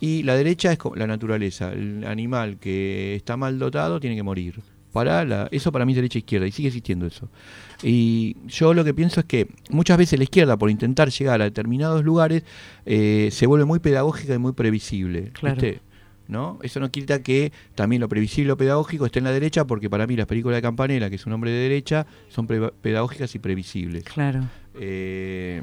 Y 0.00 0.24
la 0.24 0.34
derecha 0.34 0.72
es 0.72 0.78
la 0.96 1.06
naturaleza. 1.06 1.72
El 1.72 2.04
animal 2.04 2.58
que 2.58 3.14
está 3.14 3.36
mal 3.36 3.58
dotado 3.58 4.00
tiene 4.00 4.16
que 4.16 4.22
morir. 4.22 4.60
Para 4.94 5.24
la, 5.24 5.48
eso 5.50 5.72
para 5.72 5.84
mí 5.84 5.90
es 5.90 5.96
derecha 5.96 6.18
e 6.18 6.20
izquierda 6.20 6.46
y 6.46 6.52
sigue 6.52 6.68
existiendo 6.68 7.04
eso. 7.04 7.28
Y 7.82 8.36
yo 8.46 8.72
lo 8.74 8.84
que 8.84 8.94
pienso 8.94 9.18
es 9.18 9.26
que 9.26 9.48
muchas 9.70 9.98
veces 9.98 10.20
la 10.20 10.22
izquierda, 10.22 10.56
por 10.56 10.70
intentar 10.70 11.10
llegar 11.10 11.40
a 11.40 11.44
determinados 11.44 12.04
lugares, 12.04 12.44
eh, 12.86 13.28
se 13.32 13.48
vuelve 13.48 13.64
muy 13.64 13.80
pedagógica 13.80 14.34
y 14.34 14.38
muy 14.38 14.52
previsible. 14.52 15.32
Claro. 15.32 15.60
¿no? 16.28 16.60
Eso 16.62 16.78
no 16.78 16.92
quita 16.92 17.24
que 17.24 17.50
también 17.74 17.98
lo 18.02 18.08
previsible 18.08 18.52
o 18.52 18.56
pedagógico 18.56 19.04
esté 19.04 19.18
en 19.18 19.24
la 19.24 19.32
derecha, 19.32 19.66
porque 19.66 19.90
para 19.90 20.06
mí 20.06 20.14
las 20.14 20.26
películas 20.26 20.58
de 20.58 20.62
Campanella, 20.62 21.10
que 21.10 21.16
es 21.16 21.26
un 21.26 21.32
hombre 21.32 21.50
de 21.50 21.58
derecha, 21.58 22.06
son 22.28 22.46
pedagógicas 22.46 23.34
y 23.34 23.40
previsibles. 23.40 24.04
Claro. 24.04 24.44
Eh, 24.78 25.60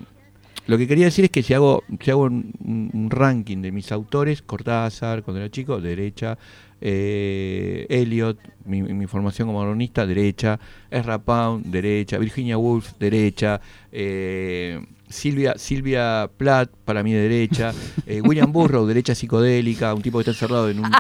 lo 0.68 0.78
que 0.78 0.88
quería 0.88 1.06
decir 1.06 1.26
es 1.26 1.32
que 1.32 1.42
si 1.42 1.54
hago, 1.54 1.84
si 2.02 2.12
hago 2.12 2.24
un, 2.24 3.08
ranking 3.10 3.62
de 3.62 3.72
mis 3.72 3.92
autores, 3.92 4.42
Cortázar, 4.42 5.24
cuando 5.24 5.40
era 5.40 5.50
chico, 5.50 5.80
derecha, 5.80 6.38
eh, 6.82 7.86
Eliot, 7.90 8.38
mi, 8.66 9.06
formación 9.08 9.48
como 9.48 9.62
cronista, 9.62 10.06
derecha, 10.06 10.60
Ezra 10.90 11.20
Pound, 11.20 11.68
derecha, 11.68 12.18
Virginia 12.18 12.58
Woolf, 12.58 12.94
derecha, 13.00 13.62
eh, 13.92 14.84
Silvia, 15.08 15.54
Silvia 15.58 16.30
Plath, 16.36 16.72
para 16.86 17.04
mí 17.04 17.14
de 17.14 17.22
derecha, 17.22 17.74
eh, 18.06 18.22
William 18.22 18.52
Burroughs, 18.52 18.88
derecha 18.88 19.14
psicodélica, 19.14 19.94
un 19.94 20.02
tipo 20.02 20.18
que 20.18 20.22
está 20.22 20.32
encerrado 20.32 20.70
en 20.70 20.80
un, 20.80 20.92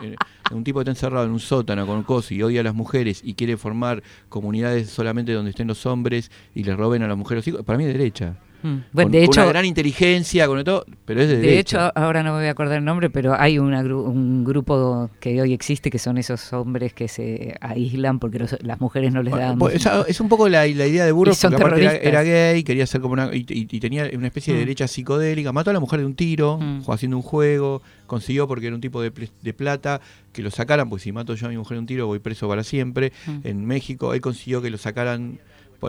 un 0.51 0.63
tipo 0.63 0.79
que 0.79 0.83
está 0.83 0.91
encerrado 0.91 1.25
en 1.25 1.31
un 1.31 1.39
sótano 1.39 1.87
con 1.87 2.03
coso 2.03 2.33
y 2.33 2.43
odia 2.43 2.61
a 2.61 2.63
las 2.63 2.75
mujeres 2.75 3.21
y 3.23 3.33
quiere 3.33 3.57
formar 3.57 4.03
comunidades 4.29 4.89
solamente 4.89 5.33
donde 5.33 5.51
estén 5.51 5.67
los 5.67 5.85
hombres 5.85 6.31
y 6.53 6.63
le 6.63 6.75
roben 6.75 7.03
a 7.03 7.07
las 7.07 7.17
mujeres, 7.17 7.45
para 7.65 7.77
mí 7.77 7.85
de 7.85 7.93
derecha. 7.93 8.37
Mm. 8.63 8.77
con, 8.93 9.11
de 9.11 9.23
hecho, 9.23 9.41
una 9.41 9.49
gran 9.49 9.65
inteligencia, 9.65 10.47
con 10.47 10.63
todo, 10.63 10.85
pero 11.05 11.21
es 11.21 11.29
de, 11.29 11.37
de 11.37 11.59
hecho, 11.59 11.79
ahora 11.95 12.23
no 12.23 12.33
me 12.33 12.39
voy 12.39 12.47
a 12.47 12.51
acordar 12.51 12.77
el 12.77 12.85
nombre, 12.85 13.09
pero 13.09 13.35
hay 13.39 13.57
un 13.59 14.43
grupo 14.43 15.09
que 15.19 15.41
hoy 15.41 15.53
existe 15.53 15.89
que 15.89 15.99
son 15.99 16.17
esos 16.17 16.53
hombres 16.53 16.93
que 16.93 17.07
se 17.07 17.55
aíslan 17.61 18.19
porque 18.19 18.45
las 18.61 18.79
mujeres 18.79 19.13
no 19.13 19.23
les 19.23 19.33
dan. 19.33 19.57
Pues, 19.57 19.85
es 20.07 20.21
un 20.21 20.29
poco 20.29 20.49
la, 20.49 20.67
idea 20.67 21.05
de 21.05 21.11
Burroughs, 21.11 21.41
porque 21.41 21.83
era, 21.83 21.95
era, 21.95 22.23
gay, 22.23 22.63
quería 22.63 22.85
ser 22.85 23.01
como 23.01 23.13
una. 23.13 23.29
Y, 23.33 23.43
tenía 23.79 24.09
una 24.13 24.27
especie 24.27 24.53
de 24.53 24.59
mm. 24.59 24.63
derecha 24.63 24.87
psicodélica. 24.87 25.51
Mató 25.51 25.69
a 25.69 25.73
la 25.73 25.79
mujer 25.79 25.99
de 25.99 26.05
un 26.05 26.15
tiro, 26.15 26.57
mm. 26.57 26.83
haciendo 26.89 27.17
un 27.17 27.23
juego. 27.23 27.81
Consiguió 28.07 28.47
porque 28.47 28.67
era 28.67 28.75
un 28.75 28.81
tipo 28.81 29.01
de, 29.01 29.11
de, 29.41 29.53
plata 29.53 30.01
que 30.33 30.41
lo 30.41 30.51
sacaran, 30.51 30.89
pues 30.89 31.03
si 31.03 31.13
mato 31.13 31.33
yo 31.35 31.47
a 31.47 31.49
mi 31.49 31.57
mujer 31.57 31.75
de 31.75 31.79
un 31.79 31.85
tiro 31.85 32.07
voy 32.07 32.19
preso 32.19 32.47
para 32.49 32.63
siempre. 32.63 33.13
En 33.43 33.65
México, 33.65 34.13
él 34.13 34.21
consiguió 34.21 34.61
que 34.61 34.69
lo 34.69 34.77
sacaran 34.77 35.39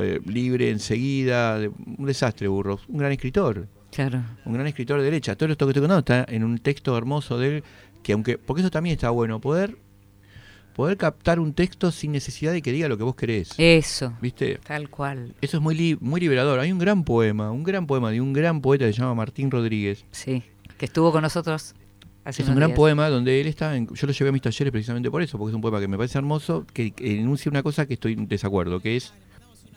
libre 0.00 0.70
enseguida, 0.70 1.60
un 1.98 2.06
desastre 2.06 2.48
Burroughs, 2.48 2.82
un 2.88 2.98
gran 2.98 3.12
escritor. 3.12 3.68
Claro. 3.90 4.22
Un 4.44 4.54
gran 4.54 4.66
escritor 4.66 4.98
de 4.98 5.04
derecha. 5.04 5.36
Todo 5.36 5.50
esto 5.50 5.66
que 5.66 5.70
estoy 5.70 5.82
contando 5.82 6.00
está 6.00 6.24
en 6.32 6.44
un 6.44 6.58
texto 6.58 6.96
hermoso 6.96 7.38
de 7.38 7.56
él, 7.56 7.64
que 8.02 8.14
aunque, 8.14 8.38
porque 8.38 8.62
eso 8.62 8.70
también 8.70 8.94
está 8.94 9.10
bueno, 9.10 9.40
poder 9.40 9.76
poder 10.74 10.96
captar 10.96 11.38
un 11.38 11.52
texto 11.52 11.90
sin 11.90 12.12
necesidad 12.12 12.52
de 12.52 12.62
que 12.62 12.72
diga 12.72 12.88
lo 12.88 12.96
que 12.96 13.04
vos 13.04 13.14
querés. 13.14 13.52
Eso. 13.58 14.14
¿Viste? 14.22 14.58
Tal 14.64 14.88
cual. 14.88 15.34
Eso 15.42 15.58
es 15.58 15.62
muy, 15.62 15.98
muy 16.00 16.18
liberador. 16.18 16.58
Hay 16.60 16.72
un 16.72 16.78
gran 16.78 17.04
poema, 17.04 17.50
un 17.50 17.62
gran 17.62 17.86
poema 17.86 18.10
de 18.10 18.22
un 18.22 18.32
gran 18.32 18.62
poeta 18.62 18.86
que 18.86 18.94
se 18.94 19.00
llama 19.00 19.14
Martín 19.14 19.50
Rodríguez. 19.50 20.06
Sí, 20.10 20.42
que 20.78 20.86
estuvo 20.86 21.12
con 21.12 21.20
nosotros 21.20 21.74
es 22.24 22.48
un 22.48 22.54
gran 22.54 22.74
poema 22.74 23.08
donde 23.08 23.40
él 23.40 23.48
está, 23.48 23.76
yo 23.76 24.06
lo 24.06 24.12
llevé 24.12 24.28
a 24.28 24.32
mis 24.32 24.42
talleres 24.42 24.70
precisamente 24.70 25.10
por 25.10 25.22
eso, 25.22 25.38
porque 25.38 25.50
es 25.50 25.54
un 25.56 25.60
poema 25.60 25.80
que 25.80 25.88
me 25.88 25.96
parece 25.96 26.18
hermoso, 26.18 26.64
que 26.72 26.94
enuncia 26.98 27.50
una 27.50 27.62
cosa 27.62 27.86
que 27.86 27.94
estoy 27.94 28.12
en 28.12 28.28
desacuerdo, 28.28 28.80
que 28.80 28.96
es 28.96 29.12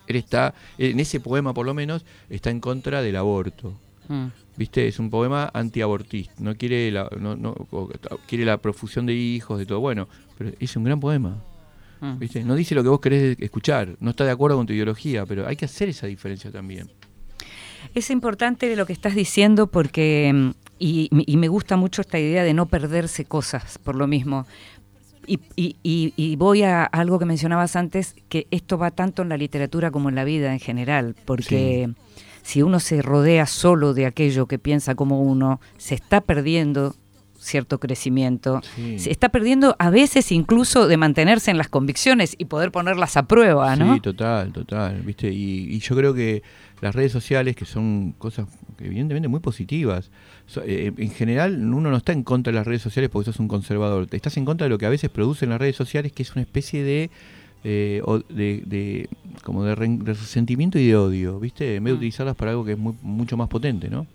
él 0.07 0.15
está, 0.15 0.53
en 0.77 0.99
ese 0.99 1.19
poema 1.19 1.53
por 1.53 1.65
lo 1.65 1.73
menos, 1.73 2.05
está 2.29 2.49
en 2.49 2.59
contra 2.59 3.01
del 3.01 3.15
aborto. 3.15 3.73
Mm. 4.07 4.27
¿Viste? 4.57 4.87
Es 4.87 4.99
un 4.99 5.09
poema 5.09 5.49
antiabortista. 5.53 6.33
No 6.39 6.55
quiere 6.55 6.91
la, 6.91 7.09
no, 7.19 7.35
no, 7.35 7.55
quiere 8.27 8.45
la 8.45 8.57
profusión 8.57 9.05
de 9.05 9.13
hijos, 9.13 9.59
de 9.59 9.65
todo. 9.65 9.79
Bueno, 9.79 10.07
pero 10.37 10.51
es 10.59 10.75
un 10.75 10.83
gran 10.83 10.99
poema. 10.99 11.43
Mm. 11.99 12.19
¿Viste? 12.19 12.43
No 12.43 12.55
dice 12.55 12.75
lo 12.75 12.83
que 12.83 12.89
vos 12.89 12.99
querés 12.99 13.37
escuchar. 13.39 13.95
No 13.99 14.11
está 14.11 14.23
de 14.23 14.31
acuerdo 14.31 14.57
con 14.57 14.65
tu 14.65 14.73
ideología, 14.73 15.25
pero 15.25 15.47
hay 15.47 15.55
que 15.55 15.65
hacer 15.65 15.89
esa 15.89 16.07
diferencia 16.07 16.51
también. 16.51 16.89
Es 17.93 18.09
importante 18.09 18.73
lo 18.75 18.85
que 18.85 18.93
estás 18.93 19.15
diciendo 19.15 19.67
porque, 19.67 20.31
mm, 20.33 20.49
y, 20.79 21.09
y 21.11 21.37
me 21.37 21.47
gusta 21.47 21.75
mucho 21.75 22.01
esta 22.01 22.19
idea 22.19 22.43
de 22.43 22.53
no 22.53 22.65
perderse 22.67 23.25
cosas 23.25 23.77
por 23.77 23.95
lo 23.95 24.07
mismo. 24.07 24.45
Y, 25.27 25.39
y, 25.55 26.35
voy 26.35 26.63
a 26.63 26.83
algo 26.83 27.19
que 27.19 27.25
mencionabas 27.25 27.75
antes, 27.75 28.15
que 28.29 28.47
esto 28.51 28.77
va 28.77 28.91
tanto 28.91 29.21
en 29.21 29.29
la 29.29 29.37
literatura 29.37 29.91
como 29.91 30.09
en 30.09 30.15
la 30.15 30.23
vida 30.23 30.53
en 30.53 30.59
general, 30.59 31.15
porque 31.25 31.89
si 32.43 32.61
uno 32.61 32.79
se 32.79 33.01
rodea 33.01 33.45
solo 33.45 33.93
de 33.93 34.05
aquello 34.05 34.45
que 34.45 34.59
piensa 34.59 34.95
como 34.95 35.21
uno, 35.21 35.59
se 35.77 35.95
está 35.95 36.21
perdiendo 36.21 36.95
cierto 37.45 37.79
crecimiento. 37.79 38.61
Se 38.97 39.11
está 39.11 39.29
perdiendo 39.29 39.75
a 39.79 39.89
veces 39.89 40.31
incluso 40.31 40.87
de 40.87 40.97
mantenerse 40.97 41.51
en 41.51 41.57
las 41.57 41.69
convicciones 41.69 42.35
y 42.37 42.45
poder 42.45 42.71
ponerlas 42.71 43.15
a 43.17 43.23
prueba, 43.23 43.75
¿no? 43.75 43.93
Sí, 43.93 43.99
total, 44.01 44.51
total, 44.51 45.01
¿viste? 45.01 45.31
Y, 45.31 45.79
yo 45.79 45.95
creo 45.95 46.13
que 46.13 46.41
las 46.81 46.95
redes 46.95 47.11
sociales, 47.11 47.55
que 47.55 47.65
son 47.65 48.13
cosas 48.17 48.47
evidentemente 48.79 49.27
muy 49.27 49.39
positivas, 49.39 50.09
eh, 50.65 50.91
en 50.97 51.11
general 51.11 51.73
uno 51.73 51.89
no 51.89 51.97
está 51.97 52.11
en 52.11 52.23
contra 52.23 52.51
de 52.51 52.57
las 52.57 52.67
redes 52.67 52.81
sociales 52.81 53.09
porque 53.09 53.25
sos 53.31 53.39
un 53.39 53.47
conservador, 53.47 54.07
estás 54.11 54.37
en 54.37 54.45
contra 54.45 54.65
de 54.65 54.69
lo 54.69 54.77
que 54.77 54.85
a 54.85 54.89
veces 54.89 55.09
producen 55.09 55.49
las 55.49 55.59
redes 55.59 55.75
sociales, 55.75 56.11
que 56.11 56.23
es 56.23 56.31
una 56.33 56.41
especie 56.41 56.83
de... 56.83 57.09
Eh, 57.67 57.99
de, 58.29 59.09
como 59.43 59.63
de, 59.63 59.73
resentimiento 59.73 60.77
y 60.77 60.85
de 60.85 60.95
odio, 60.95 61.39
¿viste? 61.39 61.77
En 61.77 61.83
vez 61.83 61.93
de 61.93 61.95
mm. 61.95 61.97
utilizarlas 61.97 62.35
para 62.35 62.51
algo 62.51 62.63
que 62.63 62.73
es 62.73 62.77
mucho 62.77 63.37
más 63.37 63.49
potente, 63.49 63.89
¿no? 63.89 64.05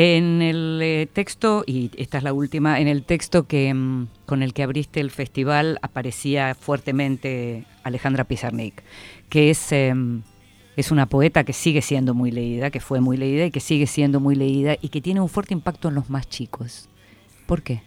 En 0.00 0.42
el 0.42 0.78
eh, 0.80 1.08
texto, 1.12 1.64
y 1.66 1.90
esta 1.96 2.18
es 2.18 2.22
la 2.22 2.32
última, 2.32 2.78
en 2.78 2.86
el 2.86 3.02
texto 3.02 3.48
que 3.48 3.74
mm, 3.74 4.06
con 4.26 4.44
el 4.44 4.54
que 4.54 4.62
abriste 4.62 5.00
el 5.00 5.10
festival 5.10 5.80
aparecía 5.82 6.54
fuertemente 6.54 7.64
Alejandra 7.82 8.22
Pizarnik, 8.22 8.84
que 9.28 9.50
es, 9.50 9.72
em, 9.72 10.22
es 10.76 10.92
una 10.92 11.06
poeta 11.06 11.42
que 11.42 11.52
sigue 11.52 11.82
siendo 11.82 12.14
muy 12.14 12.30
leída, 12.30 12.70
que 12.70 12.78
fue 12.78 13.00
muy 13.00 13.16
leída 13.16 13.46
y 13.46 13.50
que 13.50 13.58
sigue 13.58 13.88
siendo 13.88 14.20
muy 14.20 14.36
leída 14.36 14.76
y 14.80 14.90
que 14.90 15.00
tiene 15.00 15.20
un 15.20 15.28
fuerte 15.28 15.52
impacto 15.52 15.88
en 15.88 15.96
los 15.96 16.08
más 16.08 16.28
chicos. 16.28 16.88
¿Por 17.46 17.62
qué? 17.62 17.82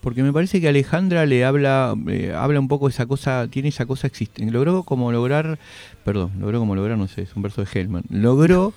Porque 0.00 0.22
me 0.22 0.32
parece 0.32 0.60
que 0.60 0.68
Alejandra 0.68 1.26
le 1.26 1.44
habla, 1.44 1.96
eh, 2.06 2.32
habla 2.36 2.60
un 2.60 2.68
poco 2.68 2.88
esa 2.88 3.06
cosa, 3.06 3.48
tiene 3.50 3.70
esa 3.70 3.84
cosa 3.84 4.06
existente. 4.06 4.52
Logró 4.52 4.84
como 4.84 5.10
lograr, 5.10 5.58
perdón, 6.04 6.34
logró 6.38 6.60
como 6.60 6.76
lograr, 6.76 6.96
no 6.96 7.08
sé, 7.08 7.22
es 7.22 7.34
un 7.34 7.42
verso 7.42 7.64
de 7.64 7.68
Hellman. 7.72 8.04
Logró 8.10 8.72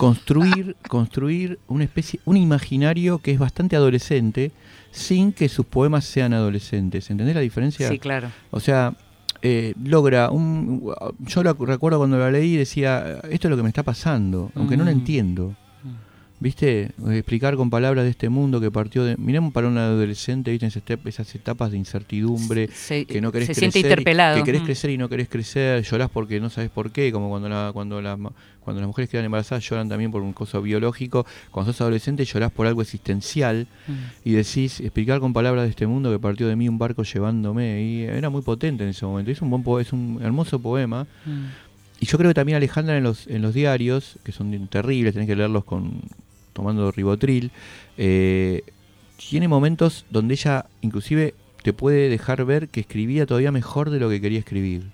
construir, 0.00 0.76
construir 0.88 1.58
una 1.68 1.84
especie, 1.84 2.20
un 2.24 2.38
imaginario 2.38 3.18
que 3.18 3.32
es 3.32 3.38
bastante 3.38 3.76
adolescente, 3.76 4.50
sin 4.90 5.30
que 5.30 5.50
sus 5.50 5.66
poemas 5.66 6.06
sean 6.06 6.32
adolescentes. 6.32 7.10
¿Entendés 7.10 7.34
la 7.34 7.42
diferencia? 7.42 7.86
Sí, 7.86 7.98
claro. 7.98 8.30
O 8.50 8.60
sea, 8.60 8.94
eh, 9.42 9.74
logra 9.84 10.30
un 10.30 10.94
yo 11.20 11.42
recuerdo 11.42 11.98
cuando 11.98 12.18
la 12.18 12.30
leí 12.30 12.56
decía 12.56 13.20
esto 13.30 13.48
es 13.48 13.50
lo 13.50 13.56
que 13.56 13.62
me 13.62 13.70
está 13.70 13.82
pasando 13.82 14.52
aunque 14.54 14.76
no 14.76 14.84
lo 14.84 14.90
mm. 14.90 14.94
entiendo 14.98 15.56
¿Viste? 16.40 16.92
Explicar 17.10 17.54
con 17.56 17.68
palabras 17.68 18.04
de 18.04 18.10
este 18.10 18.30
mundo 18.30 18.62
que 18.62 18.70
partió 18.70 19.04
de. 19.04 19.14
Miremos 19.18 19.52
para 19.52 19.68
un 19.68 19.76
adolescente, 19.76 20.50
¿viste? 20.50 20.66
Esas 21.04 21.34
etapas 21.34 21.70
de 21.70 21.76
incertidumbre, 21.76 22.70
que 23.06 23.20
no 23.20 23.30
querés 23.30 23.48
se 23.48 23.52
crecer. 23.52 23.72
Siente 23.72 23.80
interpelado. 23.80 24.38
Que 24.38 24.44
querés 24.44 24.62
crecer 24.62 24.88
y 24.88 24.96
no 24.96 25.10
querés 25.10 25.28
crecer, 25.28 25.82
llorás 25.82 26.08
porque 26.08 26.40
no 26.40 26.48
sabes 26.48 26.70
por 26.70 26.92
qué, 26.92 27.12
como 27.12 27.28
cuando, 27.28 27.50
la, 27.50 27.72
cuando, 27.74 28.00
la, 28.00 28.16
cuando 28.60 28.80
las 28.80 28.86
mujeres 28.86 29.10
quedan 29.10 29.26
embarazadas 29.26 29.68
lloran 29.68 29.90
también 29.90 30.10
por 30.10 30.22
un 30.22 30.32
cosa 30.32 30.60
biológico. 30.60 31.26
Cuando 31.50 31.74
sos 31.74 31.82
adolescente 31.82 32.24
llorás 32.24 32.50
por 32.50 32.66
algo 32.66 32.80
existencial 32.80 33.66
y 34.24 34.32
decís, 34.32 34.80
explicar 34.80 35.20
con 35.20 35.34
palabras 35.34 35.64
de 35.64 35.70
este 35.70 35.86
mundo 35.86 36.10
que 36.10 36.18
partió 36.18 36.48
de 36.48 36.56
mí 36.56 36.70
un 36.70 36.78
barco 36.78 37.02
llevándome. 37.02 37.82
Y 37.82 38.04
era 38.04 38.30
muy 38.30 38.40
potente 38.40 38.82
en 38.82 38.90
ese 38.90 39.04
momento. 39.04 39.30
Es 39.30 39.42
un, 39.42 39.50
buen 39.50 39.82
es 39.82 39.92
un 39.92 40.18
hermoso 40.22 40.58
poema. 40.58 41.06
Y 42.00 42.06
yo 42.06 42.16
creo 42.16 42.30
que 42.30 42.34
también 42.34 42.56
Alejandra 42.56 42.96
en 42.96 43.04
los, 43.04 43.26
en 43.26 43.42
los 43.42 43.52
diarios, 43.52 44.18
que 44.24 44.32
son 44.32 44.68
terribles, 44.68 45.12
tenés 45.12 45.28
que 45.28 45.36
leerlos 45.36 45.64
con 45.64 46.00
tomando 46.60 46.92
ribotril, 46.92 47.50
eh, 47.96 48.62
tiene 49.16 49.48
momentos 49.48 50.04
donde 50.10 50.34
ella 50.34 50.66
inclusive 50.82 51.34
te 51.62 51.72
puede 51.72 52.10
dejar 52.10 52.44
ver 52.44 52.68
que 52.68 52.80
escribía 52.80 53.24
todavía 53.24 53.50
mejor 53.50 53.88
de 53.88 53.98
lo 53.98 54.10
que 54.10 54.20
quería 54.20 54.38
escribir. 54.38 54.90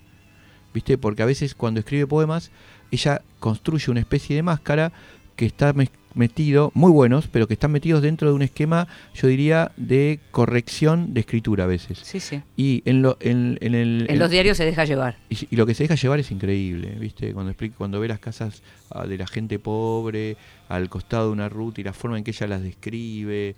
¿Viste? 0.73 0.97
Porque 0.97 1.23
a 1.23 1.25
veces 1.25 1.55
cuando 1.55 1.81
escribe 1.81 2.07
poemas, 2.07 2.51
ella 2.89 3.21
construye 3.39 3.91
una 3.91 3.99
especie 3.99 4.35
de 4.35 4.43
máscara 4.43 4.93
que 5.35 5.45
está 5.45 5.73
metido, 6.17 6.71
muy 6.73 6.91
buenos, 6.91 7.27
pero 7.27 7.47
que 7.47 7.53
están 7.53 7.71
metidos 7.71 8.01
dentro 8.01 8.27
de 8.29 8.33
un 8.33 8.41
esquema, 8.41 8.87
yo 9.13 9.27
diría, 9.27 9.71
de 9.77 10.19
corrección 10.31 11.13
de 11.13 11.21
escritura 11.21 11.65
a 11.65 11.67
veces. 11.67 11.99
Sí, 12.03 12.19
sí. 12.19 12.41
Y 12.55 12.81
en, 12.85 13.01
lo, 13.01 13.17
en, 13.19 13.57
el, 13.61 14.05
en 14.09 14.19
los 14.19 14.29
diarios 14.29 14.57
se 14.57 14.65
deja 14.65 14.85
llevar. 14.85 15.17
Y, 15.29 15.55
lo 15.55 15.65
que 15.65 15.73
se 15.73 15.83
deja 15.83 15.95
llevar 15.95 16.19
es 16.19 16.31
increíble, 16.31 16.95
¿viste? 16.99 17.33
Cuando, 17.33 17.53
cuando 17.77 17.99
ve 17.99 18.07
las 18.07 18.19
casas 18.19 18.61
ah, 18.91 19.05
de 19.05 19.17
la 19.17 19.27
gente 19.27 19.59
pobre 19.59 20.37
al 20.69 20.89
costado 20.89 21.27
de 21.27 21.33
una 21.33 21.49
ruta 21.49 21.81
y 21.81 21.83
la 21.83 21.93
forma 21.93 22.17
en 22.17 22.23
que 22.23 22.31
ella 22.31 22.47
las 22.47 22.61
describe, 22.61 23.55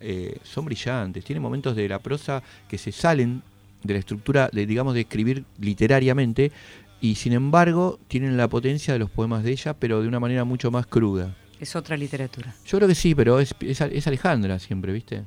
eh, 0.00 0.38
son 0.42 0.64
brillantes. 0.64 1.24
Tiene 1.24 1.40
momentos 1.40 1.76
de 1.76 1.88
la 1.88 1.98
prosa 1.98 2.42
que 2.68 2.78
se 2.78 2.92
salen 2.92 3.42
de 3.82 3.94
la 3.94 4.00
estructura, 4.00 4.48
de 4.52 4.66
digamos, 4.66 4.94
de 4.94 5.00
escribir 5.00 5.44
literariamente, 5.58 6.52
y 7.00 7.16
sin 7.16 7.32
embargo 7.32 7.98
tienen 8.06 8.36
la 8.36 8.48
potencia 8.48 8.92
de 8.92 9.00
los 9.00 9.10
poemas 9.10 9.42
de 9.42 9.50
ella, 9.50 9.74
pero 9.74 10.02
de 10.02 10.08
una 10.08 10.20
manera 10.20 10.44
mucho 10.44 10.70
más 10.70 10.86
cruda. 10.86 11.34
Es 11.62 11.76
otra 11.76 11.96
literatura. 11.96 12.52
Yo 12.66 12.78
creo 12.78 12.88
que 12.88 12.96
sí, 12.96 13.14
pero 13.14 13.38
es, 13.38 13.54
es, 13.60 14.06
Alejandra 14.08 14.58
siempre, 14.58 14.92
¿viste? 14.92 15.22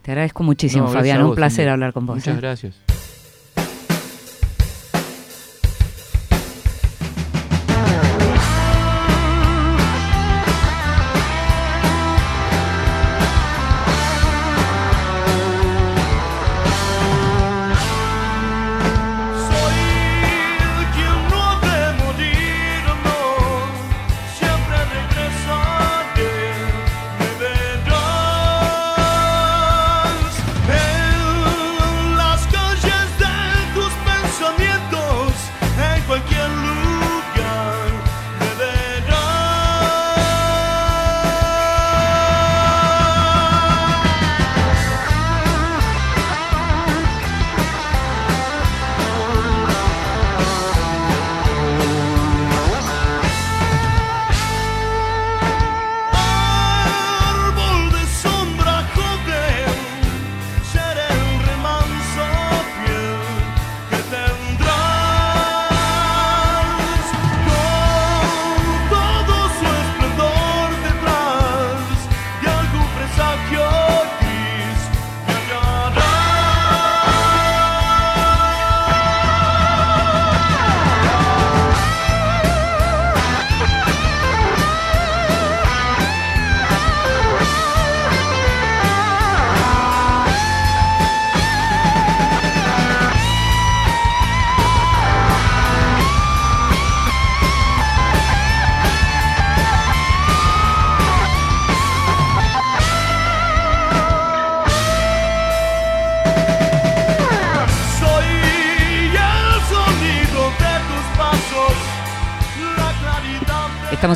Te 0.00 0.10
agradezco 0.10 0.42
muchísimo, 0.42 0.88
Fabián. 0.88 1.22
Un 1.22 1.34
placer 1.34 1.68
hablar 1.68 1.92
con 1.92 2.06
vos. 2.06 2.16
Muchas 2.16 2.34
¿eh? 2.34 2.40
gracias. 2.40 2.76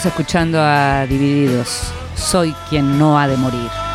Estamos 0.01 0.19
escuchando 0.19 0.59
a 0.59 1.07
Divididos. 1.07 1.93
Soy 2.15 2.55
quien 2.71 2.99
no 2.99 3.19
ha 3.19 3.29
de 3.29 3.37
morir. 3.37 3.90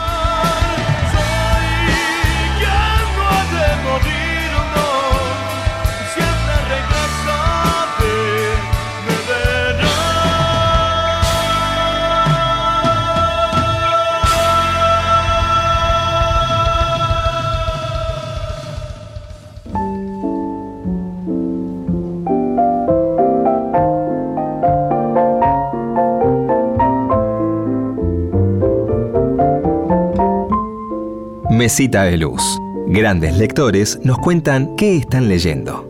Mesita 31.55 32.03
de 32.03 32.17
Luz. 32.17 32.59
Grandes 32.87 33.37
lectores 33.37 33.97
nos 34.03 34.17
cuentan 34.17 34.75
qué 34.75 34.97
están 34.97 35.29
leyendo. 35.29 35.89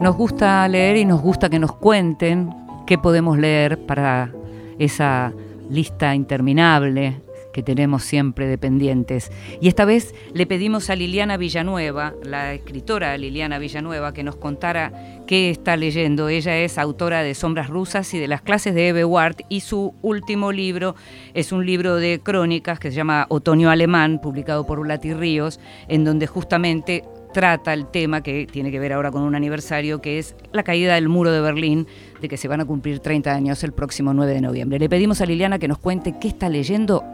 Nos 0.00 0.16
gusta 0.16 0.66
leer 0.68 0.96
y 0.96 1.04
nos 1.04 1.20
gusta 1.20 1.50
que 1.50 1.58
nos 1.58 1.76
cuenten 1.76 2.48
qué 2.86 2.96
podemos 2.96 3.36
leer 3.36 3.84
para 3.84 4.30
esa 4.78 5.34
lista 5.68 6.14
interminable 6.14 7.20
que 7.54 7.62
tenemos 7.62 8.02
siempre 8.02 8.48
dependientes. 8.48 9.30
Y 9.60 9.68
esta 9.68 9.84
vez 9.84 10.12
le 10.34 10.44
pedimos 10.44 10.90
a 10.90 10.96
Liliana 10.96 11.36
Villanueva, 11.36 12.12
la 12.24 12.52
escritora 12.52 13.16
Liliana 13.16 13.58
Villanueva, 13.58 14.12
que 14.12 14.24
nos 14.24 14.36
contara 14.36 15.22
qué 15.28 15.50
está 15.50 15.76
leyendo. 15.76 16.28
Ella 16.28 16.58
es 16.58 16.76
autora 16.78 17.22
de 17.22 17.32
Sombras 17.34 17.70
Rusas 17.70 18.12
y 18.12 18.18
de 18.18 18.26
las 18.26 18.42
clases 18.42 18.74
de 18.74 18.88
Eve 18.88 19.04
Ward 19.04 19.36
y 19.48 19.60
su 19.60 19.94
último 20.02 20.50
libro 20.50 20.96
es 21.32 21.52
un 21.52 21.64
libro 21.64 21.94
de 21.94 22.20
crónicas 22.20 22.80
que 22.80 22.90
se 22.90 22.96
llama 22.96 23.26
Otoño 23.30 23.70
Alemán, 23.70 24.20
publicado 24.20 24.66
por 24.66 24.80
Ulati 24.80 25.14
Ríos, 25.14 25.60
en 25.86 26.04
donde 26.04 26.26
justamente 26.26 27.04
trata 27.32 27.72
el 27.72 27.86
tema 27.86 28.22
que 28.22 28.48
tiene 28.50 28.72
que 28.72 28.80
ver 28.80 28.92
ahora 28.92 29.12
con 29.12 29.22
un 29.22 29.36
aniversario, 29.36 30.00
que 30.00 30.18
es 30.18 30.34
la 30.52 30.64
caída 30.64 30.96
del 30.96 31.08
muro 31.08 31.30
de 31.30 31.40
Berlín, 31.40 31.86
de 32.20 32.28
que 32.28 32.36
se 32.36 32.48
van 32.48 32.60
a 32.60 32.64
cumplir 32.64 32.98
30 32.98 33.32
años 33.32 33.62
el 33.62 33.72
próximo 33.72 34.12
9 34.12 34.34
de 34.34 34.40
noviembre. 34.40 34.78
Le 34.80 34.88
pedimos 34.88 35.20
a 35.20 35.26
Liliana 35.26 35.60
que 35.60 35.68
nos 35.68 35.78
cuente 35.78 36.16
qué 36.20 36.28
está 36.28 36.48
leyendo 36.48 37.04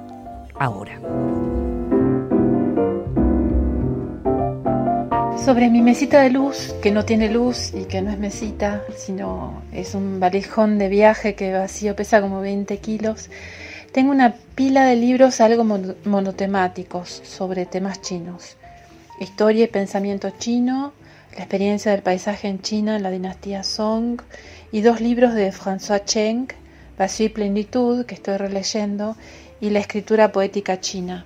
ahora. 0.61 1.01
Sobre 5.45 5.71
mi 5.71 5.81
mesita 5.81 6.21
de 6.21 6.31
luz, 6.31 6.75
que 6.83 6.93
no 6.93 7.05
tiene 7.05 7.31
luz 7.31 7.73
y 7.75 7.87
que 7.87 8.03
no 8.03 8.11
es 8.11 8.19
mesita, 8.19 8.85
sino 8.95 9.63
es 9.73 9.95
un 9.95 10.21
valijón 10.21 10.79
de 10.79 10.89
viaje 10.89 11.35
que 11.35 11.53
vacío 11.53 11.97
pesa 11.97 12.21
como 12.21 12.41
20 12.41 12.77
kilos, 12.79 13.31
tengo 13.91 14.13
una 14.13 14.35
pila 14.55 14.85
de 14.85 14.97
libros 14.97 15.41
algo 15.41 15.65
monotemáticos 15.65 17.09
sobre 17.25 17.65
temas 17.67 18.03
chinos. 18.03 18.57
Historia 19.19 19.65
y 19.65 19.69
pensamiento 19.69 20.31
chino, 20.39 20.93
la 21.37 21.41
experiencia 21.41 21.93
del 21.93 22.03
paisaje 22.03 22.49
en 22.49 22.61
China 22.61 22.97
en 22.97 23.03
la 23.03 23.11
dinastía 23.11 23.65
Song 23.65 24.21
y 24.73 24.83
dos 24.83 25.01
libros 25.01 25.35
de 25.35 25.53
François 25.53 26.05
Cheng, 26.05 26.49
Vacío 26.99 27.27
y 27.27 27.31
Plenitud, 27.31 28.05
que 28.05 28.15
estoy 28.15 28.37
releyendo, 28.37 29.17
y 29.61 29.71
la 29.71 29.81
escritura 29.81 30.33
poética 30.33 30.81
china. 30.81 31.25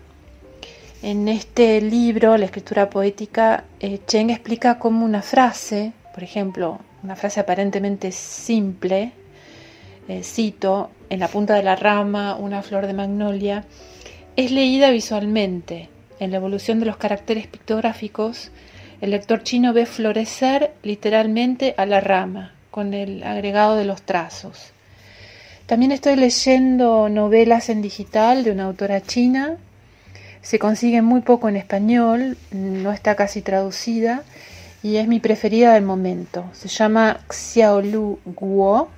En 1.03 1.29
este 1.29 1.81
libro, 1.81 2.37
la 2.37 2.47
escritura 2.47 2.89
poética, 2.91 3.65
eh, 3.81 4.01
Cheng 4.07 4.31
explica 4.31 4.79
cómo 4.79 5.05
una 5.05 5.23
frase, 5.23 5.93
por 6.15 6.25
ejemplo, 6.25 6.81
una 7.03 7.15
frase 7.15 7.41
aparentemente 7.41 8.11
simple, 8.11 9.13
eh, 10.09 10.23
cito, 10.23 10.91
en 11.11 11.21
la 11.21 11.29
punta 11.29 11.55
de 11.55 11.63
la 11.63 11.77
rama, 11.77 12.37
una 12.37 12.63
flor 12.63 12.87
de 12.87 12.95
magnolia, 12.95 13.65
es 14.37 14.51
leída 14.51 14.91
visualmente. 14.91 15.89
En 16.19 16.31
la 16.31 16.39
evolución 16.39 16.81
de 16.81 16.87
los 16.87 16.97
caracteres 16.97 17.47
pictográficos, 17.47 18.51
el 19.01 19.11
lector 19.11 19.43
chino 19.43 19.73
ve 19.73 19.87
florecer 19.87 20.73
literalmente 20.83 21.75
a 21.77 21.87
la 21.87 22.01
rama, 22.01 22.55
con 22.71 22.95
el 22.95 23.23
agregado 23.23 23.77
de 23.77 23.85
los 23.85 24.03
trazos. 24.03 24.74
También 25.67 25.93
estoy 25.93 26.17
leyendo 26.17 27.09
novelas 27.09 27.71
en 27.71 27.81
digital 27.81 28.45
de 28.45 28.51
una 28.51 28.65
autora 28.65 29.01
china. 29.01 29.57
Se 30.43 30.59
consigue 30.59 31.01
muy 31.01 31.23
poco 31.23 31.49
en 31.49 31.57
español, 31.57 32.37
no 32.51 32.93
está 32.93 33.15
casi 33.15 33.41
traducida 33.41 34.25
y 34.83 34.97
es 34.97 35.09
mi 35.09 35.21
preferida 35.21 35.73
del 35.73 35.85
momento. 35.85 36.45
Se 36.53 36.69
llama 36.69 37.21
Xiaolu 37.31 38.19
Guo. 38.27 38.91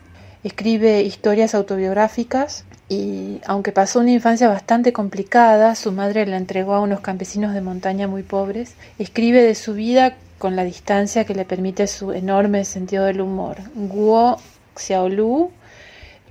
Escribe 0.43 1.03
historias 1.03 1.55
autobiográficas 1.55 2.65
y 2.89 3.41
aunque 3.47 3.71
pasó 3.71 4.01
una 4.01 4.11
infancia 4.11 4.49
bastante 4.49 4.93
complicada, 4.93 5.77
su 5.77 5.93
madre 5.93 6.27
la 6.27 6.37
entregó 6.37 6.75
a 6.75 6.81
unos 6.81 6.99
campesinos 6.99 7.55
de 7.55 7.61
montaña 7.61 8.09
muy 8.09 8.25
pobres, 8.25 8.75
escribe 8.99 9.41
de 9.43 9.55
su 9.55 9.75
vida 9.75 10.17
con 10.39 10.57
la 10.57 10.65
distancia 10.65 11.25
que 11.25 11.35
le 11.37 11.45
permite 11.45 11.87
su 11.87 12.13
enorme 12.13 12.65
sentido 12.65 13.05
del 13.05 13.21
humor. 13.21 13.59
Guo 13.77 14.39
Xiaolu 14.75 15.53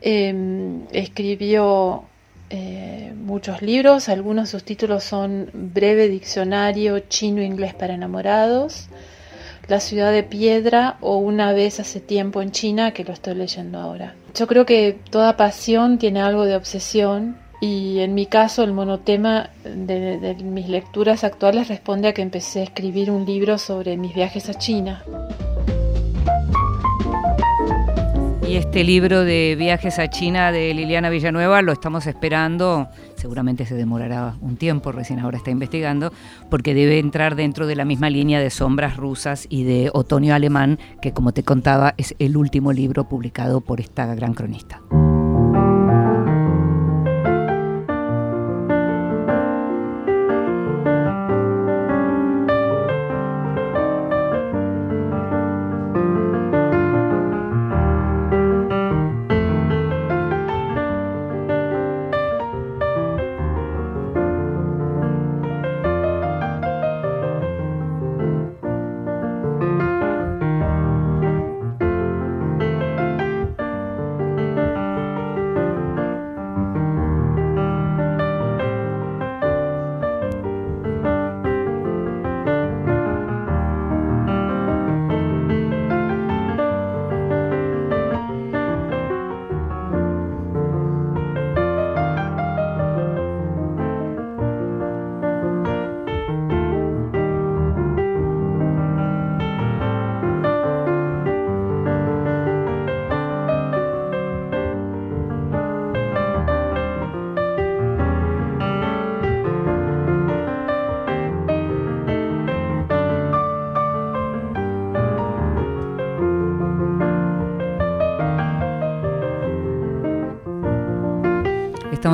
Em, 0.07 0.85
escribió 0.91 2.03
eh, 2.51 3.11
muchos 3.17 3.63
libros, 3.63 4.07
algunos 4.07 4.45
de 4.45 4.51
sus 4.51 4.63
títulos 4.63 5.03
son 5.03 5.49
Breve 5.51 6.07
Diccionario 6.09 6.99
Chino-Inglés 6.99 7.73
para 7.73 7.95
Enamorados, 7.95 8.87
La 9.67 9.79
Ciudad 9.79 10.11
de 10.11 10.21
Piedra 10.21 10.97
o 11.01 11.17
Una 11.17 11.53
vez 11.53 11.79
hace 11.79 12.01
tiempo 12.01 12.43
en 12.43 12.51
China, 12.51 12.91
que 12.91 13.03
lo 13.03 13.13
estoy 13.13 13.33
leyendo 13.33 13.79
ahora. 13.79 14.13
Yo 14.35 14.45
creo 14.45 14.63
que 14.67 14.95
toda 15.09 15.37
pasión 15.37 15.97
tiene 15.97 16.21
algo 16.21 16.45
de 16.45 16.55
obsesión 16.55 17.39
y 17.59 17.97
en 18.01 18.13
mi 18.13 18.27
caso 18.27 18.61
el 18.61 18.73
monotema 18.73 19.49
de, 19.63 20.19
de 20.19 20.35
mis 20.35 20.69
lecturas 20.69 21.23
actuales 21.23 21.67
responde 21.67 22.09
a 22.09 22.13
que 22.13 22.21
empecé 22.21 22.59
a 22.59 22.63
escribir 22.65 23.09
un 23.09 23.25
libro 23.25 23.57
sobre 23.57 23.97
mis 23.97 24.13
viajes 24.13 24.49
a 24.49 24.53
China. 24.53 25.03
Y 28.47 28.57
este 28.57 28.83
libro 28.83 29.23
de 29.23 29.55
viajes 29.57 29.97
a 29.97 30.07
China 30.07 30.51
de 30.51 30.71
Liliana 30.75 31.09
Villanueva 31.09 31.63
lo 31.63 31.71
estamos 31.71 32.05
esperando, 32.05 32.87
seguramente 33.15 33.65
se 33.65 33.73
demorará 33.73 34.35
un 34.39 34.55
tiempo, 34.55 34.91
recién 34.91 35.19
ahora 35.19 35.37
está 35.37 35.49
investigando, 35.49 36.13
porque 36.51 36.75
debe 36.75 36.99
entrar 36.99 37.35
dentro 37.35 37.65
de 37.65 37.75
la 37.75 37.85
misma 37.85 38.11
línea 38.11 38.39
de 38.39 38.51
Sombras 38.51 38.97
Rusas 38.97 39.47
y 39.49 39.63
de 39.63 39.89
Otoño 39.93 40.35
Alemán, 40.35 40.77
que 41.01 41.11
como 41.11 41.33
te 41.33 41.41
contaba 41.41 41.95
es 41.97 42.13
el 42.19 42.37
último 42.37 42.71
libro 42.71 43.09
publicado 43.09 43.61
por 43.61 43.81
esta 43.81 44.13
gran 44.13 44.35
cronista. 44.35 44.79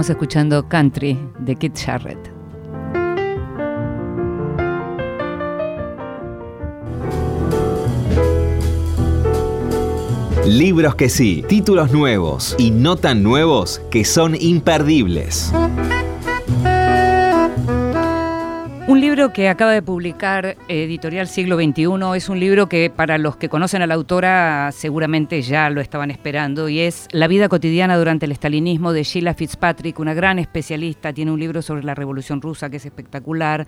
Escuchando 0.10 0.68
Country 0.68 1.18
de 1.40 1.56
Kit 1.56 1.78
Jarrett. 1.78 2.32
Libros 10.46 10.96
que 10.96 11.08
sí, 11.08 11.46
títulos 11.48 11.92
nuevos 11.92 12.56
y 12.58 12.72
no 12.72 12.96
tan 12.96 13.22
nuevos 13.22 13.80
que 13.92 14.04
son 14.04 14.36
imperdibles. 14.40 15.54
Que 19.30 19.50
acaba 19.50 19.72
de 19.72 19.84
publicar 19.84 20.58
Editorial 20.68 21.28
Siglo 21.28 21.56
XXI 21.56 21.86
es 22.16 22.28
un 22.28 22.40
libro 22.40 22.68
que 22.68 22.90
para 22.90 23.20
los 23.20 23.36
que 23.36 23.50
conocen 23.50 23.84
a 23.84 23.88
la 23.88 23.94
autora 23.94 24.72
seguramente 24.72 25.44
ya 25.44 25.70
lo 25.70 25.80
estaban 25.80 26.10
esperando 26.10 26.68
y 26.70 26.80
es 26.80 27.08
La 27.12 27.28
vida 27.28 27.48
cotidiana 27.48 27.98
durante 27.98 28.26
el 28.26 28.32
estalinismo 28.32 28.94
de 28.94 29.04
Sheila 29.04 29.36
Fitzpatrick, 29.36 30.00
una 30.00 30.16
gran 30.16 30.40
especialista, 30.40 31.14
tiene 31.14 31.32
un 31.32 31.40
libro 31.40 31.62
sobre 31.62 31.84
la 31.84 31.94
Revolución 31.94 32.42
Rusa 32.42 32.72
que 32.72 32.78
es 32.78 32.86
espectacular. 32.86 33.68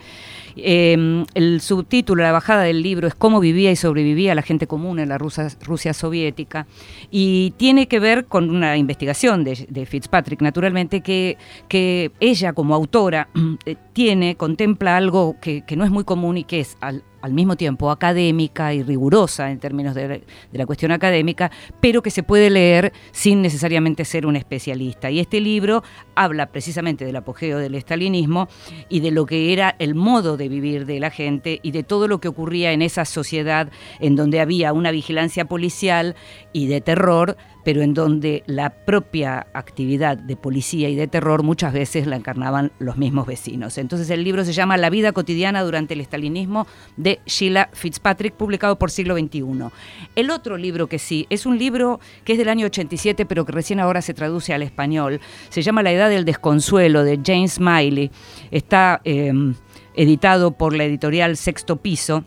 Em, 0.55 1.23
el 1.35 1.61
subtítulo, 1.61 2.23
la 2.23 2.31
bajada 2.31 2.63
del 2.63 2.81
libro 2.81 3.07
es 3.07 3.13
Cómo 3.13 3.39
vivía 3.39 3.71
y 3.71 3.75
sobrevivía 3.75 4.33
la 4.33 4.41
gente 4.41 4.65
común 4.65 4.97
en 4.97 5.09
la 5.09 5.19
Rusia, 5.19 5.93
soviética 5.93 6.65
y 7.11 7.53
tiene 7.57 7.87
que 7.87 7.99
ver 7.99 8.25
con 8.25 8.49
una 8.49 8.75
investigación 8.75 9.43
de, 9.43 9.85
Fitzpatrick, 9.85 10.41
naturalmente, 10.41 11.01
que, 11.01 11.37
que 11.67 12.11
ella 12.19 12.53
como 12.53 12.73
autora 12.73 13.27
eh, 13.65 13.75
tiene, 13.93 14.35
contempla 14.35 14.97
algo 14.97 15.35
que, 15.43 15.75
no 15.75 15.83
es 15.83 15.91
muy 15.91 16.05
común 16.05 16.37
y 16.37 16.43
que 16.45 16.61
es 16.61 16.77
al, 16.79 17.03
mismo 17.31 17.55
tiempo 17.55 17.89
académica 17.89 18.73
y 18.73 18.83
rigurosa 18.83 19.49
en 19.49 19.59
términos 19.59 19.95
de, 19.95 20.23
la 20.51 20.65
cuestión 20.65 20.91
académica, 20.91 21.51
pero 21.79 22.01
que 22.01 22.11
se 22.11 22.23
puede 22.23 22.49
leer 22.49 22.91
sin 23.13 23.41
necesariamente 23.41 24.03
ser 24.03 24.25
un 24.25 24.35
especialista. 24.35 25.09
Y 25.09 25.19
este 25.21 25.39
libro 25.39 25.83
habla 26.15 26.47
precisamente 26.47 27.05
del 27.05 27.15
apogeo 27.15 27.59
del 27.59 27.75
estalinismo 27.75 28.49
y 28.89 28.99
de 28.99 29.11
lo 29.11 29.25
que 29.25 29.53
era 29.53 29.75
el 29.79 29.95
modo 29.95 30.35
de 30.35 30.49
vivir 30.49 30.85
de 30.85 30.99
la 30.99 31.09
gente 31.09 31.61
y 31.63 31.71
de 31.71 31.83
todo 31.83 32.09
lo 32.09 32.19
que 32.19 32.27
ocurría 32.27 32.73
en 32.73 32.81
esa 32.81 33.05
sociedad 33.05 33.71
en 34.01 34.17
donde 34.17 34.41
había 34.41 34.73
una 34.73 34.91
vigilancia 34.91 35.45
policial 35.45 36.15
y 36.51 36.67
de 36.67 36.81
terror 36.81 37.37
pero 37.63 37.81
en 37.81 37.93
donde 37.93 38.43
la 38.45 38.69
propia 38.69 39.47
actividad 39.53 40.17
de 40.17 40.35
policía 40.35 40.89
y 40.89 40.95
de 40.95 41.07
terror 41.07 41.43
muchas 41.43 41.73
veces 41.73 42.07
la 42.07 42.15
encarnaban 42.15 42.71
los 42.79 42.97
mismos 42.97 43.25
vecinos. 43.25 43.77
Entonces 43.77 44.09
el 44.09 44.23
libro 44.23 44.43
se 44.45 44.53
llama 44.53 44.77
La 44.77 44.89
vida 44.89 45.11
cotidiana 45.11 45.63
durante 45.63 45.93
el 45.93 46.01
estalinismo 46.01 46.67
de 46.97 47.12
Sheila 47.25 47.69
Fitzpatrick, 47.73 48.35
publicado 48.35 48.77
por 48.77 48.91
siglo 48.91 49.17
XXI. 49.17 49.43
El 50.15 50.29
otro 50.29 50.57
libro 50.57 50.87
que 50.87 50.99
sí, 50.99 51.27
es 51.29 51.45
un 51.45 51.57
libro 51.57 51.99
que 52.23 52.33
es 52.33 52.37
del 52.37 52.49
año 52.49 52.65
87, 52.65 53.25
pero 53.25 53.45
que 53.45 53.51
recién 53.51 53.79
ahora 53.79 54.01
se 54.01 54.13
traduce 54.13 54.53
al 54.53 54.63
español, 54.63 55.19
se 55.49 55.61
llama 55.61 55.83
La 55.83 55.91
edad 55.91 56.09
del 56.09 56.25
desconsuelo 56.25 57.03
de 57.03 57.19
James 57.23 57.53
Smiley. 57.53 58.11
Está 58.51 59.01
em, 59.03 59.55
editado 59.95 60.51
por 60.51 60.75
la 60.75 60.85
editorial 60.85 61.37
Sexto 61.37 61.77
Piso 61.77 62.23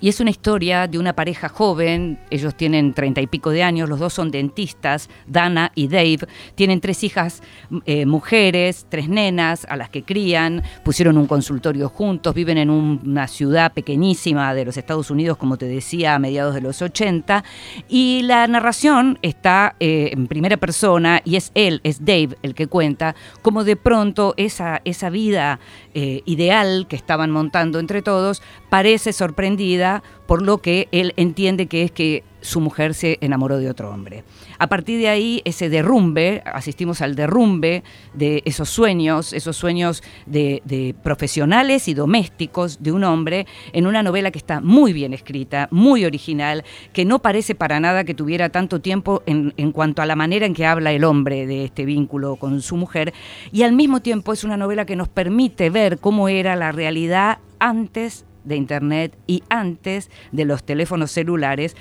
y 0.00 0.08
es 0.08 0.20
una 0.20 0.30
historia 0.30 0.86
de 0.86 0.98
una 0.98 1.14
pareja 1.14 1.48
joven, 1.48 2.18
ellos 2.30 2.54
tienen 2.54 2.92
treinta 2.92 3.20
y 3.20 3.26
pico 3.26 3.50
de 3.50 3.62
años, 3.62 3.88
los 3.88 3.98
dos 3.98 4.12
son 4.12 4.30
dentistas, 4.30 5.08
Dana 5.26 5.72
y 5.74 5.88
Dave, 5.88 6.20
tienen 6.54 6.80
tres 6.80 7.02
hijas 7.04 7.42
eh, 7.84 8.06
mujeres, 8.06 8.86
tres 8.88 9.08
nenas 9.08 9.66
a 9.68 9.76
las 9.76 9.90
que 9.90 10.02
crían, 10.02 10.62
pusieron 10.84 11.18
un 11.18 11.26
consultorio 11.26 11.88
juntos, 11.88 12.34
viven 12.34 12.58
en 12.58 12.70
una 12.70 13.28
ciudad 13.28 13.72
pequeñísima 13.72 14.54
de 14.54 14.64
los 14.64 14.76
Estados 14.76 15.10
Unidos, 15.10 15.36
como 15.36 15.56
te 15.56 15.66
decía, 15.66 16.14
a 16.14 16.18
mediados 16.18 16.54
de 16.54 16.60
los 16.60 16.82
80, 16.82 17.44
y 17.88 18.22
la 18.24 18.46
narración 18.46 19.18
está 19.22 19.76
eh, 19.80 20.10
en 20.12 20.26
primera 20.26 20.56
persona 20.56 21.22
y 21.24 21.36
es 21.36 21.52
él, 21.54 21.80
es 21.84 22.04
Dave 22.04 22.36
el 22.42 22.54
que 22.54 22.66
cuenta, 22.66 23.14
cómo 23.42 23.64
de 23.64 23.76
pronto 23.76 24.34
esa, 24.36 24.82
esa 24.84 25.10
vida 25.10 25.58
eh, 25.94 26.22
ideal 26.26 26.86
que 26.88 26.96
estaban 26.96 27.30
montando 27.30 27.78
entre 27.78 28.02
todos 28.02 28.42
parece 28.68 29.12
sorprendida 29.12 29.85
por 30.26 30.42
lo 30.42 30.58
que 30.58 30.88
él 30.92 31.12
entiende 31.16 31.66
que 31.66 31.82
es 31.82 31.90
que 31.90 32.24
su 32.46 32.60
mujer 32.60 32.94
se 32.94 33.18
enamoró 33.20 33.58
de 33.58 33.68
otro 33.68 33.90
hombre. 33.90 34.22
A 34.58 34.68
partir 34.68 35.00
de 35.00 35.08
ahí, 35.08 35.42
ese 35.44 35.68
derrumbe, 35.68 36.42
asistimos 36.46 37.02
al 37.02 37.16
derrumbe 37.16 37.82
de 38.14 38.42
esos 38.44 38.68
sueños, 38.70 39.32
esos 39.32 39.56
sueños 39.56 40.02
de, 40.26 40.94
profesionales 41.02 41.88
y 41.88 41.94
domésticos 41.94 42.82
de 42.82 42.92
un 42.92 43.02
hombre, 43.04 43.46
en 43.72 43.86
una 43.86 44.02
novela 44.02 44.30
que 44.30 44.38
está 44.38 44.60
muy 44.60 44.92
bien 44.92 45.12
escrita, 45.12 45.68
muy 45.72 46.04
original, 46.04 46.64
que 46.92 47.04
no 47.04 47.18
parece 47.18 47.54
para 47.54 47.80
nada 47.80 48.04
que 48.04 48.14
tuviera 48.14 48.48
tanto 48.48 48.80
tiempo 48.80 49.22
en, 49.26 49.52
en 49.56 49.72
cuanto 49.72 50.02
a 50.02 50.06
la 50.06 50.14
manera 50.14 50.46
en 50.46 50.54
que 50.54 50.66
habla 50.66 50.92
el 50.92 51.04
hombre 51.04 51.46
de 51.46 51.64
este 51.64 51.84
vínculo 51.84 52.36
con 52.36 52.62
su 52.62 52.76
mujer, 52.76 53.12
y 53.50 53.62
al 53.62 53.72
mismo 53.72 54.00
tiempo 54.00 54.32
es 54.32 54.44
una 54.44 54.56
novela 54.56 54.86
que 54.86 54.96
nos 54.96 55.08
permite 55.08 55.68
ver 55.70 55.98
cómo 55.98 56.28
era 56.28 56.54
la 56.54 56.70
realidad 56.70 57.38
antes 57.58 58.24
de 58.46 58.56
Internet 58.56 59.16
y 59.26 59.42
antes 59.48 60.10
de 60.32 60.44
los 60.44 60.64
teléfonos 60.64 61.10
celulares, 61.10 61.76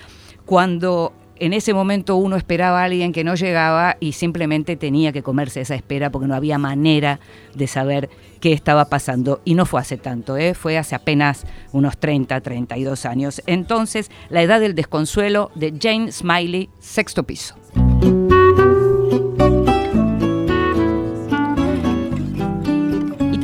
cuando 0.45 1.13
en 1.37 1.53
ese 1.53 1.73
momento 1.73 2.15
uno 2.15 2.35
esperaba 2.35 2.81
a 2.81 2.85
alguien 2.85 3.11
que 3.11 3.23
no 3.23 3.35
llegaba 3.35 3.97
y 3.99 4.13
simplemente 4.13 4.75
tenía 4.75 5.11
que 5.11 5.23
comerse 5.23 5.61
esa 5.61 5.75
espera 5.75 6.09
porque 6.09 6.27
no 6.27 6.35
había 6.35 6.57
manera 6.57 7.19
de 7.53 7.67
saber 7.67 8.09
qué 8.39 8.53
estaba 8.53 8.85
pasando. 8.85 9.41
Y 9.43 9.55
no 9.55 9.65
fue 9.65 9.81
hace 9.81 9.97
tanto, 9.97 10.37
¿eh? 10.37 10.53
fue 10.53 10.77
hace 10.77 10.95
apenas 10.95 11.45
unos 11.71 11.97
30, 11.97 12.39
32 12.41 13.05
años. 13.05 13.41
Entonces, 13.47 14.09
La 14.29 14.41
Edad 14.41 14.59
del 14.59 14.75
Desconsuelo 14.75 15.51
de 15.55 15.73
Jane 15.79 16.11
Smiley, 16.11 16.69
sexto 16.79 17.23
piso. 17.23 17.55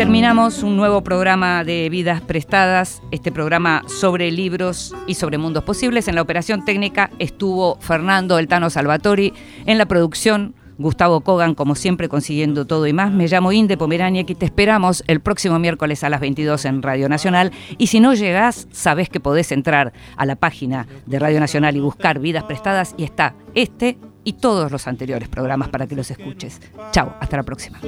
Terminamos 0.01 0.63
un 0.63 0.77
nuevo 0.77 1.03
programa 1.03 1.63
de 1.63 1.87
Vidas 1.87 2.21
Prestadas, 2.21 3.03
este 3.11 3.31
programa 3.31 3.83
sobre 3.85 4.31
libros 4.31 4.95
y 5.05 5.13
sobre 5.13 5.37
mundos 5.37 5.63
posibles. 5.63 6.07
En 6.07 6.15
la 6.15 6.23
operación 6.23 6.65
técnica 6.65 7.11
estuvo 7.19 7.77
Fernando 7.79 8.39
Eltano 8.39 8.71
Salvatori, 8.71 9.31
en 9.67 9.77
la 9.77 9.85
producción 9.85 10.55
Gustavo 10.79 11.21
Kogan, 11.21 11.53
como 11.53 11.75
siempre, 11.75 12.09
consiguiendo 12.09 12.65
todo 12.65 12.87
y 12.87 12.93
más. 12.93 13.11
Me 13.11 13.27
llamo 13.27 13.51
Inde 13.51 13.77
Pomerania 13.77 14.21
y 14.21 14.33
te 14.33 14.45
esperamos 14.45 15.03
el 15.05 15.19
próximo 15.19 15.59
miércoles 15.59 16.03
a 16.03 16.09
las 16.09 16.19
22 16.19 16.65
en 16.65 16.81
Radio 16.81 17.07
Nacional. 17.07 17.51
Y 17.77 17.85
si 17.85 17.99
no 17.99 18.15
llegás, 18.15 18.67
sabés 18.71 19.07
que 19.07 19.19
podés 19.19 19.51
entrar 19.51 19.93
a 20.17 20.25
la 20.25 20.35
página 20.35 20.87
de 21.05 21.19
Radio 21.19 21.39
Nacional 21.39 21.75
y 21.75 21.79
buscar 21.79 22.17
Vidas 22.17 22.45
Prestadas 22.45 22.95
y 22.97 23.03
está 23.03 23.35
este 23.53 23.99
y 24.23 24.33
todos 24.33 24.71
los 24.71 24.87
anteriores 24.87 25.29
programas 25.29 25.69
para 25.69 25.87
que 25.87 25.95
los 25.95 26.11
escuches. 26.11 26.61
Chao, 26.91 27.15
hasta 27.19 27.37
la 27.37 27.43
próxima. 27.43 27.79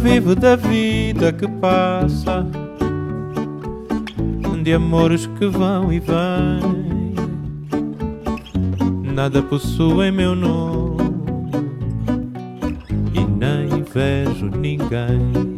Vivo 0.00 0.34
da 0.34 0.56
vida 0.56 1.36
que 1.36 1.46
passa, 1.48 2.46
de 4.62 4.72
amores 4.72 5.26
que 5.38 5.46
vão 5.46 5.92
e 5.92 6.00
vêm. 6.00 7.12
Nada 9.14 9.42
possui 9.42 10.10
meu 10.10 10.34
nome 10.34 11.02
e 13.12 13.24
nem 13.24 13.82
vejo 13.82 14.46
ninguém. 14.46 15.51